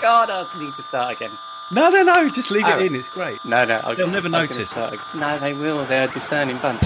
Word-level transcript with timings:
God, 0.00 0.30
I 0.30 0.46
need 0.58 0.74
to 0.74 0.82
start 0.82 1.16
again. 1.16 1.30
No, 1.72 1.88
no, 1.88 2.02
no. 2.02 2.28
Just 2.28 2.50
leave 2.50 2.64
Oh. 2.66 2.78
it 2.78 2.86
in. 2.86 2.94
It's 2.94 3.08
great. 3.08 3.38
No, 3.44 3.64
no, 3.64 3.80
I'll, 3.82 3.94
They'll 3.94 4.06
never 4.06 4.26
I'm 4.26 4.32
notice. 4.32 4.68
start 4.68 4.94
No, 5.14 5.38
they 5.38 5.52
will. 5.54 5.84
They're 5.86 6.08
a 6.08 6.12
discerning 6.12 6.58
bunch. 6.58 6.82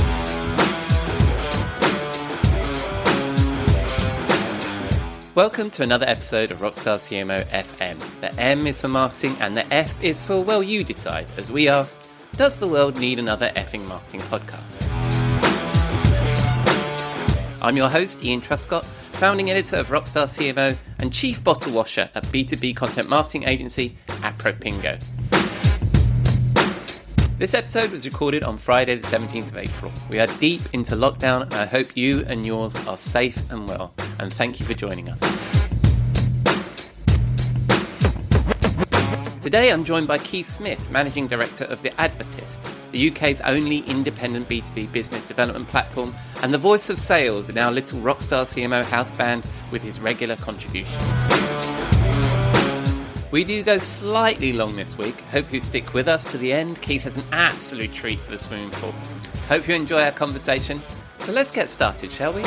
Welcome 5.37 5.71
to 5.71 5.83
another 5.83 6.07
episode 6.07 6.51
of 6.51 6.59
Rockstar 6.59 6.99
CMO 6.99 7.45
FM. 7.51 7.99
The 8.21 8.35
M 8.41 8.67
is 8.67 8.81
for 8.81 8.89
marketing 8.89 9.37
and 9.41 9.57
the 9.57 9.73
F 9.73 10.03
is 10.03 10.23
for, 10.23 10.41
well, 10.43 10.63
you 10.63 10.83
decide, 10.85 11.29
as 11.37 11.51
we 11.53 11.69
ask, 11.69 12.03
does 12.37 12.57
the 12.57 12.67
world 12.67 12.99
need 12.99 13.19
another 13.19 13.51
effing 13.57 13.87
marketing 13.87 14.21
podcast? 14.23 14.79
I'm 17.63 17.77
your 17.77 17.89
host, 17.89 18.25
Ian 18.25 18.41
Truscott, 18.41 18.85
founding 19.21 19.51
editor 19.51 19.77
of 19.77 19.89
Rockstar 19.89 20.25
CMO 20.25 20.75
and 20.99 21.13
chief 21.13 21.45
bottle 21.45 21.75
washer 21.75 22.09
at 22.15 22.25
B2B 22.29 22.75
content 22.75 23.07
marketing 23.07 23.47
agency 23.47 23.95
at 24.23 24.39
Propingo. 24.39 24.99
This 27.37 27.53
episode 27.53 27.91
was 27.91 28.07
recorded 28.07 28.45
on 28.45 28.57
Friday, 28.57 28.95
the 28.95 29.07
17th 29.07 29.49
of 29.49 29.59
April. 29.59 29.93
We 30.09 30.21
are 30.21 30.27
deep 30.27 30.63
into 30.73 30.97
lockdown, 30.97 31.43
and 31.43 31.53
I 31.53 31.67
hope 31.67 31.99
you 31.99 32.25
and 32.29 32.47
yours 32.47 32.75
are 32.87 32.97
safe 32.97 33.37
and 33.51 33.69
well. 33.69 33.93
And 34.19 34.33
thank 34.33 34.59
you 34.59 34.65
for 34.65 34.73
joining 34.73 35.11
us. 35.11 35.21
Today, 39.43 39.71
I'm 39.71 39.85
joined 39.85 40.09
by 40.09 40.17
Keith 40.17 40.49
Smith, 40.49 40.91
Managing 40.91 41.29
Director 41.29 41.65
of 41.65 41.83
The 41.83 41.91
Advertist, 42.01 42.63
the 42.93 43.11
UK's 43.11 43.41
only 43.43 43.79
independent 43.81 44.49
B2B 44.49 44.93
business 44.93 45.25
development 45.27 45.69
platform, 45.69 46.15
and 46.43 46.53
the 46.53 46.59
voice 46.59 46.91
of 46.91 46.99
sales 47.01 47.49
in 47.49 47.59
our 47.59 47.71
little 47.71 48.01
Rockstar 48.01 48.45
CMO 48.45 48.85
house 48.85 49.13
band 49.13 49.45
with 49.71 49.83
his 49.83 50.01
regular 50.01 50.37
contributions. 50.37 51.03
We 53.31 53.45
do 53.45 53.63
go 53.63 53.79
slightly 53.79 54.53
long 54.53 54.75
this 54.75 54.99
week. 54.99 55.21
Hope 55.31 55.53
you 55.53 55.61
stick 55.61 55.95
with 55.95 56.09
us 56.09 56.29
to 56.33 56.39
the 56.39 56.53
end. 56.53 56.83
Keith 56.83 57.05
has 57.05 57.17
an 57.17 57.25
absolute 57.31 57.93
treat 57.93 58.19
for 58.19 58.33
the 58.33 58.39
swimming 58.39 58.71
pool. 58.73 58.93
Hope 59.49 59.69
you 59.69 59.75
enjoy 59.75 60.03
our 60.03 60.11
conversation. 60.11 60.83
So 61.21 61.31
let's 61.31 61.51
get 61.51 61.69
started, 61.69 62.11
shall 62.11 62.33
we? 62.33 62.43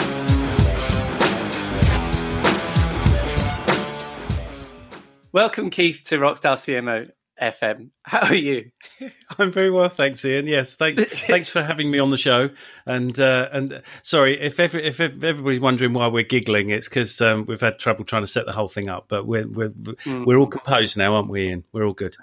Welcome, 5.32 5.70
Keith, 5.70 6.04
to 6.06 6.18
Rockstar 6.18 6.58
CMO 6.58 7.12
FM. 7.42 7.90
How 8.04 8.28
are 8.28 8.36
you? 8.36 8.70
I'm 9.40 9.52
very 9.52 9.72
well, 9.72 9.90
thanks, 9.90 10.24
Ian. 10.24 10.48
Yes, 10.48 10.76
thank, 10.76 11.00
thanks 11.10 11.50
for 11.50 11.64
having 11.64 11.90
me 11.90 12.00
on 12.00 12.12
the 12.12 12.18
show. 12.18 12.50
And 12.86 13.20
uh, 13.20 13.50
and 13.52 13.82
sorry 14.02 14.40
if 14.40 14.60
every, 14.60 14.84
if 14.84 15.00
everybody's 15.00 15.60
wondering 15.60 15.94
why 15.94 16.08
we're 16.08 16.24
giggling, 16.24 16.70
it's 16.70 16.88
because 16.88 17.20
um, 17.22 17.46
we've 17.46 17.62
had 17.62 17.80
trouble 17.80 18.06
trying 18.06 18.24
to 18.24 18.28
set 18.28 18.46
the 18.46 18.54
whole 18.54 18.68
thing 18.68 18.90
up. 18.90 19.06
But 19.08 19.26
we're 19.26 19.48
we're 19.48 19.74
we're 20.06 20.38
all 20.38 20.48
composed 20.48 20.98
now, 20.98 21.16
aren't 21.16 21.30
we, 21.30 21.48
Ian? 21.48 21.64
We're 21.72 21.86
all 21.86 21.94
good. 21.94 22.16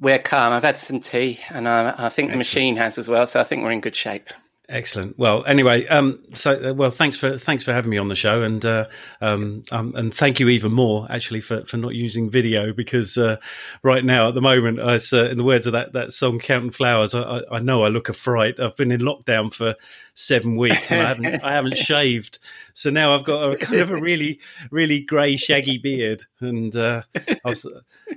We're 0.00 0.20
calm. 0.20 0.52
I've 0.52 0.62
had 0.62 0.78
some 0.78 1.00
tea, 1.00 1.40
and 1.50 1.68
I, 1.68 1.94
I 1.98 2.08
think 2.08 2.30
the 2.30 2.36
machine 2.36 2.76
has 2.76 2.98
as 2.98 3.08
well. 3.08 3.26
So 3.26 3.40
I 3.40 3.44
think 3.44 3.64
we're 3.64 3.72
in 3.72 3.80
good 3.80 3.96
shape. 3.96 4.28
Excellent. 4.70 5.18
Well, 5.18 5.44
anyway, 5.46 5.86
um, 5.86 6.22
so 6.34 6.52
uh, 6.52 6.74
well, 6.74 6.90
thanks 6.90 7.16
for 7.16 7.38
thanks 7.38 7.64
for 7.64 7.72
having 7.72 7.90
me 7.90 7.96
on 7.96 8.08
the 8.08 8.14
show, 8.14 8.42
and 8.42 8.62
uh, 8.66 8.88
um, 9.22 9.62
um, 9.72 9.94
and 9.96 10.12
thank 10.12 10.40
you 10.40 10.50
even 10.50 10.72
more 10.72 11.06
actually 11.08 11.40
for, 11.40 11.64
for 11.64 11.78
not 11.78 11.94
using 11.94 12.28
video 12.28 12.74
because 12.74 13.16
uh, 13.16 13.38
right 13.82 14.04
now 14.04 14.28
at 14.28 14.34
the 14.34 14.42
moment, 14.42 14.78
as 14.78 15.10
uh, 15.14 15.24
in 15.24 15.38
the 15.38 15.44
words 15.44 15.66
of 15.66 15.72
that 15.72 15.94
that 15.94 16.12
song 16.12 16.38
"Counting 16.38 16.70
Flowers," 16.70 17.14
I, 17.14 17.22
I, 17.22 17.42
I 17.52 17.58
know 17.60 17.82
I 17.82 17.88
look 17.88 18.10
a 18.10 18.12
fright. 18.12 18.60
I've 18.60 18.76
been 18.76 18.92
in 18.92 19.00
lockdown 19.00 19.54
for 19.54 19.74
seven 20.12 20.56
weeks 20.56 20.92
and 20.92 21.00
I 21.00 21.08
haven't 21.08 21.44
I 21.44 21.52
haven't 21.54 21.76
shaved, 21.78 22.38
so 22.74 22.90
now 22.90 23.14
I've 23.14 23.24
got 23.24 23.50
a 23.50 23.56
kind 23.56 23.80
of 23.80 23.90
a 23.90 23.96
really 23.96 24.38
really 24.70 25.00
grey 25.00 25.38
shaggy 25.38 25.78
beard, 25.78 26.24
and 26.40 26.76
uh, 26.76 27.04
I 27.16 27.38
was 27.48 27.66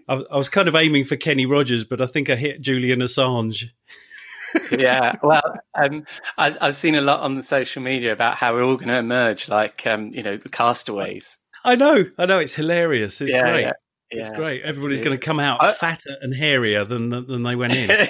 I, 0.05 0.15
I 0.15 0.35
was 0.35 0.49
kind 0.49 0.67
of 0.67 0.75
aiming 0.75 1.05
for 1.05 1.15
Kenny 1.15 1.45
Rogers, 1.45 1.85
but 1.85 2.01
I 2.01 2.07
think 2.07 2.29
I 2.29 2.35
hit 2.35 2.59
Julian 2.59 2.99
Assange. 2.99 3.71
Yeah, 4.71 5.15
well, 5.23 5.41
um, 5.75 6.05
I, 6.37 6.55
I've 6.61 6.75
seen 6.75 6.95
a 6.95 7.01
lot 7.01 7.19
on 7.21 7.33
the 7.35 7.43
social 7.43 7.81
media 7.81 8.11
about 8.13 8.35
how 8.37 8.53
we're 8.53 8.63
all 8.63 8.75
going 8.77 8.89
to 8.89 8.97
emerge, 8.97 9.47
like 9.49 9.85
um, 9.87 10.11
you 10.13 10.23
know, 10.23 10.37
the 10.37 10.49
castaways. 10.49 11.39
I 11.63 11.75
know, 11.75 12.05
I 12.17 12.25
know, 12.25 12.39
it's 12.39 12.55
hilarious. 12.55 13.21
It's 13.21 13.31
Yeah, 13.33 13.51
great. 13.51 13.61
yeah, 13.63 13.71
It's 14.11 14.29
great. 14.29 14.63
Everybody's 14.63 14.99
going 15.01 15.17
to 15.17 15.23
come 15.25 15.39
out 15.39 15.63
I- 15.63 15.71
fatter 15.73 16.17
and 16.21 16.33
hairier 16.33 16.83
than 16.85 17.09
than 17.09 17.43
they 17.43 17.55
went 17.55 17.75
in. 17.75 17.89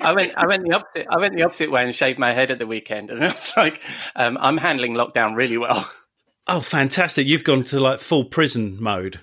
I 0.00 0.12
went, 0.14 0.32
I 0.36 0.46
went 0.46 0.64
the 0.64 0.74
opposite. 0.74 1.06
I 1.10 1.18
went 1.18 1.36
the 1.36 1.42
opposite 1.42 1.70
way 1.70 1.84
and 1.84 1.94
shaved 1.94 2.18
my 2.18 2.32
head 2.32 2.50
at 2.50 2.58
the 2.58 2.66
weekend, 2.66 3.10
and 3.10 3.22
I 3.24 3.28
was 3.28 3.52
like, 3.56 3.80
um, 4.16 4.38
I'm 4.40 4.56
handling 4.56 4.94
lockdown 4.94 5.36
really 5.36 5.56
well. 5.58 5.88
oh, 6.48 6.60
fantastic! 6.60 7.26
You've 7.26 7.44
gone 7.44 7.64
to 7.64 7.80
like 7.80 7.98
full 8.00 8.24
prison 8.24 8.76
mode. 8.80 9.22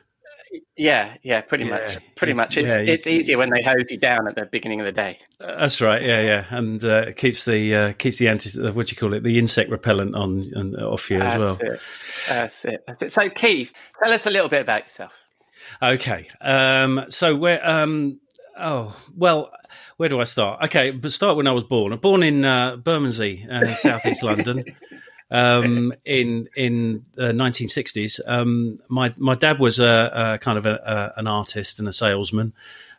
Yeah, 0.75 1.15
yeah, 1.23 1.41
pretty 1.41 1.65
Yeah, 1.65 1.69
much, 1.71 1.97
pretty 2.15 2.33
much. 2.33 2.57
It's 2.57 2.67
yeah, 2.69 2.79
you- 2.79 2.93
it's 2.93 3.07
easier 3.07 3.37
when 3.37 3.49
they 3.49 3.61
hose 3.63 3.89
you 3.89 3.97
down 3.97 4.27
at 4.27 4.35
the 4.35 4.45
beginning 4.45 4.79
of 4.79 4.85
the 4.85 4.91
day. 4.91 5.19
That's 5.39 5.81
right. 5.81 6.01
Yeah, 6.01 6.21
yeah, 6.21 6.45
and 6.49 6.83
uh, 6.83 7.05
it 7.07 7.17
keeps 7.17 7.45
the 7.45 7.75
uh, 7.75 7.93
keeps 7.93 8.17
the 8.17 8.27
anti 8.27 8.49
uh, 8.61 8.71
what 8.73 8.87
do 8.87 8.91
you 8.91 8.97
call 8.97 9.13
it 9.13 9.23
the 9.23 9.39
insect 9.39 9.69
repellent 9.71 10.15
on, 10.15 10.43
on 10.55 10.75
off 10.75 11.09
you 11.09 11.19
as 11.19 11.37
well. 11.39 11.57
it. 11.61 11.79
That's 12.29 12.65
it. 12.65 12.83
That's 12.87 13.03
it. 13.03 13.11
So, 13.11 13.29
Keith, 13.29 13.73
tell 14.03 14.13
us 14.13 14.25
a 14.25 14.29
little 14.31 14.49
bit 14.49 14.61
about 14.61 14.83
yourself. 14.83 15.13
Okay. 15.81 16.27
Um, 16.41 17.05
so 17.09 17.35
where? 17.35 17.59
Um, 17.67 18.19
oh 18.57 18.95
well, 19.15 19.51
where 19.97 20.09
do 20.09 20.19
I 20.19 20.25
start? 20.25 20.63
Okay, 20.65 20.91
but 20.91 21.11
start 21.11 21.37
when 21.37 21.47
I 21.47 21.51
was 21.51 21.63
born. 21.63 21.91
I'm 21.93 21.99
born 21.99 22.23
in 22.23 22.45
uh, 22.45 22.77
Bermondsey, 22.77 23.45
uh, 23.49 23.67
southeast 23.73 24.23
London. 24.23 24.63
Um, 25.29 25.93
in 26.05 26.47
in 26.55 27.05
the 27.15 27.33
1960s, 27.33 28.21
um, 28.25 28.79
my 28.87 29.13
my 29.17 29.35
dad 29.35 29.59
was 29.59 29.79
a, 29.79 30.11
a 30.13 30.37
kind 30.37 30.57
of 30.57 30.65
a, 30.65 30.75
a, 31.15 31.19
an 31.19 31.27
artist 31.27 31.79
and 31.79 31.87
a 31.87 31.93
salesman, 31.93 32.53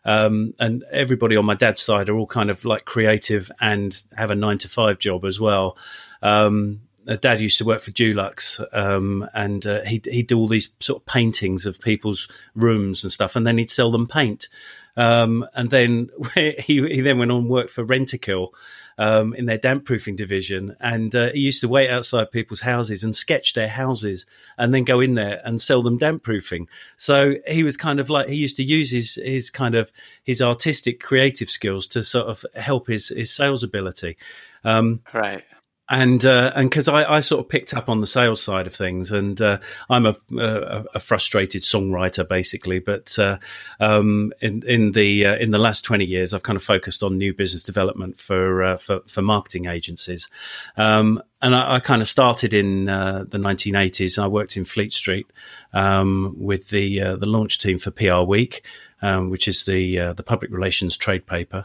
um, 0.04 0.54
and 0.58 0.84
everybody 0.90 1.36
on 1.36 1.46
my 1.46 1.54
dad's 1.54 1.82
side 1.82 2.08
are 2.08 2.16
all 2.16 2.26
kind 2.26 2.50
of 2.50 2.64
like 2.64 2.84
creative 2.84 3.50
and 3.60 4.04
have 4.14 4.30
a 4.30 4.34
nine 4.34 4.58
to 4.58 4.68
five 4.68 4.98
job 4.98 5.24
as 5.24 5.40
well. 5.40 5.76
Um, 6.20 6.80
Dad 7.16 7.40
used 7.40 7.56
to 7.58 7.64
work 7.64 7.80
for 7.80 7.90
Dulux, 7.90 8.62
um, 8.72 9.28
and 9.32 9.66
uh, 9.66 9.82
he'd, 9.84 10.04
he'd 10.04 10.26
do 10.26 10.38
all 10.38 10.48
these 10.48 10.68
sort 10.80 11.00
of 11.00 11.06
paintings 11.06 11.64
of 11.64 11.80
people's 11.80 12.28
rooms 12.54 13.02
and 13.02 13.10
stuff, 13.10 13.34
and 13.34 13.46
then 13.46 13.56
he'd 13.56 13.70
sell 13.70 13.90
them 13.90 14.06
paint. 14.06 14.48
Um, 14.96 15.46
and 15.54 15.70
then 15.70 16.10
he, 16.34 16.52
he 16.58 17.00
then 17.00 17.18
went 17.18 17.30
on 17.30 17.48
worked 17.48 17.70
for 17.70 17.84
Rentokil 17.84 18.50
um, 18.98 19.32
in 19.34 19.46
their 19.46 19.58
damp 19.58 19.84
proofing 19.84 20.16
division, 20.16 20.76
and 20.80 21.14
uh, 21.14 21.30
he 21.30 21.40
used 21.40 21.60
to 21.62 21.68
wait 21.68 21.88
outside 21.88 22.30
people's 22.32 22.60
houses 22.60 23.04
and 23.04 23.14
sketch 23.14 23.54
their 23.54 23.68
houses, 23.68 24.26
and 24.58 24.74
then 24.74 24.84
go 24.84 25.00
in 25.00 25.14
there 25.14 25.40
and 25.44 25.62
sell 25.62 25.82
them 25.82 25.96
damp 25.96 26.22
proofing. 26.22 26.68
So 26.96 27.36
he 27.46 27.62
was 27.62 27.76
kind 27.76 28.00
of 28.00 28.10
like 28.10 28.28
he 28.28 28.36
used 28.36 28.56
to 28.56 28.64
use 28.64 28.90
his 28.90 29.14
his 29.14 29.50
kind 29.50 29.74
of 29.74 29.92
his 30.24 30.42
artistic 30.42 31.00
creative 31.00 31.48
skills 31.48 31.86
to 31.88 32.02
sort 32.02 32.26
of 32.26 32.44
help 32.54 32.88
his 32.88 33.08
his 33.08 33.30
sales 33.32 33.62
ability. 33.62 34.16
Um, 34.64 35.00
Right. 35.14 35.44
And 35.90 36.24
uh, 36.24 36.52
and 36.54 36.68
because 36.68 36.86
I, 36.86 37.10
I 37.10 37.20
sort 37.20 37.40
of 37.40 37.48
picked 37.48 37.72
up 37.72 37.88
on 37.88 38.00
the 38.00 38.06
sales 38.06 38.42
side 38.42 38.66
of 38.66 38.74
things, 38.74 39.10
and 39.10 39.40
uh, 39.40 39.58
I'm 39.88 40.04
a, 40.04 40.16
a, 40.36 40.84
a 40.94 41.00
frustrated 41.00 41.62
songwriter 41.62 42.28
basically. 42.28 42.78
But 42.78 43.18
uh, 43.18 43.38
um, 43.80 44.32
in 44.40 44.62
in 44.66 44.92
the 44.92 45.24
uh, 45.24 45.36
in 45.36 45.50
the 45.50 45.58
last 45.58 45.84
twenty 45.84 46.04
years, 46.04 46.34
I've 46.34 46.42
kind 46.42 46.56
of 46.56 46.62
focused 46.62 47.02
on 47.02 47.16
new 47.16 47.32
business 47.32 47.62
development 47.62 48.18
for 48.18 48.62
uh, 48.62 48.76
for, 48.76 49.00
for 49.06 49.22
marketing 49.22 49.66
agencies, 49.66 50.28
um, 50.76 51.22
and 51.40 51.54
I, 51.54 51.76
I 51.76 51.80
kind 51.80 52.02
of 52.02 52.08
started 52.08 52.52
in 52.52 52.88
uh, 52.88 53.24
the 53.26 53.38
1980s. 53.38 54.22
I 54.22 54.26
worked 54.26 54.58
in 54.58 54.66
Fleet 54.66 54.92
Street 54.92 55.26
um, 55.72 56.34
with 56.38 56.68
the 56.68 56.98
the 57.16 57.28
launch 57.28 57.58
team 57.58 57.78
for 57.78 57.90
PR 57.90 58.20
Week, 58.20 58.62
um, 59.00 59.30
which 59.30 59.48
is 59.48 59.64
the 59.64 60.12
the 60.12 60.22
public 60.22 60.50
relations 60.50 60.98
trade 60.98 61.26
paper. 61.26 61.64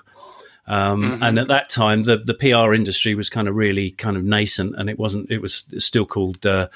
Um, 0.66 1.22
And 1.22 1.40
at 1.40 1.47
that 1.50 1.69
time, 1.69 2.03
the, 2.03 2.18
the 2.18 2.34
PR 2.34 2.74
industry 2.74 3.16
was 3.16 3.29
kind 3.29 3.47
of 3.47 3.56
really 3.56 3.91
kind 3.91 4.16
of 4.18 4.24
nascent, 4.24 4.75
and 4.78 4.90
it 4.90 4.97
wasn't. 4.97 5.29
It 5.29 5.41
was 5.41 5.66
still 5.78 6.06
called 6.06 6.46
uh, 6.46 6.69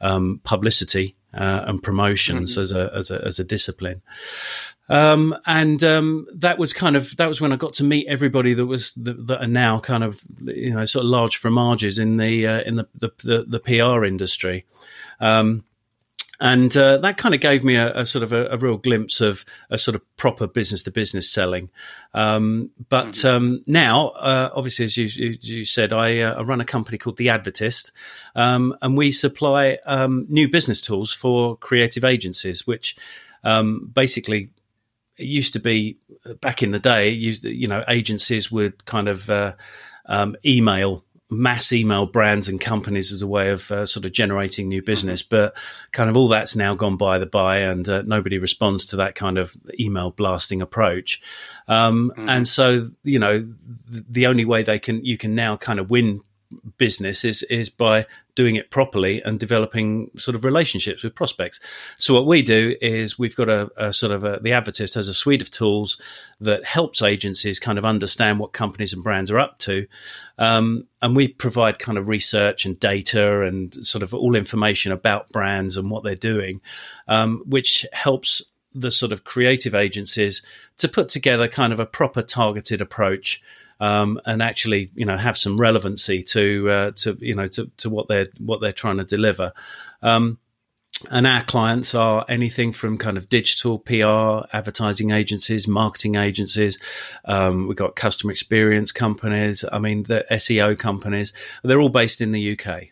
um, 0.00 0.40
publicity 0.44 1.16
uh, 1.34 1.64
and 1.66 1.82
promotions 1.82 2.56
as 2.58 2.72
a 2.72 2.90
as 2.94 3.10
a 3.10 3.24
as 3.24 3.38
a 3.38 3.44
discipline. 3.44 4.02
Um, 4.88 5.34
and 5.46 5.82
um, 5.82 6.26
that 6.34 6.58
was 6.58 6.72
kind 6.72 6.96
of 6.96 7.16
that 7.16 7.28
was 7.28 7.40
when 7.40 7.52
I 7.52 7.56
got 7.56 7.72
to 7.74 7.84
meet 7.84 8.06
everybody 8.08 8.52
that 8.54 8.66
was 8.66 8.92
that, 8.92 9.26
that 9.26 9.40
are 9.42 9.48
now 9.48 9.80
kind 9.80 10.04
of 10.04 10.20
you 10.40 10.74
know 10.74 10.84
sort 10.84 11.04
of 11.04 11.10
large 11.10 11.40
fromages 11.40 11.98
in 11.98 12.18
the 12.18 12.46
uh, 12.46 12.60
in 12.62 12.76
the, 12.76 12.88
the 12.94 13.10
the 13.24 13.44
the 13.48 13.60
PR 13.60 14.04
industry. 14.04 14.66
Um, 15.20 15.64
and 16.40 16.76
uh, 16.76 16.98
that 16.98 17.18
kind 17.18 17.34
of 17.34 17.40
gave 17.40 17.62
me 17.62 17.76
a, 17.76 18.00
a 18.00 18.04
sort 18.04 18.22
of 18.22 18.32
a, 18.32 18.46
a 18.46 18.56
real 18.56 18.76
glimpse 18.76 19.20
of 19.20 19.44
a 19.70 19.78
sort 19.78 19.94
of 19.94 20.16
proper 20.16 20.46
business 20.46 20.82
to 20.82 20.90
business 20.90 21.30
selling. 21.30 21.70
Um, 22.14 22.70
but 22.88 23.24
um, 23.24 23.62
now, 23.66 24.08
uh, 24.08 24.50
obviously, 24.54 24.84
as 24.84 24.96
you, 24.96 25.04
you, 25.06 25.38
you 25.40 25.64
said, 25.64 25.92
I, 25.92 26.20
uh, 26.20 26.40
I 26.40 26.42
run 26.42 26.60
a 26.60 26.64
company 26.64 26.98
called 26.98 27.16
The 27.16 27.28
Advertist, 27.28 27.92
um, 28.34 28.76
and 28.82 28.96
we 28.96 29.12
supply 29.12 29.78
um, 29.86 30.26
new 30.28 30.48
business 30.48 30.80
tools 30.80 31.12
for 31.12 31.56
creative 31.56 32.04
agencies, 32.04 32.66
which 32.66 32.96
um, 33.44 33.90
basically 33.92 34.50
it 35.18 35.26
used 35.26 35.52
to 35.52 35.60
be 35.60 35.98
back 36.40 36.62
in 36.62 36.70
the 36.70 36.78
day. 36.78 37.10
You, 37.10 37.36
you 37.42 37.68
know, 37.68 37.82
agencies 37.88 38.50
would 38.50 38.84
kind 38.84 39.08
of 39.08 39.30
uh, 39.30 39.54
um, 40.06 40.36
email 40.44 41.04
mass 41.32 41.72
email 41.72 42.06
brands 42.06 42.48
and 42.48 42.60
companies 42.60 43.12
as 43.12 43.22
a 43.22 43.26
way 43.26 43.50
of 43.50 43.70
uh, 43.70 43.86
sort 43.86 44.04
of 44.04 44.12
generating 44.12 44.68
new 44.68 44.82
business. 44.82 45.22
But 45.22 45.56
kind 45.90 46.10
of 46.10 46.16
all 46.16 46.28
that's 46.28 46.54
now 46.54 46.74
gone 46.74 46.96
by 46.96 47.18
the 47.18 47.26
by, 47.26 47.58
and 47.58 47.88
uh, 47.88 48.02
nobody 48.02 48.38
responds 48.38 48.84
to 48.86 48.96
that 48.96 49.14
kind 49.14 49.38
of 49.38 49.56
email 49.80 50.10
blasting 50.10 50.62
approach. 50.62 51.20
Um, 51.68 52.12
mm-hmm. 52.16 52.28
And 52.28 52.46
so, 52.46 52.88
you 53.02 53.18
know, 53.18 53.48
the 53.88 54.26
only 54.26 54.44
way 54.44 54.62
they 54.62 54.78
can 54.78 55.04
you 55.04 55.16
can 55.16 55.34
now 55.34 55.56
kind 55.56 55.80
of 55.80 55.90
win 55.90 56.20
business 56.76 57.24
is 57.24 57.42
is 57.44 57.70
by 57.70 58.06
doing 58.34 58.56
it 58.56 58.70
properly 58.70 59.22
and 59.22 59.38
developing 59.38 60.10
sort 60.16 60.34
of 60.34 60.44
relationships 60.44 61.02
with 61.02 61.14
prospects. 61.14 61.60
So 61.96 62.14
what 62.14 62.26
we 62.26 62.42
do 62.42 62.76
is 62.80 63.18
we've 63.18 63.36
got 63.36 63.48
a, 63.48 63.70
a 63.76 63.92
sort 63.92 64.12
of 64.12 64.24
a, 64.24 64.38
the 64.42 64.52
Advertist 64.52 64.94
has 64.94 65.08
a 65.08 65.14
suite 65.14 65.42
of 65.42 65.50
tools 65.50 66.00
that 66.40 66.64
helps 66.64 67.02
agencies 67.02 67.58
kind 67.58 67.78
of 67.78 67.84
understand 67.84 68.38
what 68.38 68.52
companies 68.52 68.92
and 68.92 69.04
brands 69.04 69.30
are 69.30 69.38
up 69.38 69.58
to, 69.58 69.86
um, 70.38 70.86
and 71.02 71.14
we 71.14 71.28
provide 71.28 71.78
kind 71.78 71.98
of 71.98 72.08
research 72.08 72.64
and 72.64 72.80
data 72.80 73.42
and 73.42 73.86
sort 73.86 74.02
of 74.02 74.14
all 74.14 74.34
information 74.34 74.92
about 74.92 75.30
brands 75.30 75.76
and 75.76 75.90
what 75.90 76.02
they're 76.02 76.14
doing, 76.14 76.60
um, 77.08 77.42
which 77.46 77.84
helps 77.92 78.42
the 78.74 78.90
sort 78.90 79.12
of 79.12 79.24
creative 79.24 79.74
agencies 79.74 80.42
to 80.78 80.88
put 80.88 81.08
together 81.08 81.46
kind 81.48 81.72
of 81.72 81.80
a 81.80 81.86
proper 81.86 82.22
targeted 82.22 82.80
approach 82.80 83.42
um, 83.82 84.20
and 84.24 84.40
actually, 84.40 84.92
you 84.94 85.04
know, 85.04 85.16
have 85.16 85.36
some 85.36 85.60
relevancy 85.60 86.22
to 86.22 86.70
uh, 86.70 86.90
to 86.92 87.18
you 87.20 87.34
know 87.34 87.48
to, 87.48 87.68
to 87.78 87.90
what 87.90 88.06
they're 88.06 88.28
what 88.38 88.60
they're 88.60 88.70
trying 88.70 88.98
to 88.98 89.04
deliver. 89.04 89.52
Um, 90.02 90.38
and 91.10 91.26
our 91.26 91.42
clients 91.42 91.92
are 91.92 92.24
anything 92.28 92.70
from 92.70 92.96
kind 92.96 93.16
of 93.16 93.28
digital 93.28 93.80
PR, 93.80 94.46
advertising 94.56 95.10
agencies, 95.10 95.66
marketing 95.66 96.14
agencies. 96.14 96.78
Um, 97.24 97.66
we've 97.66 97.76
got 97.76 97.96
customer 97.96 98.30
experience 98.30 98.92
companies. 98.92 99.64
I 99.72 99.80
mean, 99.80 100.04
the 100.04 100.24
SEO 100.30 100.78
companies. 100.78 101.32
They're 101.64 101.80
all 101.80 101.88
based 101.88 102.20
in 102.20 102.30
the 102.30 102.52
UK. 102.56 102.90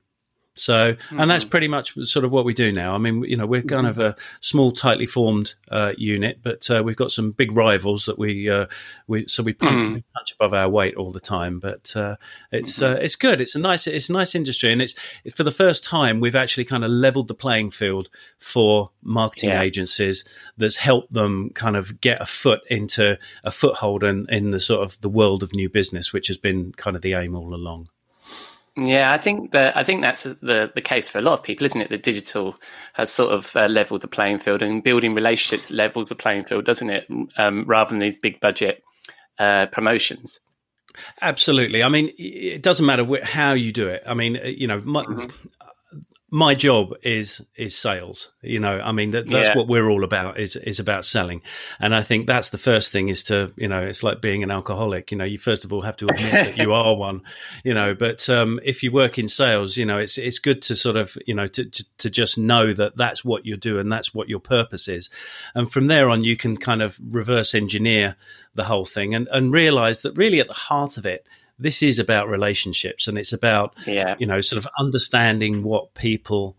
So, 0.60 0.92
mm-hmm. 0.92 1.18
and 1.18 1.30
that's 1.30 1.44
mm-hmm. 1.44 1.50
pretty 1.50 1.68
much 1.68 1.94
sort 2.06 2.26
of 2.26 2.30
what 2.30 2.44
we 2.44 2.52
do 2.52 2.70
now. 2.70 2.94
I 2.94 2.98
mean, 2.98 3.24
you 3.24 3.36
know, 3.36 3.46
we're 3.46 3.62
kind 3.62 3.86
mm-hmm. 3.86 4.00
of 4.00 4.14
a 4.14 4.16
small, 4.40 4.72
tightly 4.72 5.06
formed 5.06 5.54
uh, 5.70 5.94
unit, 5.96 6.40
but 6.42 6.70
uh, 6.70 6.82
we've 6.84 6.96
got 6.96 7.10
some 7.10 7.32
big 7.32 7.56
rivals 7.56 8.04
that 8.04 8.18
we 8.18 8.50
uh, 8.50 8.66
we 9.06 9.26
so 9.26 9.42
we 9.42 9.54
punch, 9.54 9.72
mm-hmm. 9.72 9.94
we 9.94 10.04
punch, 10.14 10.32
above 10.32 10.52
our 10.52 10.68
weight 10.68 10.96
all 10.96 11.12
the 11.12 11.20
time. 11.20 11.60
But 11.60 11.96
uh, 11.96 12.16
it's 12.52 12.78
mm-hmm. 12.78 12.98
uh, 12.98 13.00
it's 13.00 13.16
good. 13.16 13.40
It's 13.40 13.54
a 13.54 13.58
nice 13.58 13.86
it's 13.86 14.10
a 14.10 14.12
nice 14.12 14.34
industry, 14.34 14.70
and 14.70 14.82
it's 14.82 14.94
for 15.34 15.44
the 15.44 15.50
first 15.50 15.82
time 15.82 16.20
we've 16.20 16.36
actually 16.36 16.66
kind 16.66 16.84
of 16.84 16.90
leveled 16.90 17.28
the 17.28 17.34
playing 17.34 17.70
field 17.70 18.10
for 18.38 18.90
marketing 19.02 19.50
yeah. 19.50 19.62
agencies. 19.62 20.24
That's 20.58 20.76
helped 20.76 21.14
them 21.14 21.50
kind 21.54 21.76
of 21.76 22.02
get 22.02 22.20
a 22.20 22.26
foot 22.26 22.60
into 22.68 23.18
a 23.44 23.50
foothold 23.50 24.04
in, 24.04 24.26
in 24.28 24.50
the 24.50 24.60
sort 24.60 24.82
of 24.82 25.00
the 25.00 25.08
world 25.08 25.42
of 25.42 25.54
new 25.54 25.70
business, 25.70 26.12
which 26.12 26.26
has 26.28 26.36
been 26.36 26.72
kind 26.72 26.96
of 26.96 27.02
the 27.02 27.14
aim 27.14 27.34
all 27.34 27.54
along. 27.54 27.88
Yeah, 28.76 29.12
I 29.12 29.18
think 29.18 29.50
that 29.52 29.76
I 29.76 29.84
think 29.84 30.00
that's 30.00 30.22
the 30.22 30.70
the 30.74 30.80
case 30.80 31.08
for 31.08 31.18
a 31.18 31.22
lot 31.22 31.34
of 31.34 31.42
people, 31.42 31.66
isn't 31.66 31.80
it? 31.80 31.90
That 31.90 32.02
digital 32.02 32.56
has 32.94 33.10
sort 33.10 33.32
of 33.32 33.54
uh, 33.56 33.66
leveled 33.66 34.02
the 34.02 34.08
playing 34.08 34.38
field, 34.38 34.62
and 34.62 34.82
building 34.82 35.14
relationships 35.14 35.70
levels 35.70 36.08
the 36.08 36.14
playing 36.14 36.44
field, 36.44 36.64
doesn't 36.64 36.88
it? 36.90 37.06
Um, 37.36 37.64
rather 37.66 37.90
than 37.90 37.98
these 37.98 38.16
big 38.16 38.40
budget 38.40 38.82
uh, 39.38 39.66
promotions. 39.66 40.40
Absolutely. 41.20 41.82
I 41.82 41.88
mean, 41.88 42.10
it 42.18 42.62
doesn't 42.62 42.84
matter 42.84 43.04
wh- 43.04 43.22
how 43.22 43.52
you 43.52 43.72
do 43.72 43.88
it. 43.88 44.02
I 44.06 44.14
mean, 44.14 44.36
uh, 44.36 44.46
you 44.46 44.66
know, 44.66 44.80
my, 44.84 45.04
mm-hmm 45.04 45.46
my 46.30 46.54
job 46.54 46.94
is 47.02 47.42
is 47.56 47.76
sales. 47.76 48.32
You 48.42 48.60
know 48.60 48.80
i 48.80 48.92
mean 48.92 49.10
that, 49.10 49.26
that's 49.26 49.50
yeah. 49.50 49.56
what 49.56 49.68
we're 49.68 49.88
all 49.88 50.04
about 50.04 50.38
is 50.38 50.56
is 50.56 50.78
about 50.78 51.04
selling. 51.04 51.42
And 51.78 51.94
i 51.94 52.02
think 52.02 52.26
that's 52.26 52.50
the 52.50 52.58
first 52.58 52.92
thing 52.92 53.08
is 53.08 53.22
to 53.24 53.52
you 53.56 53.68
know 53.68 53.80
it's 53.80 54.02
like 54.02 54.20
being 54.20 54.42
an 54.42 54.50
alcoholic. 54.50 55.10
You 55.10 55.18
know 55.18 55.24
you 55.24 55.38
first 55.38 55.64
of 55.64 55.72
all 55.72 55.82
have 55.82 55.96
to 55.98 56.06
admit 56.06 56.32
that 56.32 56.56
you 56.56 56.72
are 56.72 56.94
one 56.94 57.22
you 57.64 57.74
know 57.74 57.94
but 57.94 58.28
um, 58.28 58.60
if 58.62 58.82
you 58.82 58.92
work 58.92 59.18
in 59.18 59.28
sales 59.28 59.76
you 59.76 59.84
know 59.84 59.98
it's 59.98 60.18
it's 60.18 60.38
good 60.38 60.62
to 60.62 60.76
sort 60.76 60.96
of 60.96 61.16
you 61.26 61.34
know 61.34 61.46
to, 61.48 61.64
to, 61.64 61.84
to 61.98 62.10
just 62.10 62.38
know 62.38 62.72
that 62.72 62.96
that's 62.96 63.24
what 63.24 63.44
you 63.44 63.56
do 63.56 63.78
and 63.78 63.90
that's 63.90 64.14
what 64.14 64.28
your 64.28 64.40
purpose 64.40 64.88
is. 64.88 65.10
And 65.54 65.70
from 65.70 65.88
there 65.88 66.08
on 66.08 66.24
you 66.24 66.36
can 66.36 66.56
kind 66.56 66.82
of 66.82 66.98
reverse 67.10 67.54
engineer 67.54 68.16
the 68.54 68.64
whole 68.64 68.84
thing 68.84 69.14
and 69.14 69.28
and 69.32 69.52
realize 69.52 70.02
that 70.02 70.16
really 70.16 70.40
at 70.40 70.48
the 70.48 70.54
heart 70.54 70.96
of 70.96 71.06
it 71.06 71.26
this 71.60 71.82
is 71.82 71.98
about 71.98 72.28
relationships 72.28 73.06
and 73.06 73.18
it's 73.18 73.32
about 73.32 73.74
yeah. 73.86 74.16
you 74.18 74.26
know 74.26 74.40
sort 74.40 74.64
of 74.64 74.70
understanding 74.78 75.62
what 75.62 75.94
people 75.94 76.56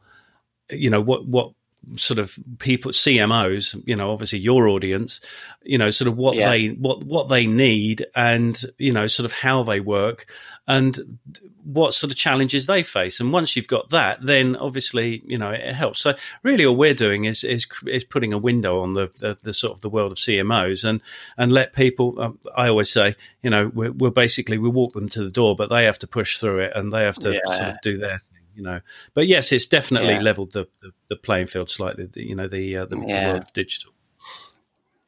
you 0.69 0.89
know 0.89 1.01
what 1.01 1.25
what 1.25 1.51
sort 1.95 2.19
of 2.19 2.38
people 2.59 2.92
CMOs, 2.92 3.81
you 3.86 3.95
know, 3.95 4.12
obviously 4.12 4.39
your 4.39 4.68
audience, 4.68 5.19
you 5.63 5.77
know, 5.77 5.89
sort 5.89 6.07
of 6.07 6.15
what 6.15 6.36
yeah. 6.36 6.50
they 6.50 6.68
what 6.68 7.03
what 7.03 7.30
they 7.30 7.48
need 7.48 8.06
and 8.15 8.62
you 8.77 8.94
know, 8.94 9.07
sort 9.07 9.25
of 9.25 9.31
how 9.31 9.63
they 9.63 9.80
work 9.80 10.27
and 10.67 11.19
what 11.63 11.93
sort 11.93 12.11
of 12.11 12.17
challenges 12.17 12.65
they 12.65 12.83
face. 12.83 13.19
And 13.19 13.33
once 13.33 13.55
you've 13.55 13.67
got 13.67 13.89
that, 13.89 14.19
then 14.21 14.55
obviously, 14.55 15.23
you 15.25 15.37
know, 15.37 15.49
it 15.49 15.73
helps. 15.73 16.01
So 16.01 16.13
really 16.43 16.65
all 16.65 16.75
we're 16.75 16.93
doing 16.93 17.25
is 17.25 17.43
is 17.43 17.67
is 17.87 18.03
putting 18.03 18.31
a 18.31 18.37
window 18.37 18.81
on 18.81 18.93
the 18.93 19.09
the, 19.19 19.37
the 19.41 19.53
sort 19.53 19.73
of 19.73 19.81
the 19.81 19.89
world 19.89 20.11
of 20.11 20.17
CMOs 20.17 20.83
and 20.87 21.01
and 21.37 21.51
let 21.51 21.73
people 21.73 22.19
um, 22.21 22.39
I 22.55 22.67
always 22.67 22.91
say, 22.91 23.15
you 23.41 23.49
know, 23.49 23.71
we're, 23.73 23.91
we're, 23.91 24.11
basically 24.11 24.57
we 24.57 24.69
walk 24.69 24.93
them 24.93 25.09
to 25.09 25.23
the 25.23 25.31
door, 25.31 25.55
but 25.55 25.69
they 25.69 25.85
have 25.85 25.99
to 25.99 26.07
push 26.07 26.37
through 26.37 26.59
it 26.59 26.73
and 26.75 26.93
they 26.93 27.03
have 27.03 27.19
to 27.19 27.33
yeah. 27.33 27.55
sort 27.55 27.69
of 27.69 27.77
do 27.81 27.97
their 27.97 28.19
thing, 28.19 28.41
you 28.55 28.63
know. 28.63 28.81
But 29.13 29.27
yes, 29.27 29.51
it's 29.51 29.65
definitely 29.65 30.13
yeah. 30.13 30.21
leveled 30.21 30.51
the, 30.51 30.67
the, 30.81 30.91
the, 31.09 31.15
playing 31.15 31.47
field 31.47 31.69
slightly. 31.69 32.05
The, 32.05 32.27
you 32.27 32.35
know, 32.35 32.47
the 32.47 32.77
uh, 32.77 32.85
the, 32.85 33.03
yeah. 33.07 33.31
world 33.31 33.43
of 33.43 33.53
digital. 33.53 33.93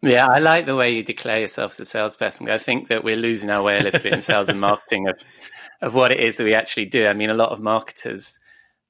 Yeah, 0.03 0.27
I 0.27 0.39
like 0.39 0.65
the 0.65 0.75
way 0.75 0.95
you 0.95 1.03
declare 1.03 1.39
yourself 1.39 1.73
as 1.73 1.79
a 1.79 1.85
salesperson. 1.85 2.49
I 2.49 2.57
think 2.57 2.89
that 2.89 3.03
we're 3.03 3.15
losing 3.15 3.49
our 3.49 3.63
way 3.63 3.79
a 3.79 3.83
little 3.83 4.01
bit 4.01 4.13
in 4.13 4.21
sales 4.21 4.49
and 4.49 4.59
marketing 4.59 5.07
of 5.07 5.17
of 5.81 5.93
what 5.93 6.11
it 6.11 6.19
is 6.19 6.37
that 6.37 6.43
we 6.43 6.53
actually 6.53 6.85
do. 6.85 7.07
I 7.07 7.13
mean, 7.13 7.29
a 7.29 7.33
lot 7.33 7.49
of 7.49 7.59
marketers 7.59 8.39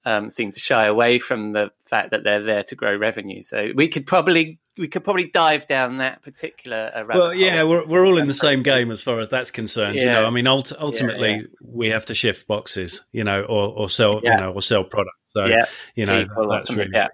um, 0.05 0.29
seem 0.29 0.51
to 0.51 0.59
shy 0.59 0.85
away 0.85 1.19
from 1.19 1.53
the 1.53 1.71
fact 1.85 2.11
that 2.11 2.23
they're 2.23 2.43
there 2.43 2.63
to 2.63 2.75
grow 2.75 2.95
revenue. 2.95 3.41
So 3.41 3.71
we 3.75 3.87
could 3.87 4.05
probably 4.05 4.59
we 4.77 4.87
could 4.87 5.03
probably 5.03 5.29
dive 5.29 5.67
down 5.67 5.97
that 5.97 6.23
particular. 6.23 6.91
Uh, 6.93 7.03
well, 7.07 7.33
yeah, 7.33 7.59
hole. 7.59 7.69
we're 7.69 7.85
we're 7.85 8.05
all 8.05 8.17
in 8.17 8.27
the 8.27 8.33
same 8.33 8.63
game 8.63 8.91
as 8.91 9.01
far 9.01 9.19
as 9.19 9.29
that's 9.29 9.51
concerned. 9.51 9.95
Yeah. 9.95 10.03
You 10.03 10.09
know, 10.11 10.25
I 10.25 10.29
mean, 10.31 10.47
ult- 10.47 10.73
ultimately 10.77 11.29
yeah, 11.29 11.37
yeah. 11.37 11.43
we 11.61 11.89
have 11.89 12.07
to 12.07 12.15
shift 12.15 12.47
boxes, 12.47 13.05
you 13.11 13.23
know, 13.23 13.43
or, 13.43 13.67
or 13.69 13.89
sell, 13.89 14.19
you 14.23 14.35
know, 14.35 14.51
or 14.51 14.61
sell 14.61 14.83
products. 14.83 15.17
So, 15.27 15.47
you 15.95 16.05
know, 16.05 16.23
People 16.23 16.49
that's 16.49 16.71
really 16.71 16.91
yeah, 16.93 17.07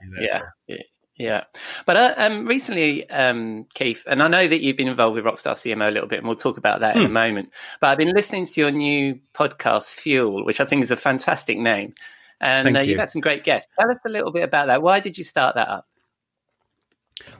yeah, 0.67 0.77
yeah. 1.19 1.43
But 1.85 1.97
uh, 1.97 2.13
um, 2.17 2.47
recently, 2.47 3.07
um, 3.09 3.67
Keith, 3.73 4.03
and 4.07 4.23
I 4.23 4.29
know 4.29 4.47
that 4.47 4.61
you've 4.61 4.77
been 4.77 4.87
involved 4.87 5.15
with 5.15 5.25
Rockstar 5.25 5.53
CMO 5.53 5.89
a 5.89 5.91
little 5.91 6.07
bit, 6.07 6.19
and 6.19 6.27
we'll 6.27 6.37
talk 6.37 6.57
about 6.57 6.79
that 6.79 6.93
hmm. 6.93 6.99
in 6.99 7.05
a 7.05 7.07
hmm. 7.07 7.13
moment. 7.13 7.51
But 7.81 7.87
I've 7.87 7.97
been 7.97 8.13
listening 8.13 8.45
to 8.45 8.61
your 8.61 8.71
new 8.71 9.19
podcast, 9.33 9.95
Fuel, 9.95 10.45
which 10.45 10.61
I 10.61 10.65
think 10.65 10.81
is 10.81 10.91
a 10.91 10.95
fantastic 10.95 11.57
name, 11.57 11.93
and 12.39 12.75
uh, 12.75 12.79
you. 12.79 12.91
you've 12.91 12.99
had 12.99 13.11
some 13.11 13.21
great 13.21 13.43
guests. 13.43 13.69
Tell 13.77 13.91
us 13.91 13.99
a 14.05 14.09
little 14.09 14.31
bit 14.31 14.43
about 14.43 14.67
that. 14.67 14.81
Why 14.81 15.01
did 15.01 15.17
you 15.17 15.25
start 15.25 15.55
that 15.55 15.67
up? 15.67 15.87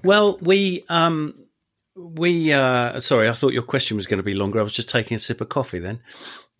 Well, 0.03 0.37
we 0.41 0.83
um, 0.89 1.35
we 1.95 2.51
uh, 2.51 2.99
sorry, 2.99 3.29
I 3.29 3.33
thought 3.33 3.53
your 3.53 3.63
question 3.63 3.95
was 3.95 4.07
going 4.07 4.17
to 4.17 4.23
be 4.23 4.33
longer. 4.33 4.59
I 4.59 4.63
was 4.63 4.73
just 4.73 4.89
taking 4.89 5.15
a 5.15 5.19
sip 5.19 5.39
of 5.39 5.47
coffee 5.47 5.79
then. 5.79 6.01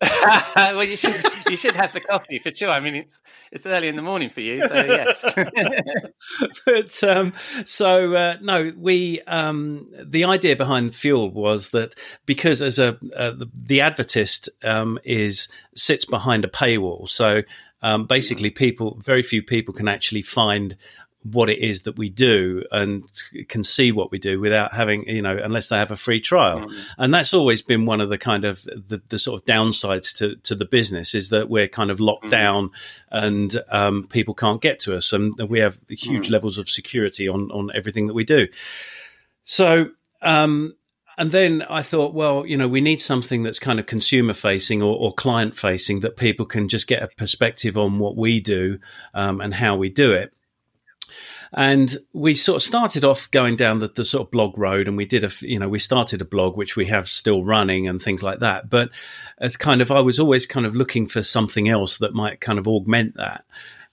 well, 0.56 0.84
you 0.84 0.96
should 0.96 1.22
you 1.48 1.56
should 1.56 1.76
have 1.76 1.92
the 1.92 2.00
coffee 2.00 2.38
for 2.38 2.50
sure. 2.50 2.70
I 2.70 2.80
mean, 2.80 2.94
it's 2.96 3.22
it's 3.52 3.66
early 3.66 3.88
in 3.88 3.96
the 3.96 4.02
morning 4.02 4.30
for 4.30 4.40
you, 4.40 4.60
so 4.66 4.74
yes. 4.74 5.24
but 6.66 7.04
um, 7.04 7.32
so 7.64 8.14
uh, 8.14 8.36
no, 8.40 8.72
we 8.76 9.20
um, 9.22 9.88
the 9.92 10.24
idea 10.24 10.56
behind 10.56 10.94
Fuel 10.94 11.30
was 11.30 11.70
that 11.70 11.94
because 12.26 12.62
as 12.62 12.78
a 12.78 12.98
uh, 13.14 13.32
the, 13.32 13.50
the 13.54 13.80
Advertist 13.80 14.48
um, 14.64 14.98
is 15.04 15.48
sits 15.74 16.04
behind 16.04 16.44
a 16.44 16.48
paywall, 16.48 17.08
so 17.08 17.42
um, 17.82 18.06
basically 18.06 18.50
people 18.50 18.98
very 19.00 19.22
few 19.22 19.42
people 19.42 19.74
can 19.74 19.88
actually 19.88 20.22
find 20.22 20.76
what 21.22 21.50
it 21.50 21.58
is 21.58 21.82
that 21.82 21.98
we 21.98 22.08
do 22.08 22.64
and 22.72 23.04
can 23.48 23.62
see 23.62 23.92
what 23.92 24.10
we 24.10 24.18
do 24.18 24.40
without 24.40 24.72
having, 24.72 25.06
you 25.06 25.20
know, 25.20 25.36
unless 25.36 25.68
they 25.68 25.76
have 25.76 25.90
a 25.90 25.96
free 25.96 26.20
trial. 26.20 26.60
Mm. 26.60 26.84
And 26.96 27.14
that's 27.14 27.34
always 27.34 27.60
been 27.60 27.84
one 27.84 28.00
of 28.00 28.08
the 28.08 28.16
kind 28.16 28.44
of 28.44 28.62
the, 28.64 29.02
the, 29.08 29.18
sort 29.18 29.40
of 29.40 29.46
downsides 29.46 30.16
to, 30.16 30.36
to 30.36 30.54
the 30.54 30.64
business 30.64 31.14
is 31.14 31.28
that 31.28 31.50
we're 31.50 31.68
kind 31.68 31.90
of 31.90 32.00
locked 32.00 32.26
mm. 32.26 32.30
down 32.30 32.70
and 33.10 33.62
um, 33.68 34.06
people 34.08 34.32
can't 34.32 34.62
get 34.62 34.78
to 34.80 34.96
us. 34.96 35.12
And 35.12 35.34
we 35.48 35.58
have 35.60 35.78
huge 35.88 36.28
mm. 36.28 36.30
levels 36.30 36.56
of 36.56 36.70
security 36.70 37.28
on, 37.28 37.50
on 37.50 37.70
everything 37.74 38.06
that 38.06 38.14
we 38.14 38.24
do. 38.24 38.48
So, 39.44 39.90
um, 40.22 40.74
and 41.18 41.32
then 41.32 41.60
I 41.68 41.82
thought, 41.82 42.14
well, 42.14 42.46
you 42.46 42.56
know, 42.56 42.66
we 42.66 42.80
need 42.80 42.98
something 43.02 43.42
that's 43.42 43.58
kind 43.58 43.78
of 43.78 43.84
consumer 43.84 44.32
facing 44.32 44.80
or, 44.80 44.96
or 44.96 45.12
client 45.12 45.54
facing 45.54 46.00
that 46.00 46.16
people 46.16 46.46
can 46.46 46.66
just 46.66 46.86
get 46.86 47.02
a 47.02 47.08
perspective 47.08 47.76
on 47.76 47.98
what 47.98 48.16
we 48.16 48.40
do 48.40 48.78
um, 49.12 49.42
and 49.42 49.52
how 49.52 49.76
we 49.76 49.90
do 49.90 50.12
it. 50.12 50.32
And 51.52 51.96
we 52.12 52.34
sort 52.34 52.56
of 52.56 52.62
started 52.62 53.04
off 53.04 53.30
going 53.30 53.56
down 53.56 53.80
the, 53.80 53.88
the 53.88 54.04
sort 54.04 54.26
of 54.26 54.30
blog 54.30 54.56
road 54.56 54.86
and 54.86 54.96
we 54.96 55.04
did 55.04 55.24
a, 55.24 55.30
you 55.40 55.58
know, 55.58 55.68
we 55.68 55.80
started 55.80 56.20
a 56.20 56.24
blog, 56.24 56.56
which 56.56 56.76
we 56.76 56.86
have 56.86 57.08
still 57.08 57.44
running 57.44 57.88
and 57.88 58.00
things 58.00 58.22
like 58.22 58.38
that. 58.38 58.70
But 58.70 58.90
as 59.38 59.56
kind 59.56 59.80
of, 59.80 59.90
I 59.90 60.00
was 60.00 60.20
always 60.20 60.46
kind 60.46 60.64
of 60.64 60.76
looking 60.76 61.06
for 61.06 61.22
something 61.22 61.68
else 61.68 61.98
that 61.98 62.14
might 62.14 62.40
kind 62.40 62.58
of 62.58 62.68
augment 62.68 63.16
that 63.16 63.44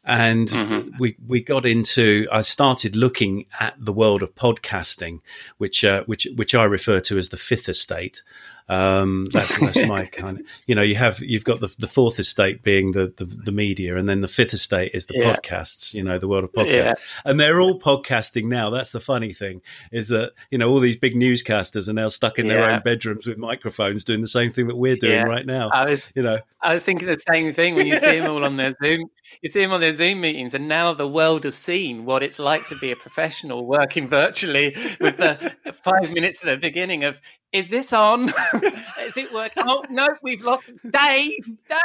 and 0.08 0.48
mm-hmm. 0.48 0.98
we 0.98 1.18
we 1.28 1.42
got 1.42 1.66
into. 1.66 2.28
I 2.32 2.42
started 2.42 2.96
looking 2.96 3.46
at 3.60 3.76
the 3.78 3.92
world 3.92 4.24
of 4.24 4.34
podcasting, 4.36 5.20
which 5.58 5.84
uh, 5.84 6.04
which 6.06 6.26
which 6.36 6.56
I 6.56 6.64
refer 6.64 7.02
to 7.02 7.18
as 7.18 7.28
the 7.28 7.38
fifth 7.38 7.68
estate, 7.68 8.24
Um, 8.70 9.28
that's, 9.32 9.60
that's 9.62 9.88
my 9.88 10.06
kind 10.06 10.40
of, 10.40 10.46
you 10.66 10.76
know, 10.76 10.82
you 10.82 10.96
have, 10.96 11.20
you've 11.20 11.44
got 11.44 11.60
the, 11.60 11.74
the 11.80 11.88
fourth 11.88 12.20
estate 12.20 12.64
being 12.64 12.92
the, 12.92 13.14
the, 13.16 13.26
the 13.26 13.52
media 13.52 13.96
and 13.96 14.10
then 14.10 14.22
the 14.22 14.28
fifth 14.28 14.54
estate 14.54 14.92
is 14.94 15.06
the 15.06 15.18
yeah. 15.18 15.36
podcasts, 15.36 15.94
you 15.94 16.04
know, 16.04 16.18
the 16.18 16.28
world 16.28 16.44
of 16.44 16.52
podcasts 16.52 16.86
yeah. 16.86 16.94
and 17.26 17.40
they're 17.40 17.62
all 17.62 17.80
podcasting 17.80 18.46
now. 18.46 18.70
That's 18.70 18.92
the 18.92 19.00
funny 19.00 19.34
thing 19.34 19.62
is 19.92 20.10
that, 20.10 20.34
you 20.52 20.58
know, 20.58 20.70
all 20.70 20.80
these 20.80 20.98
big 20.98 21.16
newscasters 21.16 21.88
are 21.88 21.94
now 21.94 22.10
stuck 22.10 22.40
in 22.40 22.48
yeah. 22.48 22.54
their 22.54 22.64
own 22.72 22.82
bedrooms 22.84 23.26
with 23.26 23.38
microphones 23.38 24.04
doing 24.04 24.22
the 24.22 24.28
same 24.28 24.52
thing 24.52 24.68
that 24.68 24.76
we're 24.76 24.98
doing 24.98 25.26
right 25.26 25.46
now. 25.46 25.70
I 25.70 25.92
was, 25.92 26.12
you 26.16 26.24
know, 26.24 26.40
I 26.62 26.74
was 26.74 26.84
thinking 26.84 27.08
the 27.08 27.20
same 27.32 27.54
thing 27.54 27.76
when 27.76 27.88
you 27.88 28.00
see 28.00 28.20
them 28.20 28.30
all 28.30 28.44
on 28.44 28.58
their 28.58 28.74
Zoom, 28.84 29.10
you 29.42 29.50
see 29.50 29.62
them 29.62 29.72
on 29.72 29.80
their 29.80 29.94
Zoom 29.94 30.22
meetings 30.22 30.54
and 30.54 30.68
now 30.68 30.94
the 30.94 31.08
world 31.08 31.46
has 31.46 31.56
seen 31.56 32.06
what 32.06 32.24
it's 32.24 32.40
like 32.40 32.68
to 32.68 32.76
be 32.80 32.92
a 32.92 32.96
professional 32.96 33.66
working 33.66 34.08
virtually 34.08 34.76
with 35.00 35.18
the 35.18 35.54
five 35.74 36.12
minutes 36.12 36.44
at 36.44 36.48
the 36.48 36.58
beginning 36.58 37.04
of 37.04 37.22
is 37.54 37.70
this 37.70 37.94
on? 37.94 38.30
is 39.00 39.18
it 39.18 39.34
working? 39.34 39.64
Oh 39.66 39.84
no, 39.90 40.10
we've 40.22 40.42
lost 40.42 40.70
Dave. 40.90 41.32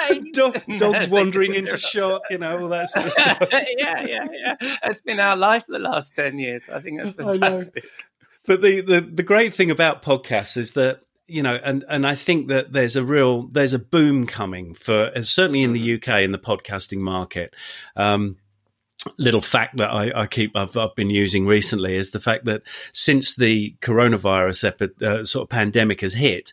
Dave. 0.09 0.33
Dog, 0.33 0.63
dogs 0.79 1.09
wandering 1.09 1.55
into 1.55 1.77
shock. 1.77 2.23
You 2.31 2.39
know 2.39 2.59
all 2.59 2.69
that 2.69 2.91
sort 2.91 3.07
of 3.07 3.13
stuff. 3.13 3.39
yeah, 3.51 4.05
yeah, 4.07 4.27
yeah. 4.33 4.77
It's 4.85 5.01
been 5.01 5.21
our 5.21 5.37
life 5.37 5.67
for 5.67 5.73
the 5.73 5.79
last 5.79 6.15
ten 6.15 6.39
years. 6.39 6.69
I 6.69 6.81
think 6.81 7.01
that's 7.01 7.17
fantastic. 7.17 7.85
But 8.47 8.61
the, 8.61 8.81
the 8.81 9.01
the 9.01 9.23
great 9.23 9.55
thing 9.55 9.71
about 9.71 10.03
podcasts 10.03 10.57
is 10.57 10.73
that 10.73 11.03
you 11.29 11.43
know, 11.43 11.59
and 11.63 11.85
and 11.89 12.07
I 12.07 12.17
think 12.17 12.49
that 12.49 12.73
there's 12.73 12.97
a 12.97 13.05
real 13.05 13.47
there's 13.49 13.73
a 13.73 13.79
boom 13.79 14.27
coming 14.27 14.75
for 14.75 15.13
certainly 15.23 15.63
in 15.63 15.73
the 15.73 15.81
mm-hmm. 15.81 16.13
UK 16.13 16.23
in 16.23 16.33
the 16.33 16.39
podcasting 16.39 16.99
market. 16.99 17.55
Um, 17.97 18.37
little 19.19 19.41
fact 19.41 19.77
that 19.79 19.91
I, 19.91 20.23
I 20.23 20.27
keep 20.27 20.57
I've, 20.57 20.77
I've, 20.77 20.95
been 20.95 21.11
using 21.11 21.47
recently 21.47 21.97
is 21.97 22.11
the 22.11 22.21
fact 22.21 22.45
that 22.45 22.63
since 22.93 23.35
the 23.35 23.75
coronavirus 23.81 24.65
epi- 24.69 25.05
uh, 25.05 25.25
sort 25.25 25.45
of 25.45 25.49
pandemic 25.49 26.03
has 26.03 26.15
hit, 26.15 26.53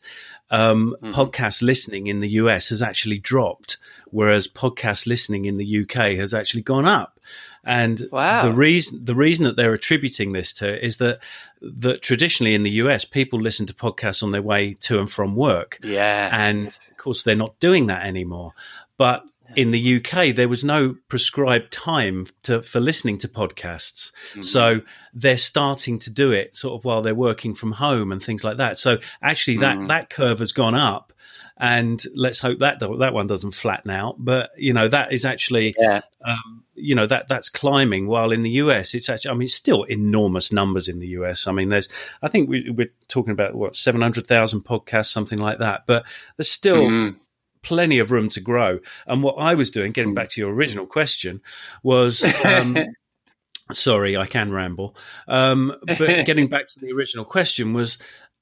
um, 0.51 0.95
mm-hmm. 1.01 1.13
podcast 1.13 1.61
listening 1.61 2.07
in 2.07 2.21
the 2.21 2.29
US 2.29 2.69
has 2.69 2.81
actually 2.81 3.19
dropped, 3.19 3.77
whereas 4.07 4.47
podcast 4.47 5.05
listening 5.05 5.45
in 5.45 5.57
the 5.57 5.81
UK 5.81 6.17
has 6.17 6.33
actually 6.33 6.63
gone 6.63 6.85
up. 6.85 7.19
And 7.63 8.07
wow. 8.11 8.43
the 8.43 8.53
reason 8.53 9.03
the 9.03 9.15
reason 9.15 9.43
that 9.43 9.55
they're 9.55 9.73
attributing 9.73 10.31
this 10.31 10.53
to 10.53 10.83
is 10.83 10.97
that 10.97 11.19
that 11.61 12.01
traditionally 12.01 12.55
in 12.55 12.63
the 12.63 12.71
US 12.71 13.05
people 13.05 13.39
listen 13.39 13.65
to 13.67 13.73
podcasts 13.73 14.23
on 14.23 14.31
their 14.31 14.41
way 14.41 14.73
to 14.73 14.99
and 14.99 15.11
from 15.11 15.35
work. 15.35 15.77
Yeah. 15.83 16.29
And 16.31 16.65
of 16.65 16.97
course 16.97 17.23
they're 17.23 17.35
not 17.35 17.59
doing 17.59 17.87
that 17.87 18.05
anymore. 18.05 18.53
But 18.97 19.23
in 19.55 19.71
the 19.71 19.97
UK, 19.97 20.35
there 20.35 20.49
was 20.49 20.63
no 20.63 20.95
prescribed 21.07 21.71
time 21.71 22.25
to, 22.43 22.61
for 22.61 22.79
listening 22.79 23.17
to 23.19 23.27
podcasts. 23.27 24.11
Mm-hmm. 24.31 24.41
So 24.41 24.81
they're 25.13 25.37
starting 25.37 25.99
to 25.99 26.09
do 26.09 26.31
it 26.31 26.55
sort 26.55 26.79
of 26.79 26.85
while 26.85 27.01
they're 27.01 27.15
working 27.15 27.53
from 27.53 27.73
home 27.73 28.11
and 28.11 28.21
things 28.21 28.43
like 28.43 28.57
that. 28.57 28.77
So 28.77 28.99
actually 29.21 29.57
that, 29.57 29.77
mm-hmm. 29.77 29.87
that 29.87 30.09
curve 30.09 30.39
has 30.39 30.51
gone 30.51 30.75
up 30.75 31.13
and 31.59 32.01
let's 32.15 32.39
hope 32.39 32.59
that 32.59 32.79
that 32.79 33.13
one 33.13 33.27
doesn't 33.27 33.51
flatten 33.51 33.91
out. 33.91 34.15
But 34.17 34.51
you 34.57 34.71
know 34.71 34.87
that 34.87 35.11
is 35.11 35.25
actually, 35.25 35.75
yeah. 35.77 36.01
um, 36.23 36.63
you 36.73 36.95
know 36.95 37.05
that 37.05 37.27
that's 37.27 37.49
climbing. 37.49 38.07
While 38.07 38.31
in 38.31 38.43
the 38.43 38.51
US, 38.51 38.93
it's 38.93 39.09
actually, 39.09 39.31
I 39.31 39.33
mean, 39.33 39.49
still 39.49 39.83
enormous 39.83 40.53
numbers 40.53 40.87
in 40.87 40.99
the 40.99 41.07
US. 41.07 41.47
I 41.47 41.51
mean, 41.51 41.67
there's, 41.67 41.89
I 42.21 42.29
think 42.29 42.49
we, 42.49 42.73
are 42.79 42.85
talking 43.09 43.31
about 43.31 43.55
what 43.55 43.75
seven 43.75 44.01
hundred 44.01 44.25
thousand 44.25 44.61
podcasts, 44.61 45.11
something 45.11 45.37
like 45.37 45.59
that. 45.59 45.83
But 45.85 46.05
there's 46.37 46.49
still. 46.49 46.83
Mm 46.83 47.15
plenty 47.63 47.99
of 47.99 48.11
room 48.11 48.29
to 48.29 48.41
grow. 48.41 48.79
And 49.07 49.23
what 49.23 49.35
I 49.37 49.55
was 49.55 49.71
doing, 49.71 49.91
getting 49.91 50.13
back 50.13 50.29
to 50.29 50.41
your 50.41 50.53
original 50.53 50.85
question, 50.85 51.41
was 51.83 52.25
um, 52.45 52.77
sorry, 53.73 54.17
I 54.17 54.25
can 54.25 54.51
ramble. 54.51 54.95
Um, 55.27 55.73
but 55.85 55.97
getting 56.25 56.47
back 56.47 56.67
to 56.67 56.79
the 56.79 56.91
original 56.91 57.25
question 57.25 57.73
was 57.73 57.97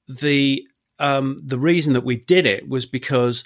the 0.08 0.66
um, 0.98 1.40
the 1.44 1.58
reason 1.58 1.92
that 1.92 2.04
we 2.04 2.16
did 2.16 2.46
it 2.46 2.68
was 2.68 2.84
because 2.86 3.44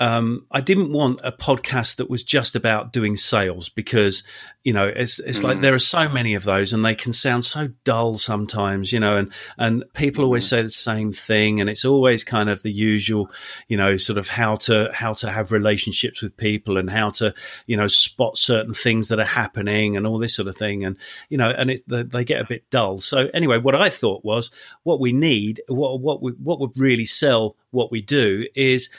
um, 0.00 0.46
I 0.50 0.62
didn't 0.62 0.92
want 0.92 1.20
a 1.22 1.30
podcast 1.30 1.96
that 1.96 2.08
was 2.08 2.24
just 2.24 2.56
about 2.56 2.90
doing 2.90 3.16
sales 3.16 3.68
because 3.68 4.24
you 4.64 4.72
know 4.72 4.86
it's 4.86 5.18
it's 5.20 5.40
mm. 5.40 5.44
like 5.44 5.60
there 5.60 5.74
are 5.74 5.78
so 5.78 6.08
many 6.08 6.34
of 6.34 6.44
those 6.44 6.72
and 6.72 6.84
they 6.84 6.94
can 6.94 7.12
sound 7.12 7.44
so 7.44 7.68
dull 7.84 8.18
sometimes 8.18 8.92
you 8.92 9.00
know 9.00 9.16
and 9.16 9.32
and 9.58 9.84
people 9.94 10.24
always 10.24 10.46
say 10.46 10.60
the 10.62 10.70
same 10.70 11.12
thing 11.12 11.60
and 11.60 11.70
it's 11.70 11.84
always 11.84 12.24
kind 12.24 12.50
of 12.50 12.62
the 12.62 12.72
usual 12.72 13.30
you 13.68 13.76
know 13.76 13.96
sort 13.96 14.18
of 14.18 14.28
how 14.28 14.56
to 14.56 14.90
how 14.92 15.12
to 15.12 15.30
have 15.30 15.52
relationships 15.52 16.20
with 16.22 16.36
people 16.36 16.76
and 16.76 16.90
how 16.90 17.10
to 17.10 17.32
you 17.66 17.76
know 17.76 17.86
spot 17.86 18.36
certain 18.36 18.74
things 18.74 19.08
that 19.08 19.20
are 19.20 19.24
happening 19.24 19.96
and 19.96 20.06
all 20.06 20.18
this 20.18 20.34
sort 20.34 20.48
of 20.48 20.56
thing 20.56 20.84
and 20.84 20.96
you 21.28 21.38
know 21.38 21.50
and 21.50 21.70
it 21.70 21.82
they 21.86 22.24
get 22.24 22.40
a 22.40 22.46
bit 22.46 22.68
dull 22.70 22.98
so 22.98 23.28
anyway 23.32 23.58
what 23.58 23.74
I 23.74 23.88
thought 23.88 24.24
was 24.24 24.50
what 24.82 25.00
we 25.00 25.12
need 25.12 25.62
what 25.68 26.00
what 26.00 26.22
we, 26.22 26.32
what 26.32 26.60
would 26.60 26.72
really 26.76 27.06
sell 27.06 27.56
what 27.70 27.90
we 27.90 28.02
do 28.02 28.46
is 28.54 28.90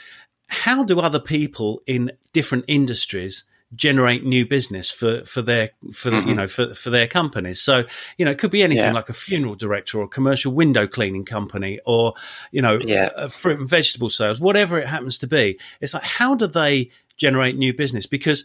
how 0.52 0.84
do 0.84 1.00
other 1.00 1.20
people 1.20 1.82
in 1.86 2.12
different 2.32 2.64
industries 2.68 3.44
generate 3.74 4.24
new 4.24 4.46
business 4.46 4.90
for 4.90 5.24
for 5.24 5.40
their 5.40 5.70
for 5.92 6.10
mm-hmm. 6.10 6.28
you 6.28 6.34
know 6.34 6.46
for 6.46 6.74
for 6.74 6.90
their 6.90 7.06
companies 7.06 7.60
so 7.60 7.84
you 8.18 8.24
know 8.24 8.30
it 8.30 8.38
could 8.38 8.50
be 8.50 8.62
anything 8.62 8.84
yeah. 8.84 8.92
like 8.92 9.08
a 9.08 9.14
funeral 9.14 9.54
director 9.54 9.98
or 9.98 10.04
a 10.04 10.08
commercial 10.08 10.52
window 10.52 10.86
cleaning 10.86 11.24
company 11.24 11.80
or 11.86 12.12
you 12.50 12.60
know 12.60 12.78
yeah. 12.80 13.28
fruit 13.28 13.58
and 13.58 13.68
vegetable 13.68 14.10
sales 14.10 14.38
whatever 14.38 14.78
it 14.78 14.86
happens 14.86 15.16
to 15.16 15.26
be 15.26 15.58
it's 15.80 15.94
like 15.94 16.02
how 16.02 16.34
do 16.34 16.46
they 16.46 16.90
generate 17.16 17.56
new 17.56 17.72
business 17.72 18.04
because 18.04 18.44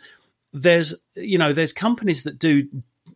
there's 0.54 0.96
you 1.16 1.38
know 1.38 1.52
there's 1.52 1.74
companies 1.74 2.24
that 2.24 2.40
do 2.40 2.66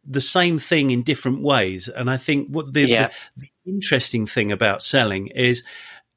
the 0.05 0.21
same 0.21 0.59
thing 0.59 0.91
in 0.91 1.03
different 1.03 1.41
ways 1.41 1.87
and 1.87 2.09
i 2.09 2.17
think 2.17 2.49
what 2.49 2.73
the, 2.73 2.89
yeah. 2.89 3.09
the, 3.37 3.47
the 3.65 3.71
interesting 3.71 4.25
thing 4.25 4.51
about 4.51 4.81
selling 4.81 5.27
is 5.27 5.63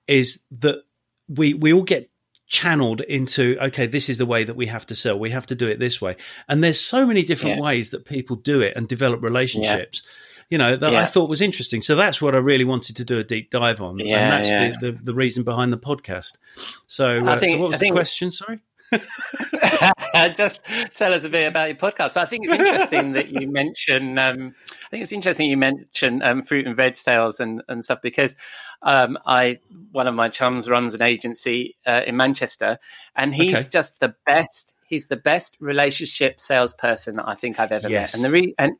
is 0.09 0.43
that 0.51 0.83
we 1.29 1.55
we 1.55 1.73
all 1.73 1.83
get 1.83 2.11
channeled 2.55 3.01
into 3.01 3.59
okay 3.61 3.87
this 3.87 4.09
is 4.09 4.17
the 4.17 4.27
way 4.27 4.45
that 4.45 4.55
we 4.55 4.67
have 4.67 4.87
to 4.87 4.95
sell. 4.95 5.19
We 5.19 5.31
have 5.31 5.47
to 5.47 5.57
do 5.57 5.67
it 5.67 5.81
this 5.81 6.01
way. 6.01 6.17
And 6.49 6.63
there's 6.63 6.79
so 6.79 7.05
many 7.05 7.25
different 7.25 7.57
yeah. 7.57 7.63
ways 7.63 7.91
that 7.91 8.05
people 8.05 8.37
do 8.37 8.61
it 8.61 8.77
and 8.77 8.87
develop 8.87 9.23
relationships 9.23 10.03
yeah. 10.05 10.11
you 10.51 10.59
know 10.59 10.77
that 10.77 10.93
yeah. 10.93 11.01
i 11.01 11.05
thought 11.05 11.29
was 11.29 11.41
interesting. 11.41 11.83
So 11.83 11.97
that's 11.97 12.23
what 12.23 12.37
i 12.37 12.39
really 12.39 12.65
wanted 12.65 12.95
to 12.97 13.05
do 13.05 13.19
a 13.19 13.25
deep 13.25 13.51
dive 13.51 13.81
on. 13.81 14.01
And 14.01 14.33
that's 14.33 14.49
the, 14.49 14.93
the, 14.93 14.99
the, 15.03 15.15
reason 15.15 15.43
behind 15.43 15.73
the 15.73 15.79
podcast. 15.79 16.39
So, 16.87 17.25
uh, 17.25 17.39
think, 17.39 17.57
so 17.57 17.61
what 17.61 17.71
was 17.71 17.83
I 17.83 17.87
the 17.87 17.91
question? 17.91 18.31
Sorry 18.31 18.61
just 20.37 20.61
tell 20.95 21.13
us 21.13 21.25
a 21.25 21.29
bit 21.29 21.47
about 21.47 21.69
your 21.69 21.77
podcast. 21.77 22.15
But 22.15 22.19
I 22.19 22.27
think 22.27 22.45
it's 22.45 22.53
interesting 22.53 23.13
that 23.13 23.29
you 23.31 23.49
mention. 23.49 24.19
Um, 24.19 24.55
I 24.71 24.89
think 24.91 25.03
it's 25.03 25.13
interesting 25.13 25.51
you 25.51 25.57
mention 25.57 26.23
um, 26.23 26.43
fruit 26.43 26.67
and 26.67 26.77
veg 26.77 26.95
sales 26.95 27.41
and, 27.41 27.63
and 27.69 27.85
stuff 27.85 28.01
because 28.03 28.37
um, 28.83 29.19
I 29.27 29.61
one 29.93 30.07
of 30.07 30.15
my 30.15 30.29
chums 30.29 30.69
runs 30.69 30.95
an 30.95 31.03
agency 31.03 31.77
uh, 31.87 32.03
in 32.07 32.17
Manchester, 32.17 32.79
and 33.17 33.35
he's 33.35 33.55
okay. 33.55 33.69
just 33.69 34.01
the 34.01 34.15
best. 34.27 34.75
He's 34.87 35.09
the 35.09 35.17
best 35.17 35.57
relationship 35.61 36.39
salesperson 36.39 37.17
that 37.17 37.29
I 37.29 37.35
think 37.35 37.59
I've 37.59 37.73
ever 37.73 37.89
yes. 37.89 38.13
met. 38.13 38.15
And 38.15 38.25
the 38.25 38.31
re- 38.31 38.55
and 38.59 38.73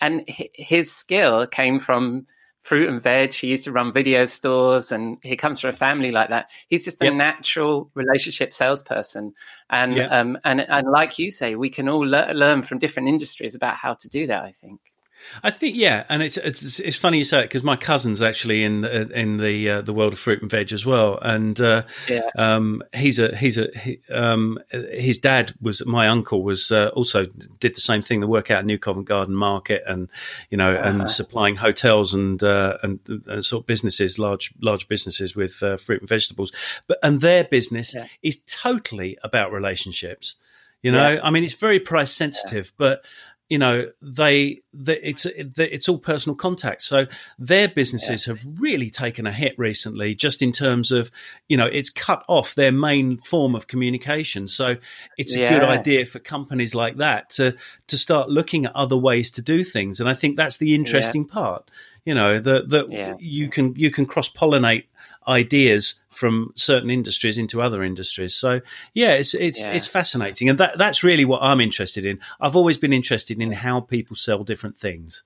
and 0.00 0.24
his 0.26 0.92
skill 0.92 1.46
came 1.46 1.78
from 1.78 2.26
fruit 2.64 2.88
and 2.88 3.00
veg. 3.00 3.34
He 3.34 3.48
used 3.48 3.64
to 3.64 3.72
run 3.72 3.92
video 3.92 4.24
stores 4.24 4.90
and 4.90 5.18
he 5.22 5.36
comes 5.36 5.60
from 5.60 5.70
a 5.70 5.74
family 5.74 6.10
like 6.10 6.30
that. 6.30 6.50
He's 6.68 6.82
just 6.82 7.00
a 7.02 7.06
yep. 7.06 7.14
natural 7.14 7.90
relationship 7.94 8.54
salesperson. 8.54 9.34
And, 9.68 9.94
yep. 9.94 10.10
um, 10.10 10.38
and, 10.44 10.62
and 10.62 10.90
like 10.90 11.18
you 11.18 11.30
say, 11.30 11.56
we 11.56 11.68
can 11.68 11.90
all 11.90 12.00
le- 12.00 12.32
learn 12.32 12.62
from 12.62 12.78
different 12.78 13.10
industries 13.10 13.54
about 13.54 13.76
how 13.76 13.94
to 13.94 14.08
do 14.08 14.26
that, 14.28 14.42
I 14.42 14.52
think. 14.52 14.80
I 15.42 15.50
think 15.50 15.76
yeah, 15.76 16.04
and 16.08 16.22
it's 16.22 16.36
it's, 16.36 16.78
it's 16.80 16.96
funny 16.96 17.18
you 17.18 17.24
say 17.24 17.40
it 17.40 17.44
because 17.44 17.62
my 17.62 17.76
cousin's 17.76 18.22
actually 18.22 18.64
in 18.64 18.84
in 18.84 19.38
the 19.38 19.70
uh, 19.70 19.82
the 19.82 19.92
world 19.92 20.12
of 20.12 20.18
fruit 20.18 20.42
and 20.42 20.50
veg 20.50 20.72
as 20.72 20.86
well, 20.86 21.18
and 21.22 21.60
uh, 21.60 21.82
yeah. 22.08 22.28
um, 22.36 22.82
he's 22.94 23.18
a 23.18 23.34
he's 23.36 23.58
a 23.58 23.68
he, 23.78 24.00
um, 24.10 24.58
his 24.70 25.18
dad 25.18 25.54
was 25.60 25.84
my 25.86 26.08
uncle 26.08 26.42
was 26.42 26.70
uh, 26.70 26.90
also 26.94 27.26
did 27.58 27.74
the 27.74 27.80
same 27.80 28.02
thing, 28.02 28.20
the 28.20 28.26
work 28.26 28.50
out 28.50 28.60
at 28.60 28.66
New 28.66 28.78
Covent 28.78 29.06
Garden 29.06 29.34
Market, 29.34 29.82
and 29.86 30.08
you 30.50 30.56
know, 30.56 30.74
uh-huh. 30.74 30.88
and 30.88 31.10
supplying 31.10 31.56
hotels 31.56 32.14
and 32.14 32.42
uh, 32.42 32.78
and, 32.82 33.00
and, 33.26 33.44
sort 33.44 33.62
of 33.62 33.66
businesses, 33.66 34.18
large 34.18 34.52
large 34.60 34.88
businesses 34.88 35.34
with 35.34 35.62
uh, 35.62 35.76
fruit 35.76 36.00
and 36.00 36.08
vegetables, 36.08 36.52
but 36.86 36.98
and 37.02 37.20
their 37.20 37.44
business 37.44 37.94
yeah. 37.94 38.06
is 38.22 38.42
totally 38.46 39.18
about 39.22 39.52
relationships. 39.52 40.36
You 40.82 40.92
know, 40.92 41.12
yeah. 41.12 41.20
I 41.22 41.30
mean, 41.30 41.44
it's 41.44 41.54
very 41.54 41.80
price 41.80 42.12
sensitive, 42.12 42.72
but 42.76 43.02
you 43.48 43.58
know 43.58 43.90
they, 44.00 44.60
they 44.72 44.98
it's 45.00 45.26
it's 45.26 45.88
all 45.88 45.98
personal 45.98 46.34
contact. 46.34 46.82
So 46.82 47.06
their 47.38 47.68
businesses 47.68 48.26
yeah. 48.26 48.32
have 48.32 48.42
really 48.58 48.90
taken 48.90 49.26
a 49.26 49.32
hit 49.32 49.54
recently 49.58 50.14
just 50.14 50.42
in 50.42 50.52
terms 50.52 50.90
of 50.90 51.10
you 51.48 51.56
know 51.56 51.66
it's 51.66 51.90
cut 51.90 52.24
off 52.28 52.54
their 52.54 52.72
main 52.72 53.18
form 53.18 53.54
of 53.54 53.66
communication. 53.66 54.48
So 54.48 54.76
it's 55.18 55.36
a 55.36 55.48
good 55.48 55.62
idea 55.62 56.06
for 56.06 56.18
companies 56.18 56.74
like 56.74 56.96
that 56.96 57.30
to 57.30 57.56
to 57.88 57.98
start 57.98 58.30
looking 58.30 58.64
at 58.64 58.74
other 58.74 58.96
ways 58.96 59.30
to 59.32 59.42
do 59.42 59.62
things. 59.62 60.00
And 60.00 60.08
i 60.08 60.14
think 60.14 60.36
that's 60.36 60.58
the 60.58 60.74
interesting 60.74 61.24
yeah. 61.26 61.34
part 61.34 61.70
you 62.04 62.14
know 62.14 62.38
that 62.38 62.68
that 62.68 63.20
you 63.20 63.48
can 63.48 63.74
you 63.76 63.90
can 63.90 64.06
cross 64.06 64.28
pollinate 64.28 64.84
ideas 65.26 65.94
from 66.10 66.52
certain 66.54 66.90
industries 66.90 67.38
into 67.38 67.60
other 67.60 67.82
industries. 67.82 68.34
So 68.34 68.60
yeah, 68.92 69.12
it's 69.12 69.34
it's 69.34 69.60
yeah. 69.60 69.72
it's 69.72 69.86
fascinating, 69.86 70.48
and 70.48 70.58
that 70.58 70.78
that's 70.78 71.02
really 71.02 71.24
what 71.24 71.42
I'm 71.42 71.60
interested 71.60 72.04
in. 72.04 72.20
I've 72.40 72.56
always 72.56 72.78
been 72.78 72.92
interested 72.92 73.40
in 73.40 73.52
how 73.52 73.80
people 73.80 74.16
sell 74.16 74.44
different 74.44 74.78
things. 74.78 75.22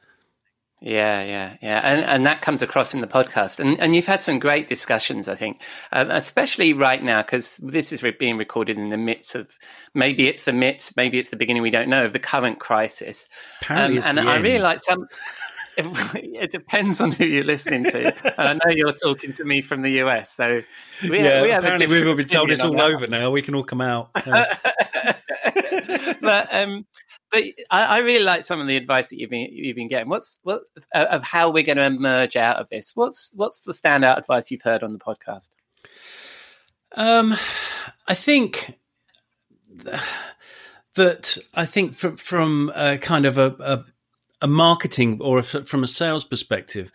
Yeah, 0.81 1.25
yeah, 1.25 1.57
yeah, 1.61 1.81
and 1.83 2.05
and 2.05 2.27
that 2.27 2.41
comes 2.41 2.63
across 2.63 2.95
in 2.95 3.01
the 3.01 3.09
podcast, 3.09 3.59
and 3.59 3.81
and 3.81 3.97
you've 3.97 4.07
had 4.07 4.21
some 4.21 4.39
great 4.39 4.69
discussions, 4.69 5.27
I 5.27 5.35
think, 5.35 5.61
um, 5.91 6.09
especially 6.13 6.73
right 6.73 7.03
now 7.03 7.21
because 7.23 7.57
this 7.57 7.91
is 7.93 8.01
being 8.21 8.37
recorded 8.37 8.79
in 8.79 8.91
the 8.91 8.97
midst 8.97 9.35
of 9.35 9.51
maybe 9.93 10.29
it's 10.29 10.45
the 10.45 10.53
midst, 10.53 10.97
maybe 10.97 11.19
it's 11.19 11.31
the 11.31 11.37
beginning, 11.37 11.63
we 11.63 11.71
don't 11.71 11.89
know 11.89 12.05
of 12.05 12.13
the 12.13 12.21
current 12.21 12.61
crisis. 12.61 13.29
Apparently, 13.61 13.99
um, 13.99 14.19
and 14.19 14.29
I 14.29 14.37
really 14.37 14.61
like 14.61 14.79
some. 14.79 15.09
It 16.15 16.53
depends 16.53 17.01
on 17.01 17.11
who 17.13 17.25
you're 17.25 17.45
listening 17.45 17.85
to. 17.85 18.07
and 18.41 18.49
I 18.49 18.53
know 18.55 18.75
you're 18.75 18.93
talking 18.93 19.33
to 19.33 19.45
me 19.45 19.61
from 19.61 19.83
the 19.83 20.01
US, 20.03 20.33
so 20.33 20.63
we, 21.03 21.19
yeah, 21.19 21.43
we 21.43 21.51
have 21.51 21.65
apparently 21.65 21.89
we've 21.89 22.07
all 22.07 22.15
been 22.15 22.29
told 22.29 22.51
it's 22.51 22.61
all 22.61 22.73
that. 22.73 22.91
over 22.91 23.09
now. 23.09 23.31
We 23.31 23.43
can 23.43 23.57
all 23.57 23.65
come 23.65 23.81
out. 23.81 24.11
but 26.21 26.49
um, 26.53 26.87
but 27.31 27.43
I, 27.71 27.85
I, 27.85 27.99
really 27.99 28.25
like 28.25 28.45
some 28.45 28.61
of 28.61 28.69
the 28.69 28.77
advice 28.77 29.09
that 29.09 29.19
you've 29.19 29.31
been 29.31 29.49
you've 29.51 29.77
been 29.77 29.89
getting. 29.89 30.09
What's 30.09 30.39
what 30.43 30.63
uh, 30.95 31.07
of 31.11 31.25
how 31.25 31.51
we're 31.51 31.65
going 31.65 31.79
to 31.79 31.85
emerge 31.85 32.37
out 32.37 32.57
of 32.57 32.69
this? 32.69 32.93
What's 32.95 33.33
what's 33.35 33.63
the 33.63 33.73
standout 33.73 34.19
advice 34.19 34.51
you've 34.51 34.63
heard 34.63 34.83
on 34.83 34.93
the 34.93 34.99
podcast? 34.99 35.51
Um, 36.93 37.37
I 38.07 38.15
think 38.15 38.79
that 40.95 41.39
I 41.55 41.67
think 41.67 41.95
from 41.95 42.17
from 42.17 42.73
a 42.75 42.99
kind 42.99 43.27
of 43.27 43.39
a, 43.39 43.57
a, 43.61 43.85
a 44.41 44.47
marketing 44.47 45.19
or 45.21 45.39
a, 45.39 45.43
from 45.43 45.83
a 45.83 45.89
sales 45.89 46.25
perspective, 46.25 46.93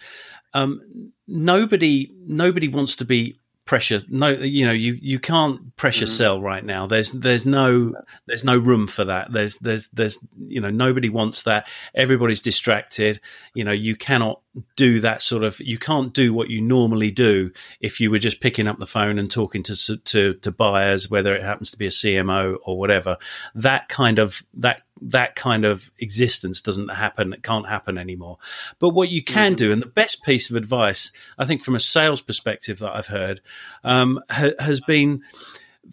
um, 0.53 1.11
nobody 1.27 2.13
nobody 2.25 2.67
wants 2.67 2.95
to 2.97 3.05
be 3.05 3.39
pressure. 3.65 4.01
No 4.09 4.29
you 4.29 4.65
know 4.65 4.71
you 4.73 4.93
you 5.01 5.19
can't 5.19 5.75
pressure 5.77 6.05
mm-hmm. 6.05 6.13
sell 6.13 6.41
right 6.41 6.63
now. 6.63 6.85
There's 6.85 7.11
there's 7.11 7.45
no 7.45 7.93
there's 8.27 8.43
no 8.43 8.57
room 8.57 8.87
for 8.87 9.05
that. 9.05 9.31
There's 9.31 9.57
there's 9.59 9.87
there's 9.89 10.25
you 10.47 10.59
know 10.59 10.69
nobody 10.69 11.09
wants 11.09 11.43
that. 11.43 11.67
Everybody's 11.95 12.41
distracted. 12.41 13.19
You 13.53 13.63
know 13.63 13.71
you 13.71 13.95
cannot 13.95 14.41
do 14.75 14.99
that 14.99 15.21
sort 15.21 15.43
of 15.43 15.59
you 15.59 15.77
can't 15.77 16.13
do 16.13 16.33
what 16.33 16.49
you 16.49 16.61
normally 16.61 17.09
do 17.09 17.51
if 17.79 17.99
you 17.99 18.11
were 18.11 18.19
just 18.19 18.39
picking 18.39 18.67
up 18.67 18.79
the 18.79 18.85
phone 18.85 19.17
and 19.17 19.31
talking 19.31 19.63
to 19.63 19.97
to 19.97 20.33
to 20.35 20.51
buyers 20.51 21.09
whether 21.09 21.33
it 21.35 21.41
happens 21.41 21.71
to 21.71 21.77
be 21.77 21.87
a 21.87 21.89
CMO 21.89 22.57
or 22.63 22.77
whatever. 22.77 23.17
That 23.55 23.87
kind 23.87 24.19
of 24.19 24.43
that 24.55 24.81
that 25.11 25.35
kind 25.35 25.65
of 25.65 25.91
existence 25.99 26.61
doesn't 26.61 26.89
happen 26.89 27.33
it 27.33 27.43
can't 27.43 27.67
happen 27.67 27.97
anymore 27.97 28.37
but 28.79 28.89
what 28.89 29.09
you 29.09 29.23
can 29.23 29.51
mm-hmm. 29.51 29.57
do 29.57 29.71
and 29.71 29.81
the 29.81 29.87
best 29.87 30.23
piece 30.23 30.49
of 30.49 30.55
advice 30.55 31.11
i 31.37 31.45
think 31.45 31.61
from 31.61 31.75
a 31.75 31.79
sales 31.79 32.21
perspective 32.21 32.79
that 32.79 32.95
i've 32.95 33.07
heard 33.07 33.41
um, 33.83 34.19
ha- 34.29 34.53
has 34.59 34.79
been 34.81 35.21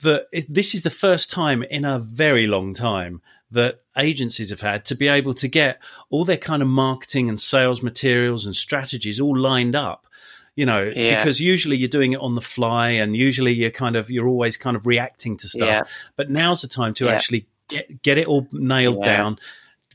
that 0.03 0.27
it, 0.33 0.53
this 0.53 0.75
is 0.75 0.83
the 0.83 0.91
first 0.91 1.31
time 1.31 1.63
in 1.65 1.85
a 1.85 1.99
very 1.99 2.47
long 2.47 2.73
time 2.73 3.21
that 3.51 3.81
agencies 3.99 4.51
have 4.51 4.61
had 4.61 4.85
to 4.85 4.95
be 4.95 5.09
able 5.09 5.35
to 5.35 5.49
get 5.49 5.81
all 6.09 6.25
their 6.25 6.37
kind 6.37 6.63
of 6.63 6.69
marketing 6.69 7.29
and 7.29 7.41
sales 7.41 7.83
materials 7.83 8.47
and 8.47 8.55
strategies 8.55 9.19
all 9.19 9.37
lined 9.37 9.75
up 9.75 10.07
you 10.55 10.67
know 10.67 10.83
yeah. 10.95 11.17
because 11.19 11.41
usually 11.41 11.77
you're 11.77 11.89
doing 11.89 12.13
it 12.13 12.21
on 12.21 12.35
the 12.35 12.41
fly 12.41 12.91
and 12.91 13.17
usually 13.17 13.53
you're 13.53 13.71
kind 13.71 13.97
of 13.97 14.11
you're 14.11 14.29
always 14.29 14.57
kind 14.57 14.77
of 14.77 14.87
reacting 14.87 15.37
to 15.37 15.49
stuff 15.49 15.69
yeah. 15.69 15.83
but 16.17 16.31
now's 16.31 16.63
the 16.63 16.69
time 16.69 16.95
to 16.95 17.07
yeah. 17.07 17.13
actually 17.13 17.47
get 17.71 18.03
get 18.03 18.19
it 18.19 18.27
all 18.27 18.47
nailed 18.53 19.05
down. 19.05 19.39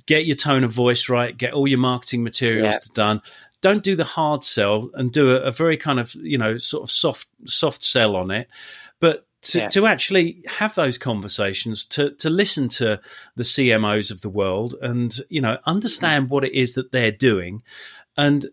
Get 0.06 0.26
your 0.26 0.36
tone 0.36 0.64
of 0.64 0.72
voice 0.72 1.10
right. 1.10 1.36
Get 1.36 1.54
all 1.54 1.68
your 1.68 1.80
marketing 1.80 2.24
materials 2.24 2.88
done. 2.90 3.22
Don't 3.62 3.84
do 3.84 3.96
the 3.96 4.04
hard 4.04 4.44
sell 4.44 4.92
and 4.94 5.12
do 5.12 5.36
a, 5.36 5.42
a, 5.42 5.52
very 5.52 5.78
kind 5.78 6.00
of 6.00 6.14
you 6.16 6.38
know 6.38 6.58
sort 6.58 6.84
of 6.84 6.92
soft 6.92 7.28
soft 7.46 7.84
sell 7.84 8.16
on 8.16 8.30
it. 8.32 8.48
But 9.00 9.26
to, 9.42 9.60
yeah. 9.60 9.70
to 9.70 9.86
actually 9.86 10.44
have 10.48 10.76
those 10.76 10.98
conversations, 10.98 11.86
to 11.86 12.12
to 12.16 12.30
listen 12.30 12.68
to 12.70 13.00
the 13.36 13.44
CMOs 13.44 14.12
of 14.12 14.22
the 14.22 14.30
world, 14.30 14.76
and 14.82 15.20
you 15.30 15.42
know 15.42 15.58
understand 15.66 16.30
what 16.30 16.44
it 16.44 16.54
is 16.54 16.76
that 16.76 16.92
they're 16.92 17.12
doing, 17.12 17.64
and 18.18 18.48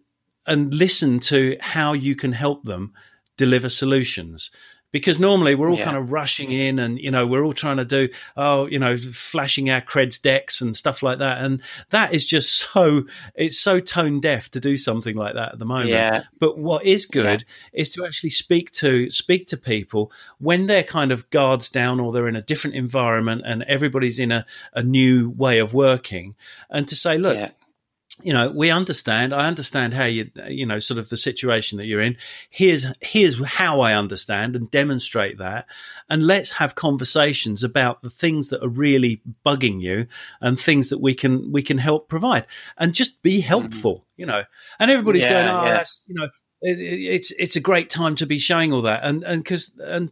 and 0.47 0.75
listen 0.75 1.19
to 1.21 1.57
how 1.61 1.93
you 1.93 2.17
can 2.17 2.33
help 2.33 2.65
them 2.65 2.93
deliver 3.37 3.69
solutions 3.69 4.51
because 4.93 5.19
normally 5.19 5.55
we're 5.55 5.71
all 5.71 5.79
yeah. 5.79 5.85
kind 5.85 5.97
of 5.97 6.13
rushing 6.13 6.53
in 6.53 6.79
and 6.79 6.99
you 6.99 7.11
know 7.11 7.27
we're 7.27 7.43
all 7.43 7.53
trying 7.53 7.79
to 7.79 7.85
do 7.85 8.09
oh 8.37 8.67
you 8.67 8.79
know 8.79 8.97
flashing 8.97 9.69
our 9.71 9.81
creds 9.81 10.21
decks 10.21 10.61
and 10.61 10.77
stuff 10.77 11.03
like 11.03 11.19
that 11.19 11.43
and 11.43 11.61
that 11.91 12.15
is 12.15 12.25
just 12.25 12.53
so 12.53 13.03
it's 13.35 13.59
so 13.59 13.81
tone 13.81 14.21
deaf 14.21 14.51
to 14.51 14.61
do 14.61 14.77
something 14.77 15.17
like 15.17 15.35
that 15.35 15.53
at 15.53 15.59
the 15.59 15.65
moment 15.65 15.91
yeah. 15.91 16.23
but 16.39 16.59
what 16.59 16.85
is 16.85 17.07
good 17.07 17.45
yeah. 17.73 17.81
is 17.81 17.93
to 17.93 18.05
actually 18.05 18.31
speak 18.31 18.71
to 18.71 19.11
speak 19.11 19.47
to 19.47 19.57
people 19.57 20.13
when 20.39 20.67
they're 20.67 20.83
kind 20.83 21.11
of 21.11 21.29
guards 21.31 21.69
down 21.69 21.99
or 21.99 22.13
they're 22.13 22.29
in 22.29 22.37
a 22.37 22.43
different 22.43 22.77
environment 22.77 23.43
and 23.45 23.63
everybody's 23.65 24.19
in 24.19 24.31
a, 24.31 24.47
a 24.75 24.83
new 24.83 25.31
way 25.31 25.59
of 25.59 25.75
working 25.75 26.35
and 26.71 26.87
to 26.87 26.95
say 26.95 27.19
look 27.19 27.37
you 28.23 28.33
know 28.33 28.51
we 28.51 28.71
understand 28.71 29.33
i 29.33 29.47
understand 29.47 29.95
how 29.95 30.05
you 30.05 30.31
you 30.49 30.65
know 30.65 30.79
sort 30.79 30.99
of 30.99 31.09
the 31.09 31.17
situation 31.17 31.79
that 31.79 31.87
you're 31.87 32.01
in 32.01 32.17
here's 32.51 32.87
here's 33.01 33.43
how 33.45 33.81
i 33.81 33.95
understand 33.95 34.57
and 34.57 34.71
demonstrate 34.71 35.39
that 35.39 35.67
and 36.09 36.27
let's 36.27 36.53
have 36.53 36.75
conversations 36.75 37.63
about 37.65 38.03
the 38.03 38.11
things 38.11 38.49
that 38.49 38.63
are 38.63 38.69
really 38.69 39.21
bugging 39.45 39.81
you 39.81 40.07
and 40.41 40.59
things 40.59 40.89
that 40.89 40.99
we 40.99 41.15
can 41.15 41.53
we 41.53 41.63
can 41.63 41.79
help 41.79 42.09
provide 42.09 42.47
and 42.79 42.95
just 42.95 43.23
be 43.23 43.39
mm-hmm. 43.39 43.49
helpful 43.49 43.95
mm-hmm. 43.95 44.21
you 44.21 44.27
know 44.27 44.43
and 44.79 44.91
everybody's 44.91 45.25
yeah, 45.25 45.33
going 45.33 45.49
oh 45.49 45.65
yeah. 45.65 45.73
that's 45.73 46.03
you 46.07 46.15
know 46.15 46.29
it, 46.63 46.79
it's 46.79 47.33
it's 47.33 47.57
a 47.57 47.61
great 47.61 47.91
time 47.91 48.15
to 48.17 48.27
be 48.27 48.39
showing 48.39 48.73
all 48.73 48.83
that 48.83 49.05
and 49.05 49.23
and 49.25 49.43
because 49.43 49.73
and 49.85 50.11